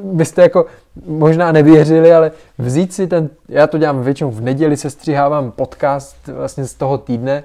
byste 0.02 0.42
jako 0.42 0.66
možná 1.06 1.52
nevěřili, 1.52 2.14
ale 2.14 2.30
vzít 2.58 2.92
si 2.92 3.06
ten, 3.06 3.30
já 3.48 3.66
to 3.66 3.78
dělám 3.78 4.02
většinou 4.02 4.30
v 4.30 4.40
neděli, 4.40 4.76
se 4.76 4.90
střihávám 4.90 5.50
podcast 5.50 6.28
vlastně 6.28 6.64
z 6.64 6.74
toho 6.74 6.98
týdne 6.98 7.44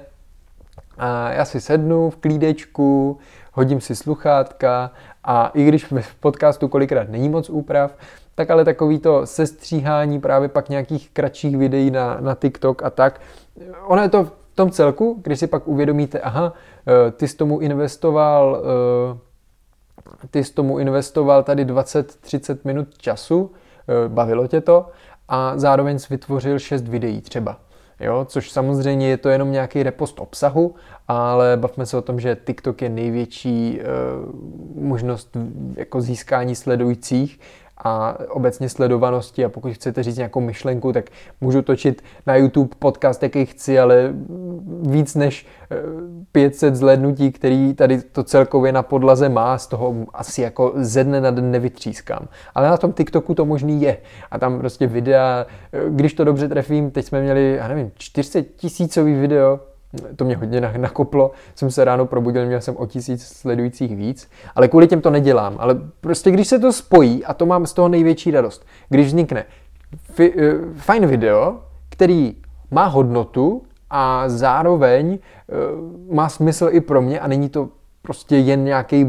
a 0.98 1.32
já 1.32 1.44
si 1.44 1.60
sednu 1.60 2.10
v 2.10 2.16
klídečku, 2.16 3.18
hodím 3.52 3.80
si 3.80 3.96
sluchátka 3.96 4.90
a 5.24 5.50
i 5.54 5.64
když 5.64 5.84
v 5.84 6.14
podcastu 6.20 6.68
kolikrát 6.68 7.08
není 7.08 7.28
moc 7.28 7.50
úprav, 7.50 7.96
tak 8.34 8.50
ale 8.50 8.64
takový 8.64 8.98
to 8.98 9.26
sestříhání 9.26 10.20
právě 10.20 10.48
pak 10.48 10.68
nějakých 10.68 11.10
kratších 11.10 11.56
videí 11.56 11.90
na, 11.90 12.16
na 12.20 12.34
TikTok 12.34 12.82
a 12.82 12.90
tak. 12.90 13.20
Ono 13.86 14.02
je 14.02 14.08
to 14.08 14.24
v 14.24 14.32
tom 14.54 14.70
celku, 14.70 15.20
když 15.24 15.38
si 15.38 15.46
pak 15.46 15.68
uvědomíte, 15.68 16.20
aha, 16.20 16.52
eh, 16.86 17.10
ty 17.10 17.28
jsi 17.28 17.36
tomu 17.36 17.58
investoval, 17.58 18.62
eh, 18.62 20.28
ty 20.30 20.44
jsi 20.44 20.54
tomu 20.54 20.78
investoval 20.78 21.42
tady 21.42 21.64
20-30 21.64 22.64
minut 22.64 22.98
času, 22.98 23.50
eh, 23.52 24.08
bavilo 24.08 24.46
tě 24.46 24.60
to 24.60 24.86
a 25.28 25.52
zároveň 25.58 25.98
jsi 25.98 26.06
vytvořil 26.10 26.58
6 26.58 26.88
videí 26.88 27.20
třeba. 27.20 27.56
Jo, 28.00 28.24
což 28.28 28.50
samozřejmě 28.50 29.08
je 29.08 29.16
to 29.16 29.28
jenom 29.28 29.52
nějaký 29.52 29.82
repost 29.82 30.20
obsahu, 30.20 30.74
ale 31.08 31.56
bavme 31.56 31.86
se 31.86 31.96
o 31.96 32.02
tom, 32.02 32.20
že 32.20 32.36
TikTok 32.44 32.82
je 32.82 32.88
největší 32.88 33.80
e, 33.80 33.84
možnost 34.74 35.36
jako 35.76 36.00
získání 36.00 36.54
sledujících 36.54 37.40
a 37.84 38.18
obecně 38.28 38.68
sledovanosti 38.68 39.44
a 39.44 39.48
pokud 39.48 39.72
chcete 39.72 40.02
říct 40.02 40.16
nějakou 40.16 40.40
myšlenku, 40.40 40.92
tak 40.92 41.04
můžu 41.40 41.62
točit 41.62 42.02
na 42.26 42.36
YouTube 42.36 42.74
podcast, 42.78 43.22
jaký 43.22 43.46
chci, 43.46 43.78
ale 43.78 44.14
víc 44.82 45.14
než 45.14 45.46
500 46.32 46.72
eh, 46.72 46.76
zhlednutí, 46.76 47.32
který 47.32 47.74
tady 47.74 48.02
to 48.02 48.24
celkově 48.24 48.72
na 48.72 48.82
podlaze 48.82 49.28
má, 49.28 49.58
z 49.58 49.66
toho 49.66 49.94
asi 50.12 50.42
jako 50.42 50.72
ze 50.76 51.04
dne 51.04 51.20
na 51.20 51.30
den 51.30 51.50
nevytřískám. 51.50 52.28
Ale 52.54 52.68
na 52.68 52.76
tom 52.76 52.92
TikToku 52.92 53.34
to 53.34 53.44
možný 53.44 53.82
je. 53.82 53.96
A 54.30 54.38
tam 54.38 54.58
prostě 54.58 54.86
videa, 54.86 55.46
eh, 55.72 55.80
když 55.90 56.14
to 56.14 56.24
dobře 56.24 56.48
trefím, 56.48 56.90
teď 56.90 57.06
jsme 57.06 57.22
měli, 57.22 57.54
já 57.58 57.68
nevím, 57.68 57.92
400 57.98 58.42
tisícový 58.56 59.14
video, 59.14 59.60
to 60.16 60.24
mě 60.24 60.36
hodně 60.36 60.60
nakoplo, 60.60 61.30
jsem 61.54 61.70
se 61.70 61.84
ráno 61.84 62.06
probudil, 62.06 62.46
měl 62.46 62.60
jsem 62.60 62.76
o 62.76 62.86
tisíc 62.86 63.22
sledujících 63.26 63.96
víc, 63.96 64.30
ale 64.54 64.68
kvůli 64.68 64.86
těm 64.86 65.00
to 65.00 65.10
nedělám. 65.10 65.56
Ale 65.58 65.76
prostě 66.00 66.30
když 66.30 66.48
se 66.48 66.58
to 66.58 66.72
spojí, 66.72 67.24
a 67.24 67.34
to 67.34 67.46
mám 67.46 67.66
z 67.66 67.72
toho 67.72 67.88
největší 67.88 68.30
radost, 68.30 68.66
když 68.88 69.06
vznikne 69.06 69.44
fi, 70.02 70.34
uh, 70.34 70.42
fajn 70.76 71.06
video, 71.06 71.60
který 71.88 72.36
má 72.70 72.86
hodnotu 72.86 73.62
a 73.90 74.28
zároveň 74.28 75.18
uh, 76.08 76.14
má 76.14 76.28
smysl 76.28 76.68
i 76.70 76.80
pro 76.80 77.02
mě 77.02 77.20
a 77.20 77.26
není 77.26 77.48
to 77.48 77.68
prostě 78.02 78.36
jen 78.36 78.64
nějaký 78.64 79.06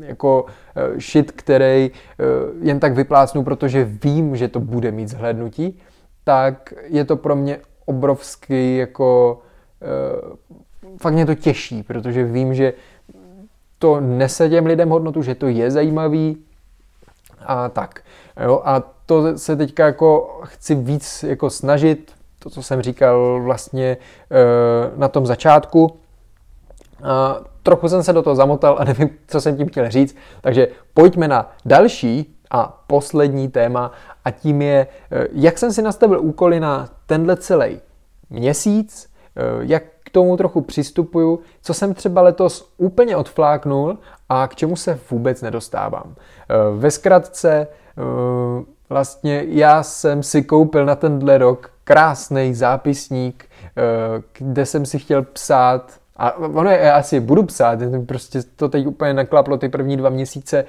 jako 0.00 0.42
uh, 0.42 0.98
shit, 0.98 1.32
který 1.32 1.90
jen 2.60 2.80
tak 2.80 2.94
vyplácnu, 2.94 3.44
protože 3.44 3.84
vím, 3.84 4.36
že 4.36 4.48
to 4.48 4.60
bude 4.60 4.90
mít 4.90 5.08
zhlédnutí, 5.08 5.78
tak 6.24 6.74
je 6.86 7.04
to 7.04 7.16
pro 7.16 7.36
mě 7.36 7.58
obrovský 7.86 8.76
jako 8.76 9.38
Eh, 9.40 9.49
fakt 11.00 11.12
mě 11.12 11.26
to 11.26 11.34
těší, 11.34 11.82
protože 11.82 12.24
vím, 12.24 12.54
že 12.54 12.72
to 13.78 14.00
nese 14.00 14.48
těm 14.48 14.66
lidem 14.66 14.88
hodnotu, 14.88 15.22
že 15.22 15.34
to 15.34 15.46
je 15.46 15.70
zajímavý 15.70 16.36
a 17.46 17.68
tak. 17.68 18.00
Jo? 18.44 18.62
A 18.64 18.82
to 19.06 19.38
se 19.38 19.56
teďka 19.56 19.86
jako 19.86 20.40
chci 20.44 20.74
víc 20.74 21.22
jako 21.22 21.50
snažit, 21.50 22.12
to, 22.38 22.50
co 22.50 22.62
jsem 22.62 22.82
říkal 22.82 23.42
vlastně 23.42 23.96
eh, 24.30 24.36
na 24.96 25.08
tom 25.08 25.26
začátku. 25.26 25.96
A 27.02 27.40
trochu 27.62 27.88
jsem 27.88 28.02
se 28.02 28.12
do 28.12 28.22
toho 28.22 28.36
zamotal 28.36 28.76
a 28.80 28.84
nevím, 28.84 29.10
co 29.26 29.40
jsem 29.40 29.56
tím 29.56 29.68
chtěl 29.68 29.90
říct, 29.90 30.16
takže 30.40 30.68
pojďme 30.94 31.28
na 31.28 31.52
další 31.64 32.36
a 32.50 32.84
poslední 32.86 33.48
téma 33.48 33.92
a 34.24 34.30
tím 34.30 34.62
je, 34.62 34.86
eh, 35.10 35.26
jak 35.32 35.58
jsem 35.58 35.72
si 35.72 35.82
nastavil 35.82 36.20
úkoly 36.20 36.60
na 36.60 36.88
tenhle 37.06 37.36
celý 37.36 37.80
měsíc 38.30 39.09
jak 39.60 39.82
k 40.04 40.10
tomu 40.10 40.36
trochu 40.36 40.60
přistupuju, 40.60 41.40
co 41.62 41.74
jsem 41.74 41.94
třeba 41.94 42.22
letos 42.22 42.72
úplně 42.76 43.16
odfláknul 43.16 43.98
a 44.28 44.48
k 44.48 44.54
čemu 44.54 44.76
se 44.76 44.98
vůbec 45.10 45.42
nedostávám. 45.42 46.14
Ve 46.76 46.90
zkratce, 46.90 47.66
vlastně 48.88 49.44
já 49.48 49.82
jsem 49.82 50.22
si 50.22 50.42
koupil 50.42 50.86
na 50.86 50.94
tenhle 50.94 51.38
rok 51.38 51.70
krásný 51.84 52.54
zápisník, 52.54 53.44
kde 54.38 54.66
jsem 54.66 54.86
si 54.86 54.98
chtěl 54.98 55.22
psát 55.22 55.92
a 56.16 56.36
ono 56.36 56.70
je, 56.70 56.78
já 56.78 56.96
asi 56.96 57.20
budu 57.20 57.42
psát, 57.42 57.78
prostě 58.06 58.42
to 58.56 58.68
teď 58.68 58.86
úplně 58.86 59.14
naklaplo 59.14 59.56
ty 59.56 59.68
první 59.68 59.96
dva 59.96 60.10
měsíce. 60.10 60.64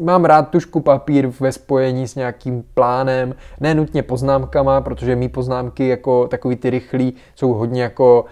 Mám 0.00 0.24
rád 0.24 0.48
tušku 0.48 0.80
papír 0.80 1.26
ve 1.40 1.52
spojení 1.52 2.08
s 2.08 2.14
nějakým 2.14 2.64
plánem, 2.74 3.34
ne 3.60 3.74
nutně 3.74 4.02
poznámkama, 4.02 4.80
protože 4.80 5.16
mý 5.16 5.28
poznámky 5.28 5.88
jako 5.88 6.28
takový 6.28 6.56
ty 6.56 6.70
rychlý 6.70 7.14
jsou 7.34 7.52
hodně 7.52 7.82
jako 7.82 8.24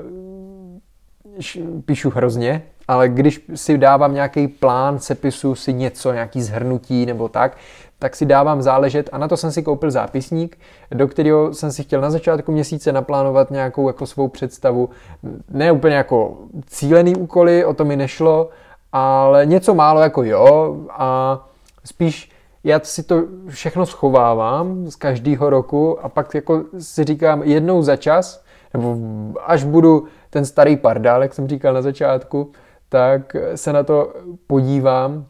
uh, 0.00 1.80
píšu 1.84 2.10
hrozně, 2.10 2.62
ale 2.88 3.08
když 3.08 3.46
si 3.54 3.78
dávám 3.78 4.14
nějaký 4.14 4.48
plán, 4.48 4.98
sepisu 4.98 5.54
si 5.54 5.72
něco, 5.72 6.12
nějaký 6.12 6.42
zhrnutí 6.42 7.06
nebo 7.06 7.28
tak, 7.28 7.56
tak 7.98 8.16
si 8.16 8.26
dávám 8.26 8.62
záležet 8.62 9.08
a 9.12 9.18
na 9.18 9.28
to 9.28 9.36
jsem 9.36 9.52
si 9.52 9.62
koupil 9.62 9.90
zápisník, 9.90 10.58
do 10.90 11.08
kterého 11.08 11.54
jsem 11.54 11.72
si 11.72 11.82
chtěl 11.82 12.00
na 12.00 12.10
začátku 12.10 12.52
měsíce 12.52 12.92
naplánovat 12.92 13.50
nějakou 13.50 13.88
jako 13.88 14.06
svou 14.06 14.28
představu. 14.28 14.88
Ne 15.50 15.72
úplně 15.72 15.96
jako 15.96 16.38
cílený 16.66 17.16
úkoly, 17.16 17.64
o 17.64 17.74
to 17.74 17.84
mi 17.84 17.96
nešlo, 17.96 18.50
ale 18.92 19.46
něco 19.46 19.74
málo 19.74 20.00
jako 20.00 20.22
jo 20.22 20.76
a 20.90 21.40
spíš 21.84 22.30
já 22.64 22.80
si 22.82 23.02
to 23.02 23.22
všechno 23.48 23.86
schovávám 23.86 24.86
z 24.90 24.96
každého 24.96 25.50
roku 25.50 26.04
a 26.04 26.08
pak 26.08 26.34
jako 26.34 26.64
si 26.78 27.04
říkám 27.04 27.42
jednou 27.42 27.82
za 27.82 27.96
čas, 27.96 28.44
nebo 28.74 28.96
až 29.46 29.64
budu 29.64 30.04
ten 30.30 30.44
starý 30.44 30.76
pardál, 30.76 31.22
jak 31.22 31.34
jsem 31.34 31.48
říkal 31.48 31.74
na 31.74 31.82
začátku, 31.82 32.52
tak 32.88 33.36
se 33.54 33.72
na 33.72 33.82
to 33.82 34.12
podívám 34.46 35.26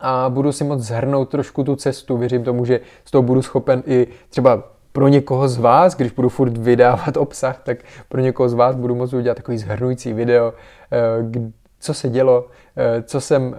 a 0.00 0.28
budu 0.28 0.52
si 0.52 0.64
moct 0.64 0.80
zhrnout 0.80 1.28
trošku 1.28 1.64
tu 1.64 1.76
cestu. 1.76 2.16
Věřím 2.16 2.44
tomu, 2.44 2.64
že 2.64 2.80
z 3.04 3.10
toho 3.10 3.22
budu 3.22 3.42
schopen 3.42 3.82
i 3.86 4.06
třeba 4.28 4.62
pro 4.92 5.08
někoho 5.08 5.48
z 5.48 5.58
vás, 5.58 5.94
když 5.94 6.12
budu 6.12 6.28
furt 6.28 6.56
vydávat 6.56 7.16
obsah, 7.16 7.60
tak 7.62 7.78
pro 8.08 8.20
někoho 8.20 8.48
z 8.48 8.54
vás 8.54 8.76
budu 8.76 8.94
moct 8.94 9.12
udělat 9.12 9.34
takový 9.34 9.58
zhrnující 9.58 10.12
video, 10.12 10.52
eh, 10.92 11.50
co 11.80 11.94
se 11.94 12.08
dělo, 12.08 12.46
eh, 12.76 13.02
co 13.02 13.20
jsem 13.20 13.54
eh, 13.54 13.58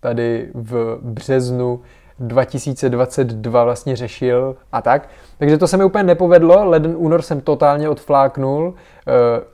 tady 0.00 0.50
v 0.54 0.98
březnu 1.02 1.80
2022 2.18 3.64
vlastně 3.64 3.96
řešil 3.96 4.56
a 4.72 4.82
tak. 4.82 5.08
Takže 5.38 5.58
to 5.58 5.68
se 5.68 5.76
mi 5.76 5.84
úplně 5.84 6.04
nepovedlo, 6.04 6.64
leden, 6.64 6.94
únor 6.96 7.22
jsem 7.22 7.40
totálně 7.40 7.88
odfláknul 7.88 8.74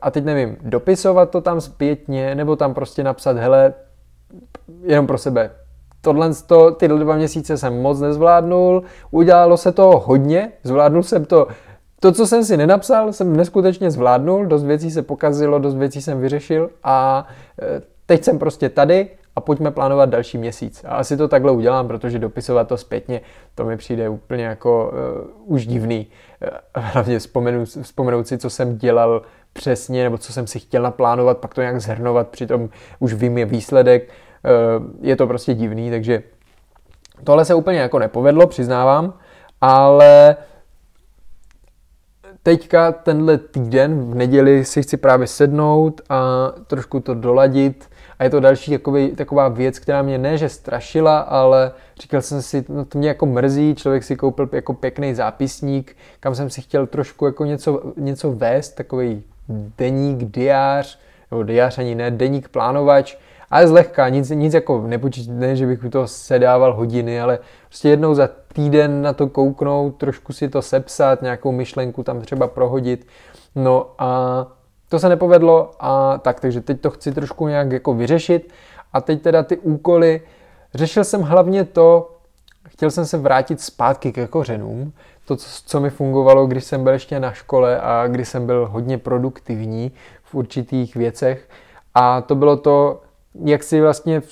a 0.02 0.10
teď 0.10 0.24
nevím, 0.24 0.56
dopisovat 0.62 1.30
to 1.30 1.40
tam 1.40 1.60
zpětně, 1.60 2.34
nebo 2.34 2.56
tam 2.56 2.74
prostě 2.74 3.04
napsat, 3.04 3.36
hele, 3.36 3.74
jenom 4.82 5.06
pro 5.06 5.18
sebe, 5.18 5.50
tohle, 6.00 6.30
to, 6.46 6.70
tyhle 6.70 7.00
dva 7.00 7.16
měsíce 7.16 7.58
jsem 7.58 7.82
moc 7.82 8.00
nezvládnul, 8.00 8.82
udělalo 9.10 9.56
se 9.56 9.72
to 9.72 10.02
hodně, 10.06 10.52
zvládnul 10.62 11.02
jsem 11.02 11.24
to, 11.24 11.46
to, 12.00 12.12
co 12.12 12.26
jsem 12.26 12.44
si 12.44 12.56
nenapsal, 12.56 13.12
jsem 13.12 13.36
neskutečně 13.36 13.90
zvládnul, 13.90 14.46
dost 14.46 14.64
věcí 14.64 14.90
se 14.90 15.02
pokazilo, 15.02 15.58
dost 15.58 15.74
věcí 15.74 16.02
jsem 16.02 16.20
vyřešil 16.20 16.70
a 16.84 17.28
e, 17.62 17.82
teď 18.06 18.24
jsem 18.24 18.38
prostě 18.38 18.68
tady 18.68 19.08
a 19.36 19.40
pojďme 19.40 19.70
plánovat 19.70 20.08
další 20.08 20.38
měsíc. 20.38 20.84
A 20.84 20.96
asi 20.96 21.16
to 21.16 21.28
takhle 21.28 21.52
udělám, 21.52 21.88
protože 21.88 22.18
dopisovat 22.18 22.68
to 22.68 22.76
zpětně, 22.76 23.20
to 23.54 23.64
mi 23.64 23.76
přijde 23.76 24.08
úplně 24.08 24.44
jako 24.44 24.92
uh, 25.46 25.54
už 25.54 25.66
divný. 25.66 26.06
Uh, 26.76 26.84
hlavně 26.84 27.18
vzpomenu, 27.18 27.64
vzpomenout 27.64 28.28
si, 28.28 28.38
co 28.38 28.50
jsem 28.50 28.78
dělal 28.78 29.22
přesně, 29.52 30.04
nebo 30.04 30.18
co 30.18 30.32
jsem 30.32 30.46
si 30.46 30.58
chtěl 30.58 30.82
naplánovat, 30.82 31.38
pak 31.38 31.54
to 31.54 31.60
nějak 31.60 31.80
zhrnovat, 31.80 32.28
přitom 32.28 32.68
už 32.98 33.14
vím 33.14 33.38
je 33.38 33.44
výsledek. 33.44 34.08
Eh, 34.44 34.50
je 35.00 35.16
to 35.16 35.26
prostě 35.26 35.54
divný, 35.54 35.90
takže 35.90 36.22
tohle 37.24 37.44
se 37.44 37.54
úplně 37.54 37.78
jako 37.78 37.98
nepovedlo, 37.98 38.46
přiznávám, 38.46 39.14
ale 39.60 40.36
teďka 42.42 42.92
tenhle 42.92 43.38
týden 43.38 44.10
v 44.10 44.14
neděli 44.14 44.64
si 44.64 44.82
chci 44.82 44.96
právě 44.96 45.26
sednout 45.26 46.00
a 46.08 46.52
trošku 46.66 47.00
to 47.00 47.14
doladit. 47.14 47.90
A 48.18 48.24
je 48.24 48.30
to 48.30 48.40
další 48.40 48.70
takový, 48.70 49.10
taková 49.10 49.48
věc, 49.48 49.78
která 49.78 50.02
mě 50.02 50.18
ne, 50.18 50.38
že 50.38 50.48
strašila, 50.48 51.18
ale 51.18 51.72
říkal 52.00 52.22
jsem 52.22 52.42
si, 52.42 52.64
no 52.68 52.84
to 52.84 52.98
mě 52.98 53.08
jako 53.08 53.26
mrzí, 53.26 53.74
člověk 53.74 54.04
si 54.04 54.16
koupil 54.16 54.48
jako 54.52 54.74
pěkný 54.74 55.14
zápisník, 55.14 55.96
kam 56.20 56.34
jsem 56.34 56.50
si 56.50 56.60
chtěl 56.60 56.86
trošku 56.86 57.26
jako 57.26 57.44
něco, 57.44 57.82
něco 57.96 58.32
vést, 58.32 58.70
takový 58.70 59.22
deník, 59.78 60.24
diář, 60.24 60.98
nebo 61.30 61.42
diář 61.42 61.78
ani 61.78 61.94
ne, 61.94 62.10
deník 62.10 62.48
plánovač, 62.48 63.16
ale 63.50 63.68
zlehka, 63.68 64.08
nic, 64.08 64.30
nic 64.30 64.54
jako 64.54 64.84
nepočít, 64.86 65.30
ne, 65.30 65.56
že 65.56 65.66
bych 65.66 65.84
u 65.84 65.90
toho 65.90 66.06
sedával 66.06 66.74
hodiny, 66.74 67.20
ale 67.20 67.38
prostě 67.68 67.88
jednou 67.88 68.14
za 68.14 68.28
týden 68.52 69.02
na 69.02 69.12
to 69.12 69.26
kouknout, 69.26 69.96
trošku 69.96 70.32
si 70.32 70.48
to 70.48 70.62
sepsat, 70.62 71.22
nějakou 71.22 71.52
myšlenku 71.52 72.02
tam 72.02 72.20
třeba 72.20 72.46
prohodit. 72.46 73.06
No 73.54 73.86
a 73.98 74.46
to 74.88 74.98
se 74.98 75.08
nepovedlo 75.08 75.70
a 75.80 76.18
tak, 76.18 76.40
takže 76.40 76.60
teď 76.60 76.80
to 76.80 76.90
chci 76.90 77.12
trošku 77.12 77.48
nějak 77.48 77.72
jako 77.72 77.94
vyřešit. 77.94 78.52
A 78.92 79.00
teď 79.00 79.22
teda 79.22 79.42
ty 79.42 79.56
úkoly, 79.56 80.20
řešil 80.74 81.04
jsem 81.04 81.22
hlavně 81.22 81.64
to, 81.64 82.16
chtěl 82.68 82.90
jsem 82.90 83.06
se 83.06 83.18
vrátit 83.18 83.60
zpátky 83.60 84.12
ke 84.12 84.26
kořenům, 84.26 84.92
to, 85.24 85.36
co 85.66 85.80
mi 85.80 85.90
fungovalo, 85.90 86.46
když 86.46 86.64
jsem 86.64 86.84
byl 86.84 86.92
ještě 86.92 87.20
na 87.20 87.32
škole 87.32 87.80
a 87.80 88.06
když 88.06 88.28
jsem 88.28 88.46
byl 88.46 88.68
hodně 88.70 88.98
produktivní 88.98 89.92
v 90.24 90.34
určitých 90.34 90.96
věcech. 90.96 91.48
A 91.94 92.20
to 92.20 92.34
bylo 92.34 92.56
to, 92.56 93.00
jak 93.44 93.62
si 93.62 93.80
vlastně 93.80 94.22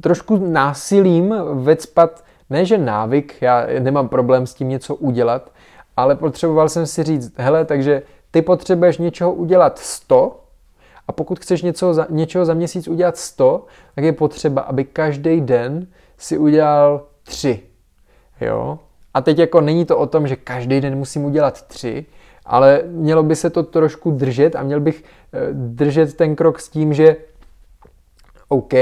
trošku 0.00 0.36
násilím 0.36 1.34
vecpat, 1.54 2.24
ne 2.50 2.64
že 2.64 2.78
návyk, 2.78 3.34
já 3.40 3.66
nemám 3.78 4.08
problém 4.08 4.46
s 4.46 4.54
tím 4.54 4.68
něco 4.68 4.94
udělat, 4.94 5.50
ale 5.96 6.16
potřeboval 6.16 6.68
jsem 6.68 6.86
si 6.86 7.02
říct, 7.02 7.32
hele, 7.36 7.64
takže 7.64 8.02
ty 8.30 8.42
potřebuješ 8.42 8.98
něčeho 8.98 9.32
udělat 9.32 9.78
100 9.78 10.40
a 11.08 11.12
pokud 11.12 11.38
chceš 11.38 11.62
něco 11.62 11.94
za, 11.94 12.06
něčeho 12.10 12.44
za 12.44 12.54
měsíc 12.54 12.88
udělat 12.88 13.16
100, 13.16 13.66
tak 13.94 14.04
je 14.04 14.12
potřeba, 14.12 14.62
aby 14.62 14.84
každý 14.84 15.40
den 15.40 15.86
si 16.18 16.38
udělal 16.38 17.06
3. 17.22 17.62
Jo? 18.40 18.78
A 19.14 19.20
teď 19.20 19.38
jako 19.38 19.60
není 19.60 19.84
to 19.84 19.98
o 19.98 20.06
tom, 20.06 20.28
že 20.28 20.36
každý 20.36 20.80
den 20.80 20.98
musím 20.98 21.24
udělat 21.24 21.62
3, 21.62 22.06
ale 22.44 22.82
mělo 22.86 23.22
by 23.22 23.36
se 23.36 23.50
to 23.50 23.62
trošku 23.62 24.10
držet 24.10 24.56
a 24.56 24.62
měl 24.62 24.80
bych 24.80 25.04
eh, 25.32 25.38
držet 25.52 26.14
ten 26.14 26.36
krok 26.36 26.60
s 26.60 26.68
tím, 26.68 26.94
že 26.94 27.16
OK, 28.48 28.72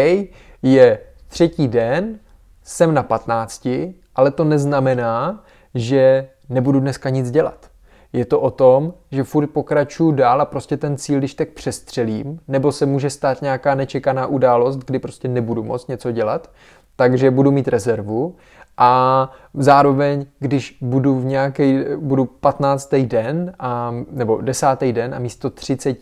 je 0.62 0.98
třetí 1.28 1.68
den, 1.68 2.18
jsem 2.64 2.94
na 2.94 3.02
15, 3.02 3.68
ale 4.14 4.30
to 4.30 4.44
neznamená, 4.44 5.44
že 5.74 6.28
nebudu 6.48 6.80
dneska 6.80 7.10
nic 7.10 7.30
dělat. 7.30 7.70
Je 8.12 8.24
to 8.24 8.40
o 8.40 8.50
tom, 8.50 8.94
že 9.10 9.24
furt 9.24 9.46
pokračuju 9.46 10.12
dál 10.12 10.40
a 10.40 10.44
prostě 10.44 10.76
ten 10.76 10.96
cíl, 10.96 11.18
když 11.18 11.34
tak 11.34 11.48
přestřelím, 11.48 12.40
nebo 12.48 12.72
se 12.72 12.86
může 12.86 13.10
stát 13.10 13.42
nějaká 13.42 13.74
nečekaná 13.74 14.26
událost, 14.26 14.76
kdy 14.76 14.98
prostě 14.98 15.28
nebudu 15.28 15.62
moc 15.62 15.86
něco 15.86 16.10
dělat, 16.10 16.50
takže 16.96 17.30
budu 17.30 17.50
mít 17.50 17.68
rezervu 17.68 18.36
a 18.76 19.32
zároveň, 19.54 20.26
když 20.38 20.78
budu 20.80 21.18
v 21.18 21.24
nějaký, 21.24 21.78
budu 21.96 22.24
15. 22.24 22.94
den 22.94 23.52
a, 23.58 23.94
nebo 24.10 24.40
10. 24.40 24.66
den 24.92 25.14
a 25.14 25.18
místo 25.18 25.50
30 25.50 25.98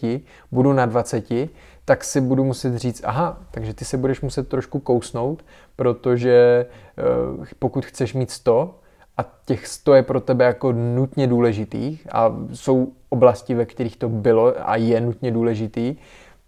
budu 0.52 0.72
na 0.72 0.86
20, 0.86 1.24
tak 1.84 2.04
si 2.04 2.20
budu 2.20 2.44
muset 2.44 2.76
říct, 2.76 3.02
aha, 3.04 3.40
takže 3.50 3.74
ty 3.74 3.84
se 3.84 3.96
budeš 3.96 4.20
muset 4.20 4.48
trošku 4.48 4.78
kousnout, 4.78 5.44
protože 5.76 6.66
uh, 7.38 7.44
pokud 7.58 7.86
chceš 7.86 8.14
mít 8.14 8.30
100 8.30 8.74
a 9.16 9.24
těch 9.44 9.66
100 9.66 9.94
je 9.94 10.02
pro 10.02 10.20
tebe 10.20 10.44
jako 10.44 10.72
nutně 10.72 11.26
důležitých 11.26 12.06
a 12.12 12.36
jsou 12.52 12.92
oblasti, 13.08 13.54
ve 13.54 13.66
kterých 13.66 13.96
to 13.96 14.08
bylo 14.08 14.54
a 14.68 14.76
je 14.76 15.00
nutně 15.00 15.30
důležitý, 15.30 15.96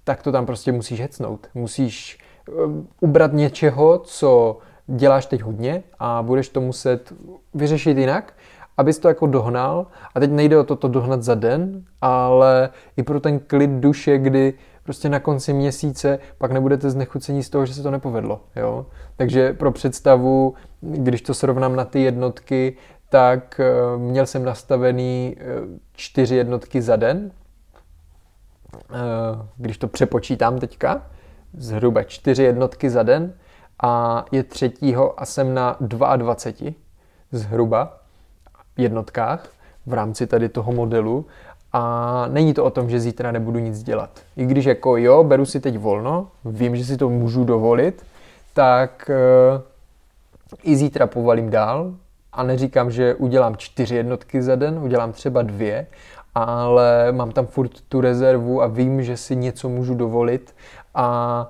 tak 0.05 0.23
to 0.23 0.33
tam 0.33 0.47
prostě 0.47 0.73
musíš 0.73 1.01
hecnout. 1.01 1.47
Musíš 1.55 2.19
uh, 2.49 2.85
ubrat 3.01 3.33
něčeho, 3.33 3.99
co 3.99 4.59
děláš 4.87 5.27
teď 5.27 5.43
hodně 5.43 5.83
a 5.99 6.23
budeš 6.23 6.49
to 6.49 6.61
muset 6.61 7.13
vyřešit 7.55 7.99
jinak, 7.99 8.35
abys 8.77 8.99
to 8.99 9.09
jako 9.09 9.27
dohnal. 9.27 9.87
A 10.15 10.21
teď 10.21 10.31
nejde 10.31 10.59
o 10.59 10.65
to, 10.65 10.77
to 10.77 10.89
dohnat 10.89 11.23
za 11.23 11.35
den, 11.35 11.85
ale 12.01 12.71
i 12.97 13.03
pro 13.03 13.21
ten 13.21 13.39
klid 13.39 13.71
duše, 13.71 14.19
kdy 14.19 14.55
prostě 14.85 15.09
na 15.09 15.21
konci 15.21 15.53
měsíce 15.53 16.19
pak 16.39 16.53
nebudete 16.53 16.91
znechucení 16.91 17.43
z 17.43 17.51
toho, 17.51 17.67
že 17.67 17.75
se 17.75 17.83
to 17.83 17.91
nepovedlo. 17.91 18.41
Jo? 18.57 18.87
Takže 19.17 19.53
pro 19.53 19.73
představu, 19.73 20.55
když 20.81 21.23
to 21.23 21.35
srovnám 21.35 21.77
na 21.77 21.85
ty 21.85 22.01
jednotky, 22.01 22.77
tak 23.09 23.61
eh, 23.61 23.99
měl 23.99 24.27
jsem 24.27 24.45
nastavený 24.45 25.37
eh, 25.39 25.45
čtyři 25.93 26.37
jednotky 26.37 26.83
za 26.83 26.97
den. 26.97 27.31
Eh, 28.77 28.97
když 29.57 29.79
to 29.79 29.89
přepočítám 29.89 30.59
teďka, 30.59 31.07
zhruba 31.53 32.03
čtyři 32.03 32.43
jednotky 32.43 32.91
za 32.91 33.03
den 33.03 33.33
a 33.83 34.25
je 34.33 34.43
třetího 34.43 35.21
a 35.21 35.25
jsem 35.25 35.55
na 35.55 35.77
22 35.81 36.73
zhruba 37.33 38.01
jednotkách, 38.77 39.49
v 39.87 39.93
rámci 39.93 40.27
tady 40.27 40.49
toho 40.49 40.73
modelu 40.73 41.27
a 41.77 42.27
není 42.29 42.55
to 42.55 42.65
o 42.65 42.71
tom, 42.71 42.91
že 42.91 43.01
zítra 43.01 43.33
nebudu 43.33 43.59
nic 43.59 43.83
dělat. 43.83 44.11
I 44.37 44.47
když 44.47 44.65
jako 44.65 44.97
jo, 44.97 45.25
beru 45.25 45.47
si 45.47 45.61
teď 45.61 45.79
volno, 45.79 46.29
vím, 46.45 46.77
že 46.77 46.85
si 46.85 46.97
to 46.97 47.11
můžu 47.11 47.45
dovolit, 47.45 48.03
tak 48.53 49.11
uh, 49.55 49.63
i 50.63 50.77
zítra 50.77 51.07
povalím 51.07 51.51
dál 51.51 51.95
a 52.33 52.43
neříkám, 52.43 52.91
že 52.91 53.15
udělám 53.15 53.57
čtyři 53.57 53.97
jednotky 53.97 54.43
za 54.43 54.57
den, 54.57 54.79
udělám 54.83 55.13
třeba 55.13 55.43
dvě, 55.43 55.87
ale 56.35 57.13
mám 57.13 57.33
tam 57.33 57.47
furt 57.47 57.71
tu 57.89 58.01
rezervu 58.01 58.63
a 58.63 58.67
vím, 58.67 59.03
že 59.03 59.17
si 59.17 59.37
něco 59.37 59.69
můžu 59.69 59.95
dovolit 59.95 60.55
a 60.95 61.49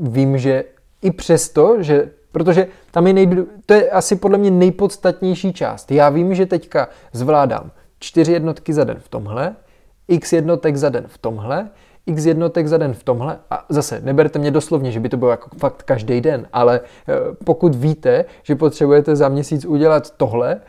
uh, 0.00 0.12
vím, 0.12 0.38
že 0.38 0.64
i 1.02 1.10
přesto, 1.10 1.82
že 1.82 2.10
protože 2.32 2.66
tam 2.90 3.06
je 3.06 3.12
nejdu, 3.12 3.46
to 3.66 3.74
je 3.74 3.90
asi 3.90 4.16
podle 4.16 4.38
mě 4.38 4.50
nejpodstatnější 4.50 5.52
část. 5.52 5.92
Já 5.92 6.08
vím, 6.08 6.34
že 6.34 6.46
teďka 6.46 6.88
zvládám 7.12 7.70
čtyři 8.00 8.32
jednotky 8.32 8.72
za 8.72 8.84
den 8.84 8.96
v 9.00 9.08
tomhle, 9.08 9.56
x 10.08 10.32
jednotek 10.32 10.76
za 10.76 10.88
den 10.88 11.04
v 11.08 11.18
tomhle, 11.18 11.70
x 12.06 12.26
jednotek 12.26 12.66
za 12.66 12.78
den 12.78 12.94
v 12.94 13.04
tomhle. 13.04 13.38
A 13.50 13.66
zase 13.68 14.00
neberte 14.00 14.38
mě 14.38 14.50
doslovně, 14.50 14.92
že 14.92 15.00
by 15.00 15.08
to 15.08 15.16
bylo 15.16 15.30
jako 15.30 15.50
fakt 15.58 15.82
každý 15.82 16.20
den, 16.20 16.46
ale 16.52 16.80
eh, 16.80 17.14
pokud 17.44 17.74
víte, 17.74 18.24
že 18.42 18.56
potřebujete 18.56 19.16
za 19.16 19.28
měsíc 19.28 19.64
udělat 19.64 20.10
tohle 20.10 20.60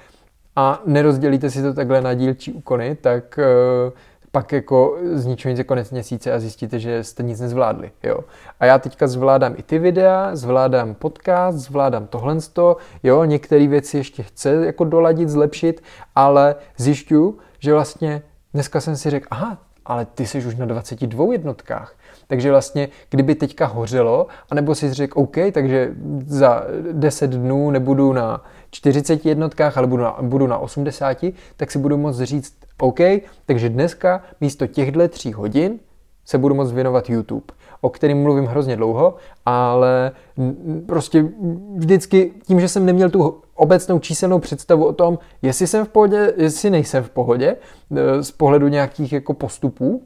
a 0.55 0.81
nerozdělíte 0.85 1.49
si 1.49 1.61
to 1.61 1.73
takhle 1.73 2.01
na 2.01 2.13
dílčí 2.13 2.53
úkony, 2.53 2.95
tak 2.95 3.39
eh, 3.39 3.91
pak 4.31 4.51
jako 4.51 4.97
z 5.13 5.25
ničeho 5.25 5.51
nic 5.55 5.67
konec 5.67 5.91
měsíce 5.91 6.33
a 6.33 6.39
zjistíte, 6.39 6.79
že 6.79 7.03
jste 7.03 7.23
nic 7.23 7.39
nezvládli. 7.39 7.91
Jo. 8.03 8.19
A 8.59 8.65
já 8.65 8.79
teďka 8.79 9.07
zvládám 9.07 9.53
i 9.57 9.63
ty 9.63 9.79
videa, 9.79 10.35
zvládám 10.35 10.93
podcast, 10.93 11.57
zvládám 11.57 12.07
tohle, 12.07 12.37
jo, 13.03 13.23
některé 13.23 13.67
věci 13.67 13.97
ještě 13.97 14.23
chce 14.23 14.65
jako 14.65 14.83
doladit, 14.83 15.29
zlepšit, 15.29 15.83
ale 16.15 16.55
zjišťuju, 16.77 17.37
že 17.59 17.73
vlastně 17.73 18.21
dneska 18.53 18.81
jsem 18.81 18.95
si 18.95 19.09
řekl, 19.09 19.27
aha, 19.31 19.57
ale 19.85 20.05
ty 20.05 20.27
jsi 20.27 20.45
už 20.45 20.55
na 20.55 20.65
22 20.65 21.33
jednotkách. 21.33 21.95
Takže 22.31 22.51
vlastně, 22.51 22.89
kdyby 23.09 23.35
teďka 23.35 23.65
hořelo, 23.65 24.27
anebo 24.49 24.75
si 24.75 24.93
řekl, 24.93 25.19
OK, 25.19 25.35
takže 25.51 25.91
za 26.25 26.63
10 26.91 27.29
dnů 27.29 27.71
nebudu 27.71 28.13
na 28.13 28.43
40 28.69 29.25
jednotkách, 29.25 29.77
ale 29.77 29.87
budu 29.87 30.03
na, 30.03 30.17
budu 30.21 30.47
na 30.47 30.57
80, 30.57 31.17
tak 31.57 31.71
si 31.71 31.79
budu 31.79 31.97
moct 31.97 32.21
říct, 32.21 32.53
OK, 32.79 32.99
takže 33.45 33.69
dneska 33.69 34.21
místo 34.41 34.67
těchto 34.67 35.07
tří 35.07 35.33
hodin 35.33 35.79
se 36.25 36.37
budu 36.37 36.55
moct 36.55 36.71
věnovat 36.71 37.09
YouTube, 37.09 37.45
o 37.81 37.89
kterým 37.89 38.23
mluvím 38.23 38.45
hrozně 38.45 38.75
dlouho, 38.75 39.15
ale 39.45 40.11
prostě 40.85 41.25
vždycky 41.75 42.31
tím, 42.47 42.59
že 42.59 42.67
jsem 42.67 42.85
neměl 42.85 43.09
tu 43.09 43.41
obecnou 43.55 43.99
číselnou 43.99 44.39
představu 44.39 44.85
o 44.85 44.93
tom, 44.93 45.19
jestli 45.41 45.67
jsem 45.67 45.85
v 45.85 45.89
pohodě, 45.89 46.33
jestli 46.37 46.69
nejsem 46.69 47.03
v 47.03 47.09
pohodě, 47.09 47.55
e, 47.95 48.23
z 48.23 48.31
pohledu 48.31 48.67
nějakých 48.67 49.13
jako 49.13 49.33
postupů, 49.33 50.03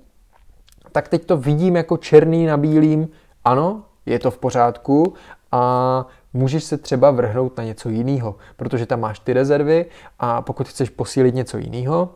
tak 0.95 1.07
teď 1.07 1.25
to 1.25 1.37
vidím 1.37 1.75
jako 1.75 1.97
černý 1.97 2.45
na 2.45 2.57
bílým, 2.57 3.07
ano, 3.43 3.83
je 4.05 4.19
to 4.19 4.31
v 4.31 4.37
pořádku 4.37 5.13
a 5.51 6.05
můžeš 6.33 6.63
se 6.63 6.77
třeba 6.77 7.11
vrhnout 7.11 7.57
na 7.57 7.63
něco 7.63 7.89
jiného, 7.89 8.35
protože 8.55 8.85
tam 8.85 8.99
máš 8.99 9.19
ty 9.19 9.33
rezervy 9.33 9.85
a 10.19 10.41
pokud 10.41 10.67
chceš 10.67 10.89
posílit 10.89 11.35
něco 11.35 11.57
jiného, 11.57 12.09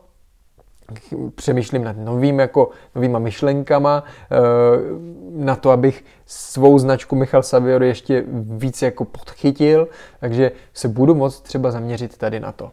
přemýšlím 1.34 1.84
nad 1.84 1.96
novým, 1.96 2.40
jako, 2.40 2.70
novýma 2.94 3.18
myšlenkama, 3.18 4.04
eh, 4.04 4.36
na 5.30 5.56
to, 5.56 5.70
abych 5.70 6.04
svou 6.26 6.78
značku 6.78 7.16
Michal 7.16 7.42
Savior 7.42 7.82
ještě 7.82 8.24
víc 8.32 8.82
jako 8.82 9.04
podchytil, 9.04 9.88
takže 10.20 10.52
se 10.74 10.88
budu 10.88 11.14
moct 11.14 11.40
třeba 11.40 11.70
zaměřit 11.70 12.18
tady 12.18 12.40
na 12.40 12.52
to. 12.52 12.70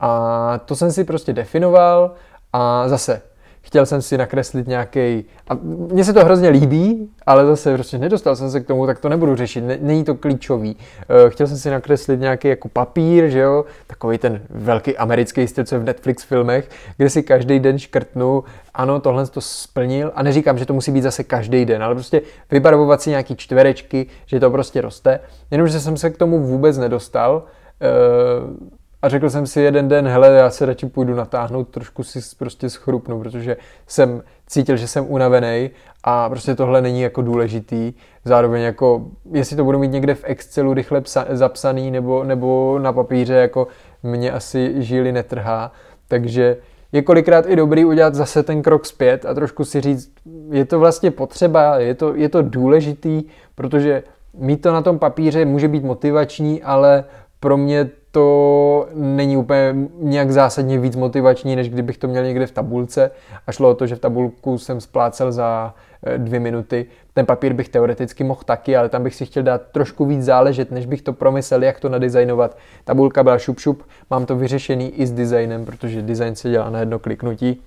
A 0.00 0.60
to 0.64 0.76
jsem 0.76 0.92
si 0.92 1.04
prostě 1.04 1.32
definoval 1.32 2.14
a 2.52 2.88
zase 2.88 3.22
chtěl 3.64 3.86
jsem 3.86 4.02
si 4.02 4.18
nakreslit 4.18 4.66
nějaký. 4.66 5.24
A 5.48 5.54
mně 5.62 6.04
se 6.04 6.12
to 6.12 6.24
hrozně 6.24 6.48
líbí, 6.48 7.10
ale 7.26 7.46
zase 7.46 7.74
prostě 7.74 7.98
nedostal 7.98 8.36
jsem 8.36 8.50
se 8.50 8.60
k 8.60 8.66
tomu, 8.66 8.86
tak 8.86 8.98
to 8.98 9.08
nebudu 9.08 9.36
řešit, 9.36 9.64
není 9.80 10.04
to 10.04 10.14
klíčový. 10.14 10.76
Eh, 11.08 11.30
chtěl 11.30 11.46
jsem 11.46 11.56
si 11.56 11.70
nakreslit 11.70 12.20
nějaký 12.20 12.48
jako 12.48 12.68
papír, 12.68 13.28
že 13.28 13.38
jo, 13.38 13.64
takový 13.86 14.18
ten 14.18 14.40
velký 14.50 14.96
americký 14.96 15.46
styl, 15.46 15.64
co 15.64 15.74
je 15.74 15.78
v 15.78 15.84
Netflix 15.84 16.24
filmech, 16.24 16.70
kde 16.96 17.10
si 17.10 17.22
každý 17.22 17.60
den 17.60 17.78
škrtnu, 17.78 18.44
ano, 18.74 19.00
tohle 19.00 19.26
to 19.26 19.40
splnil 19.40 20.12
a 20.14 20.22
neříkám, 20.22 20.58
že 20.58 20.66
to 20.66 20.74
musí 20.74 20.92
být 20.92 21.02
zase 21.02 21.24
každý 21.24 21.64
den, 21.64 21.82
ale 21.82 21.94
prostě 21.94 22.22
vybarvovat 22.50 23.02
si 23.02 23.10
nějaký 23.10 23.36
čtverečky, 23.36 24.06
že 24.26 24.40
to 24.40 24.50
prostě 24.50 24.80
roste, 24.80 25.20
jenomže 25.50 25.80
jsem 25.80 25.96
se 25.96 26.10
k 26.10 26.16
tomu 26.16 26.38
vůbec 26.38 26.78
nedostal. 26.78 27.42
Uh, 27.82 28.68
a 29.04 29.08
řekl 29.08 29.30
jsem 29.30 29.46
si 29.46 29.60
jeden 29.60 29.88
den, 29.88 30.08
hele, 30.08 30.28
já 30.28 30.50
se 30.50 30.66
radši 30.66 30.86
půjdu 30.86 31.14
natáhnout, 31.14 31.68
trošku 31.68 32.02
si 32.02 32.20
prostě 32.38 32.70
schrupnu, 32.70 33.20
protože 33.20 33.56
jsem 33.86 34.22
cítil, 34.46 34.76
že 34.76 34.88
jsem 34.88 35.04
unavený 35.08 35.70
a 36.04 36.28
prostě 36.28 36.54
tohle 36.54 36.82
není 36.82 37.00
jako 37.00 37.22
důležitý. 37.22 37.92
Zároveň 38.24 38.62
jako, 38.62 39.06
jestli 39.32 39.56
to 39.56 39.64
budu 39.64 39.78
mít 39.78 39.92
někde 39.92 40.14
v 40.14 40.24
Excelu 40.24 40.74
rychle 40.74 41.00
psa, 41.00 41.26
zapsaný 41.28 41.90
nebo, 41.90 42.24
nebo 42.24 42.78
na 42.78 42.92
papíře, 42.92 43.34
jako 43.34 43.66
mě 44.02 44.32
asi 44.32 44.74
žíly 44.82 45.12
netrhá. 45.12 45.72
Takže 46.08 46.56
je 46.92 47.02
kolikrát 47.02 47.46
i 47.48 47.56
dobrý 47.56 47.84
udělat 47.84 48.14
zase 48.14 48.42
ten 48.42 48.62
krok 48.62 48.86
zpět 48.86 49.26
a 49.26 49.34
trošku 49.34 49.64
si 49.64 49.80
říct, 49.80 50.12
je 50.50 50.64
to 50.64 50.78
vlastně 50.78 51.10
potřeba, 51.10 51.78
je 51.78 51.94
to, 51.94 52.14
je 52.14 52.28
to 52.28 52.42
důležitý, 52.42 53.24
protože 53.54 54.02
mít 54.34 54.56
to 54.56 54.72
na 54.72 54.82
tom 54.82 54.98
papíře 54.98 55.44
může 55.44 55.68
být 55.68 55.84
motivační, 55.84 56.62
ale 56.62 57.04
pro 57.40 57.56
mě 57.56 57.90
to 58.14 58.88
není 58.94 59.36
úplně 59.36 59.74
nějak 59.98 60.30
zásadně 60.30 60.78
víc 60.78 60.96
motivační, 60.96 61.56
než 61.56 61.70
kdybych 61.70 61.98
to 61.98 62.08
měl 62.08 62.24
někde 62.24 62.46
v 62.46 62.50
tabulce 62.50 63.10
a 63.46 63.52
šlo 63.52 63.70
o 63.70 63.74
to, 63.74 63.86
že 63.86 63.96
v 63.96 63.98
tabulku 63.98 64.58
jsem 64.58 64.80
splácel 64.80 65.32
za 65.32 65.74
eh, 66.06 66.18
dvě 66.18 66.40
minuty. 66.40 66.86
Ten 67.14 67.26
papír 67.26 67.52
bych 67.52 67.68
teoreticky 67.68 68.24
mohl 68.24 68.40
taky, 68.44 68.76
ale 68.76 68.88
tam 68.88 69.02
bych 69.02 69.14
si 69.14 69.26
chtěl 69.26 69.42
dát 69.42 69.62
trošku 69.72 70.04
víc 70.04 70.24
záležet, 70.24 70.70
než 70.70 70.86
bych 70.86 71.02
to 71.02 71.12
promyslel, 71.12 71.62
jak 71.62 71.80
to 71.80 71.88
nadizajnovat. 71.88 72.56
Tabulka 72.84 73.22
byla 73.22 73.38
šup 73.38 73.58
šup, 73.58 73.82
mám 74.10 74.26
to 74.26 74.36
vyřešený 74.36 74.90
i 74.90 75.06
s 75.06 75.12
designem, 75.12 75.64
protože 75.64 76.02
design 76.02 76.34
se 76.34 76.50
dělá 76.50 76.70
na 76.70 76.80
jedno 76.80 76.98
kliknutí. 76.98 77.60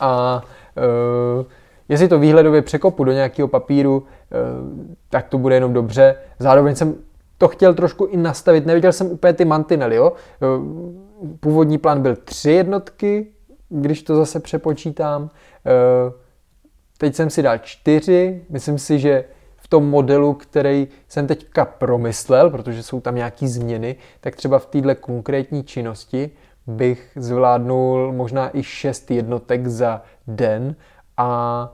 A 0.00 0.42
uh, 1.38 1.44
jestli 1.88 2.08
to 2.08 2.18
výhledově 2.18 2.62
překopu 2.62 3.04
do 3.04 3.12
nějakého 3.12 3.48
papíru, 3.48 3.96
uh, 3.96 4.06
tak 5.10 5.28
to 5.28 5.38
bude 5.38 5.54
jenom 5.54 5.72
dobře. 5.72 6.16
Zároveň 6.38 6.74
jsem 6.76 6.94
to 7.38 7.48
chtěl 7.48 7.74
trošku 7.74 8.04
i 8.04 8.16
nastavit. 8.16 8.66
Neviděl 8.66 8.92
jsem 8.92 9.06
úplně 9.06 9.32
ty 9.32 9.44
mantinely, 9.44 9.96
jo. 9.96 10.12
Původní 11.40 11.78
plán 11.78 12.02
byl 12.02 12.16
tři 12.16 12.50
jednotky, 12.50 13.26
když 13.68 14.02
to 14.02 14.16
zase 14.16 14.40
přepočítám. 14.40 15.30
Teď 16.98 17.14
jsem 17.14 17.30
si 17.30 17.42
dal 17.42 17.58
čtyři. 17.58 18.44
Myslím 18.50 18.78
si, 18.78 18.98
že 18.98 19.24
v 19.56 19.68
tom 19.68 19.90
modelu, 19.90 20.34
který 20.34 20.88
jsem 21.08 21.26
teďka 21.26 21.64
promyslel, 21.64 22.50
protože 22.50 22.82
jsou 22.82 23.00
tam 23.00 23.14
nějaké 23.14 23.48
změny, 23.48 23.96
tak 24.20 24.36
třeba 24.36 24.58
v 24.58 24.66
této 24.66 24.94
konkrétní 24.94 25.64
činnosti 25.64 26.30
bych 26.66 27.10
zvládnul 27.16 28.12
možná 28.12 28.56
i 28.56 28.62
šest 28.62 29.10
jednotek 29.10 29.66
za 29.66 30.02
den 30.26 30.76
a 31.16 31.72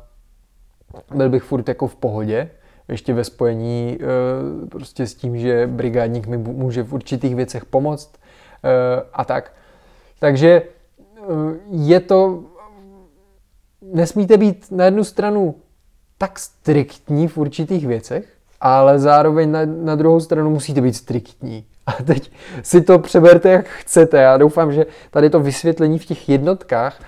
byl 1.15 1.31
bych 1.31 1.43
furt 1.43 1.69
jako 1.69 1.87
v 1.87 1.97
pohodě 1.97 2.51
ještě 2.89 3.15
ve 3.15 3.25
spojení 3.25 3.99
eh, 4.01 4.67
prostě 4.67 5.07
s 5.07 5.15
tím, 5.15 5.39
že 5.39 5.67
brigádník 5.67 6.27
mi 6.27 6.39
může 6.39 6.83
v 6.83 6.93
určitých 6.93 7.37
věcech 7.37 7.65
pomoct 7.65 8.13
eh, 8.65 9.03
a 9.13 9.25
tak. 9.25 9.53
Takže 10.19 10.63
eh, 10.63 11.23
je 11.71 12.01
to, 12.01 12.43
nesmíte 13.83 14.37
být 14.37 14.67
na 14.71 14.85
jednu 14.85 15.05
stranu 15.05 15.55
tak 16.19 16.39
striktní 16.39 17.29
v 17.29 17.39
určitých 17.39 17.87
věcech, 17.87 18.29
ale 18.61 18.99
zároveň 18.99 19.51
na, 19.51 19.61
na 19.65 19.95
druhou 19.95 20.21
stranu 20.21 20.51
musíte 20.51 20.81
být 20.81 20.97
striktní. 20.97 21.65
A 21.87 21.93
teď 21.93 22.33
si 22.63 22.81
to 22.81 22.99
přeberte, 22.99 23.51
jak 23.51 23.67
chcete. 23.67 24.19
Já 24.19 24.37
doufám, 24.37 24.73
že 24.73 24.87
tady 25.11 25.31
to 25.31 25.41
vysvětlení 25.41 25.99
v 25.99 26.07
těch 26.07 26.29
jednotkách 26.29 27.01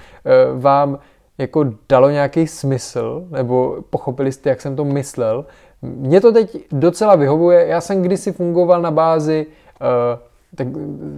vám 0.54 0.98
jako 1.38 1.64
dalo 1.88 2.10
nějaký 2.10 2.46
smysl, 2.46 3.26
nebo 3.30 3.82
pochopili 3.90 4.32
jste, 4.32 4.50
jak 4.50 4.60
jsem 4.60 4.76
to 4.76 4.84
myslel. 4.84 5.46
Mně 5.84 6.20
to 6.20 6.32
teď 6.32 6.66
docela 6.72 7.16
vyhovuje. 7.16 7.66
Já 7.66 7.80
jsem 7.80 8.02
kdysi 8.02 8.32
fungoval 8.32 8.82
na 8.82 8.90
bázi, 8.90 9.46
uh, 9.46 10.18
tak 10.54 10.68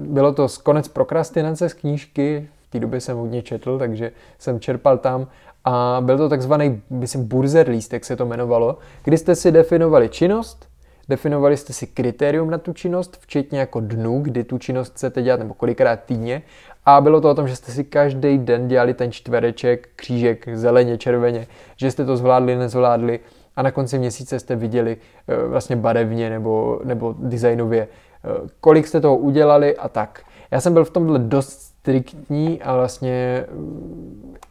bylo 0.09 0.33
to 0.33 0.47
konec 0.63 0.89
prokrastinace 0.89 1.69
z 1.69 1.75
knížky, 1.75 2.49
v 2.69 2.71
té 2.71 2.81
době 2.81 3.01
jsem 3.01 3.17
hodně 3.17 3.43
četl, 3.43 3.79
takže 3.79 4.13
jsem 4.39 4.61
čerpal 4.61 4.99
tam 4.99 5.27
a 5.65 5.99
byl 6.01 6.19
to 6.19 6.29
takzvaný, 6.29 6.83
myslím, 6.91 7.25
burzer 7.25 7.69
list, 7.69 7.93
jak 7.93 8.05
se 8.05 8.17
to 8.17 8.25
jmenovalo, 8.25 8.79
kdy 9.05 9.19
jste 9.19 9.35
si 9.35 9.53
definovali 9.53 10.09
činnost, 10.09 10.69
definovali 11.09 11.57
jste 11.57 11.73
si 11.73 11.87
kritérium 11.87 12.51
na 12.51 12.59
tu 12.59 12.73
činnost, 12.73 13.19
včetně 13.21 13.59
jako 13.59 13.81
dnu, 13.81 14.21
kdy 14.23 14.45
tu 14.45 14.59
činnost 14.59 14.93
chcete 14.93 15.23
dělat, 15.23 15.41
nebo 15.41 15.55
kolikrát 15.55 16.01
týdně. 16.07 16.43
A 16.85 17.01
bylo 17.01 17.21
to 17.21 17.31
o 17.31 17.35
tom, 17.35 17.49
že 17.49 17.57
jste 17.57 17.73
si 17.73 17.85
každý 17.85 18.39
den 18.39 18.69
dělali 18.69 18.95
ten 18.95 19.13
čtvereček, 19.13 19.89
křížek, 19.97 20.49
zeleně, 20.55 20.99
červeně, 20.99 21.47
že 21.77 21.91
jste 21.91 22.05
to 22.05 22.17
zvládli, 22.17 22.57
nezvládli 22.57 23.21
a 23.57 23.63
na 23.63 23.71
konci 23.71 23.99
měsíce 23.99 24.41
jste 24.41 24.57
viděli 24.57 24.97
eh, 25.29 25.47
vlastně 25.49 25.77
barevně 25.77 26.31
nebo, 26.31 26.81
nebo 26.85 27.15
designově, 27.19 27.89
eh, 28.25 28.49
kolik 28.61 28.87
jste 28.87 29.01
toho 29.01 29.17
udělali 29.17 29.77
a 29.77 29.89
tak. 29.89 30.23
Já 30.51 30.61
jsem 30.61 30.73
byl 30.73 30.85
v 30.85 30.91
tomhle 30.91 31.19
dost 31.19 31.67
striktní 31.87 32.63
a 32.63 32.75
vlastně 32.75 33.45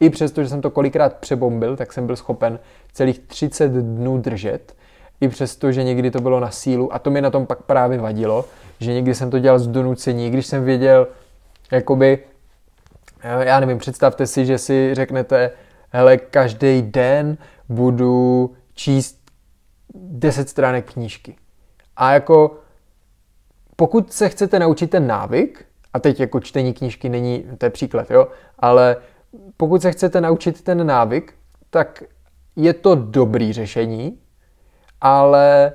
i 0.00 0.10
přesto, 0.10 0.42
že 0.42 0.48
jsem 0.48 0.60
to 0.60 0.70
kolikrát 0.70 1.14
přebombil, 1.14 1.76
tak 1.76 1.92
jsem 1.92 2.06
byl 2.06 2.16
schopen 2.16 2.58
celých 2.92 3.18
30 3.18 3.72
dnů 3.72 4.18
držet. 4.18 4.74
I 5.20 5.28
přesto, 5.28 5.72
že 5.72 5.84
někdy 5.84 6.10
to 6.10 6.20
bylo 6.20 6.40
na 6.40 6.50
sílu 6.50 6.94
a 6.94 6.98
to 6.98 7.10
mi 7.10 7.20
na 7.20 7.30
tom 7.30 7.46
pak 7.46 7.62
právě 7.62 7.98
vadilo, 7.98 8.44
že 8.80 8.92
někdy 8.92 9.14
jsem 9.14 9.30
to 9.30 9.38
dělal 9.38 9.58
z 9.58 9.66
donucení, 9.66 10.30
když 10.30 10.46
jsem 10.46 10.64
věděl, 10.64 11.06
jakoby, 11.70 12.18
já 13.40 13.60
nevím, 13.60 13.78
představte 13.78 14.26
si, 14.26 14.46
že 14.46 14.58
si 14.58 14.94
řeknete, 14.94 15.50
hele, 15.90 16.16
každý 16.16 16.82
den 16.82 17.36
budu 17.68 18.50
číst 18.76 19.30
10 19.94 20.48
stránek 20.48 20.92
knížky. 20.92 21.36
A 21.96 22.12
jako, 22.12 22.58
pokud 23.76 24.12
se 24.12 24.28
chcete 24.28 24.58
naučit 24.58 24.90
ten 24.90 25.06
návyk, 25.06 25.64
a 25.92 25.98
teď 25.98 26.20
jako 26.20 26.40
čtení 26.40 26.74
knížky 26.74 27.08
není, 27.08 27.44
to 27.58 27.66
je 27.66 27.70
příklad, 27.70 28.10
jo, 28.10 28.28
ale 28.58 28.96
pokud 29.56 29.82
se 29.82 29.92
chcete 29.92 30.20
naučit 30.20 30.62
ten 30.62 30.86
návyk, 30.86 31.34
tak 31.70 32.02
je 32.56 32.74
to 32.74 32.94
dobrý 32.94 33.52
řešení, 33.52 34.18
ale 35.00 35.72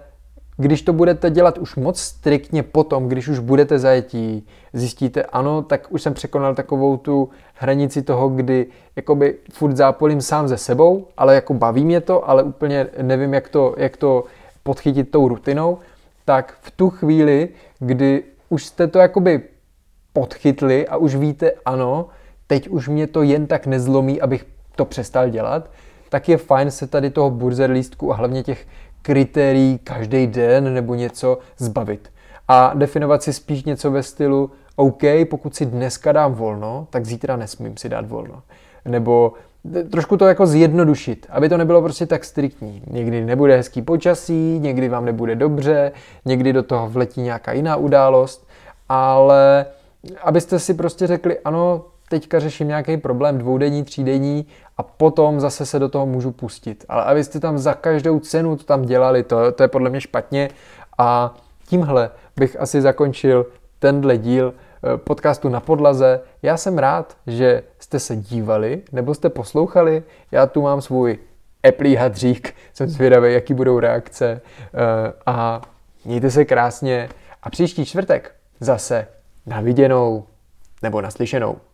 když 0.61 0.81
to 0.81 0.93
budete 0.93 1.29
dělat 1.29 1.57
už 1.57 1.75
moc 1.75 1.99
striktně 1.99 2.63
potom, 2.63 3.07
když 3.07 3.27
už 3.27 3.39
budete 3.39 3.79
zajetí, 3.79 4.47
zjistíte, 4.73 5.23
ano, 5.23 5.61
tak 5.61 5.87
už 5.89 6.01
jsem 6.01 6.13
překonal 6.13 6.55
takovou 6.55 6.97
tu 6.97 7.29
hranici 7.53 8.01
toho, 8.01 8.29
kdy 8.29 8.65
jakoby 8.95 9.35
furt 9.51 9.75
zápolím 9.75 10.21
sám 10.21 10.47
ze 10.47 10.57
sebou, 10.57 11.07
ale 11.17 11.35
jako 11.35 11.53
baví 11.53 11.85
mě 11.85 12.01
to, 12.01 12.29
ale 12.29 12.43
úplně 12.43 12.87
nevím, 13.01 13.33
jak 13.33 13.49
to, 13.49 13.75
jak 13.77 13.97
to 13.97 14.23
podchytit 14.63 15.11
tou 15.11 15.27
rutinou, 15.27 15.77
tak 16.25 16.57
v 16.61 16.71
tu 16.71 16.89
chvíli, 16.89 17.49
kdy 17.79 18.23
už 18.49 18.65
jste 18.65 18.87
to 18.87 18.99
jakoby 18.99 19.41
podchytli 20.13 20.87
a 20.87 20.97
už 20.97 21.15
víte, 21.15 21.51
ano, 21.65 22.05
teď 22.47 22.67
už 22.67 22.87
mě 22.87 23.07
to 23.07 23.21
jen 23.23 23.47
tak 23.47 23.67
nezlomí, 23.67 24.21
abych 24.21 24.45
to 24.75 24.85
přestal 24.85 25.29
dělat, 25.29 25.69
tak 26.09 26.29
je 26.29 26.37
fajn 26.37 26.71
se 26.71 26.87
tady 26.87 27.09
toho 27.09 27.29
burzer 27.29 27.71
lístku 27.71 28.13
a 28.13 28.15
hlavně 28.15 28.43
těch 28.43 28.67
kritérií 29.01 29.79
každý 29.83 30.27
den 30.27 30.73
nebo 30.73 30.95
něco 30.95 31.37
zbavit. 31.57 32.11
A 32.47 32.73
definovat 32.75 33.23
si 33.23 33.33
spíš 33.33 33.63
něco 33.63 33.91
ve 33.91 34.03
stylu, 34.03 34.51
OK, 34.75 35.01
pokud 35.29 35.55
si 35.55 35.65
dneska 35.65 36.11
dám 36.11 36.33
volno, 36.33 36.87
tak 36.89 37.05
zítra 37.05 37.35
nesmím 37.35 37.77
si 37.77 37.89
dát 37.89 38.07
volno. 38.07 38.41
Nebo 38.85 39.33
trošku 39.91 40.17
to 40.17 40.27
jako 40.27 40.47
zjednodušit, 40.47 41.27
aby 41.29 41.49
to 41.49 41.57
nebylo 41.57 41.81
prostě 41.81 42.05
tak 42.05 42.25
striktní. 42.25 42.81
Někdy 42.87 43.25
nebude 43.25 43.57
hezký 43.57 43.81
počasí, 43.81 44.59
někdy 44.59 44.89
vám 44.89 45.05
nebude 45.05 45.35
dobře, 45.35 45.91
někdy 46.25 46.53
do 46.53 46.63
toho 46.63 46.89
vletí 46.89 47.21
nějaká 47.21 47.51
jiná 47.51 47.75
událost, 47.75 48.47
ale 48.89 49.65
abyste 50.23 50.59
si 50.59 50.73
prostě 50.73 51.07
řekli, 51.07 51.39
ano, 51.39 51.85
teďka 52.11 52.39
řeším 52.39 52.67
nějaký 52.67 52.97
problém 52.97 53.37
dvoudenní, 53.37 53.83
třídenní 53.83 54.45
a 54.77 54.83
potom 54.83 55.39
zase 55.39 55.65
se 55.65 55.79
do 55.79 55.89
toho 55.89 56.05
můžu 56.05 56.31
pustit. 56.31 56.85
Ale 56.89 57.03
abyste 57.03 57.39
tam 57.39 57.57
za 57.57 57.73
každou 57.73 58.19
cenu 58.19 58.55
to 58.55 58.63
tam 58.63 58.81
dělali, 58.81 59.23
to, 59.23 59.51
to 59.51 59.63
je 59.63 59.67
podle 59.67 59.89
mě 59.89 60.01
špatně 60.01 60.49
a 60.97 61.35
tímhle 61.67 62.11
bych 62.35 62.59
asi 62.59 62.81
zakončil 62.81 63.45
tenhle 63.79 64.17
díl 64.17 64.53
eh, 64.53 64.97
podcastu 64.97 65.49
na 65.49 65.59
podlaze. 65.59 66.19
Já 66.43 66.57
jsem 66.57 66.77
rád, 66.77 67.17
že 67.27 67.63
jste 67.79 67.99
se 67.99 68.15
dívali 68.15 68.81
nebo 68.91 69.13
jste 69.13 69.29
poslouchali. 69.29 70.03
Já 70.31 70.45
tu 70.45 70.61
mám 70.61 70.81
svůj 70.81 71.17
Apple 71.69 71.97
hadřík, 71.97 72.53
jsem 72.73 72.87
zvědavý, 72.89 73.33
jaký 73.33 73.53
budou 73.53 73.79
reakce 73.79 74.41
eh, 74.41 75.13
a 75.25 75.61
mějte 76.05 76.31
se 76.31 76.45
krásně 76.45 77.09
a 77.43 77.49
příští 77.49 77.85
čtvrtek 77.85 78.35
zase 78.59 79.07
na 79.45 79.61
viděnou 79.61 80.23
nebo 80.83 81.01
naslyšenou. 81.01 81.70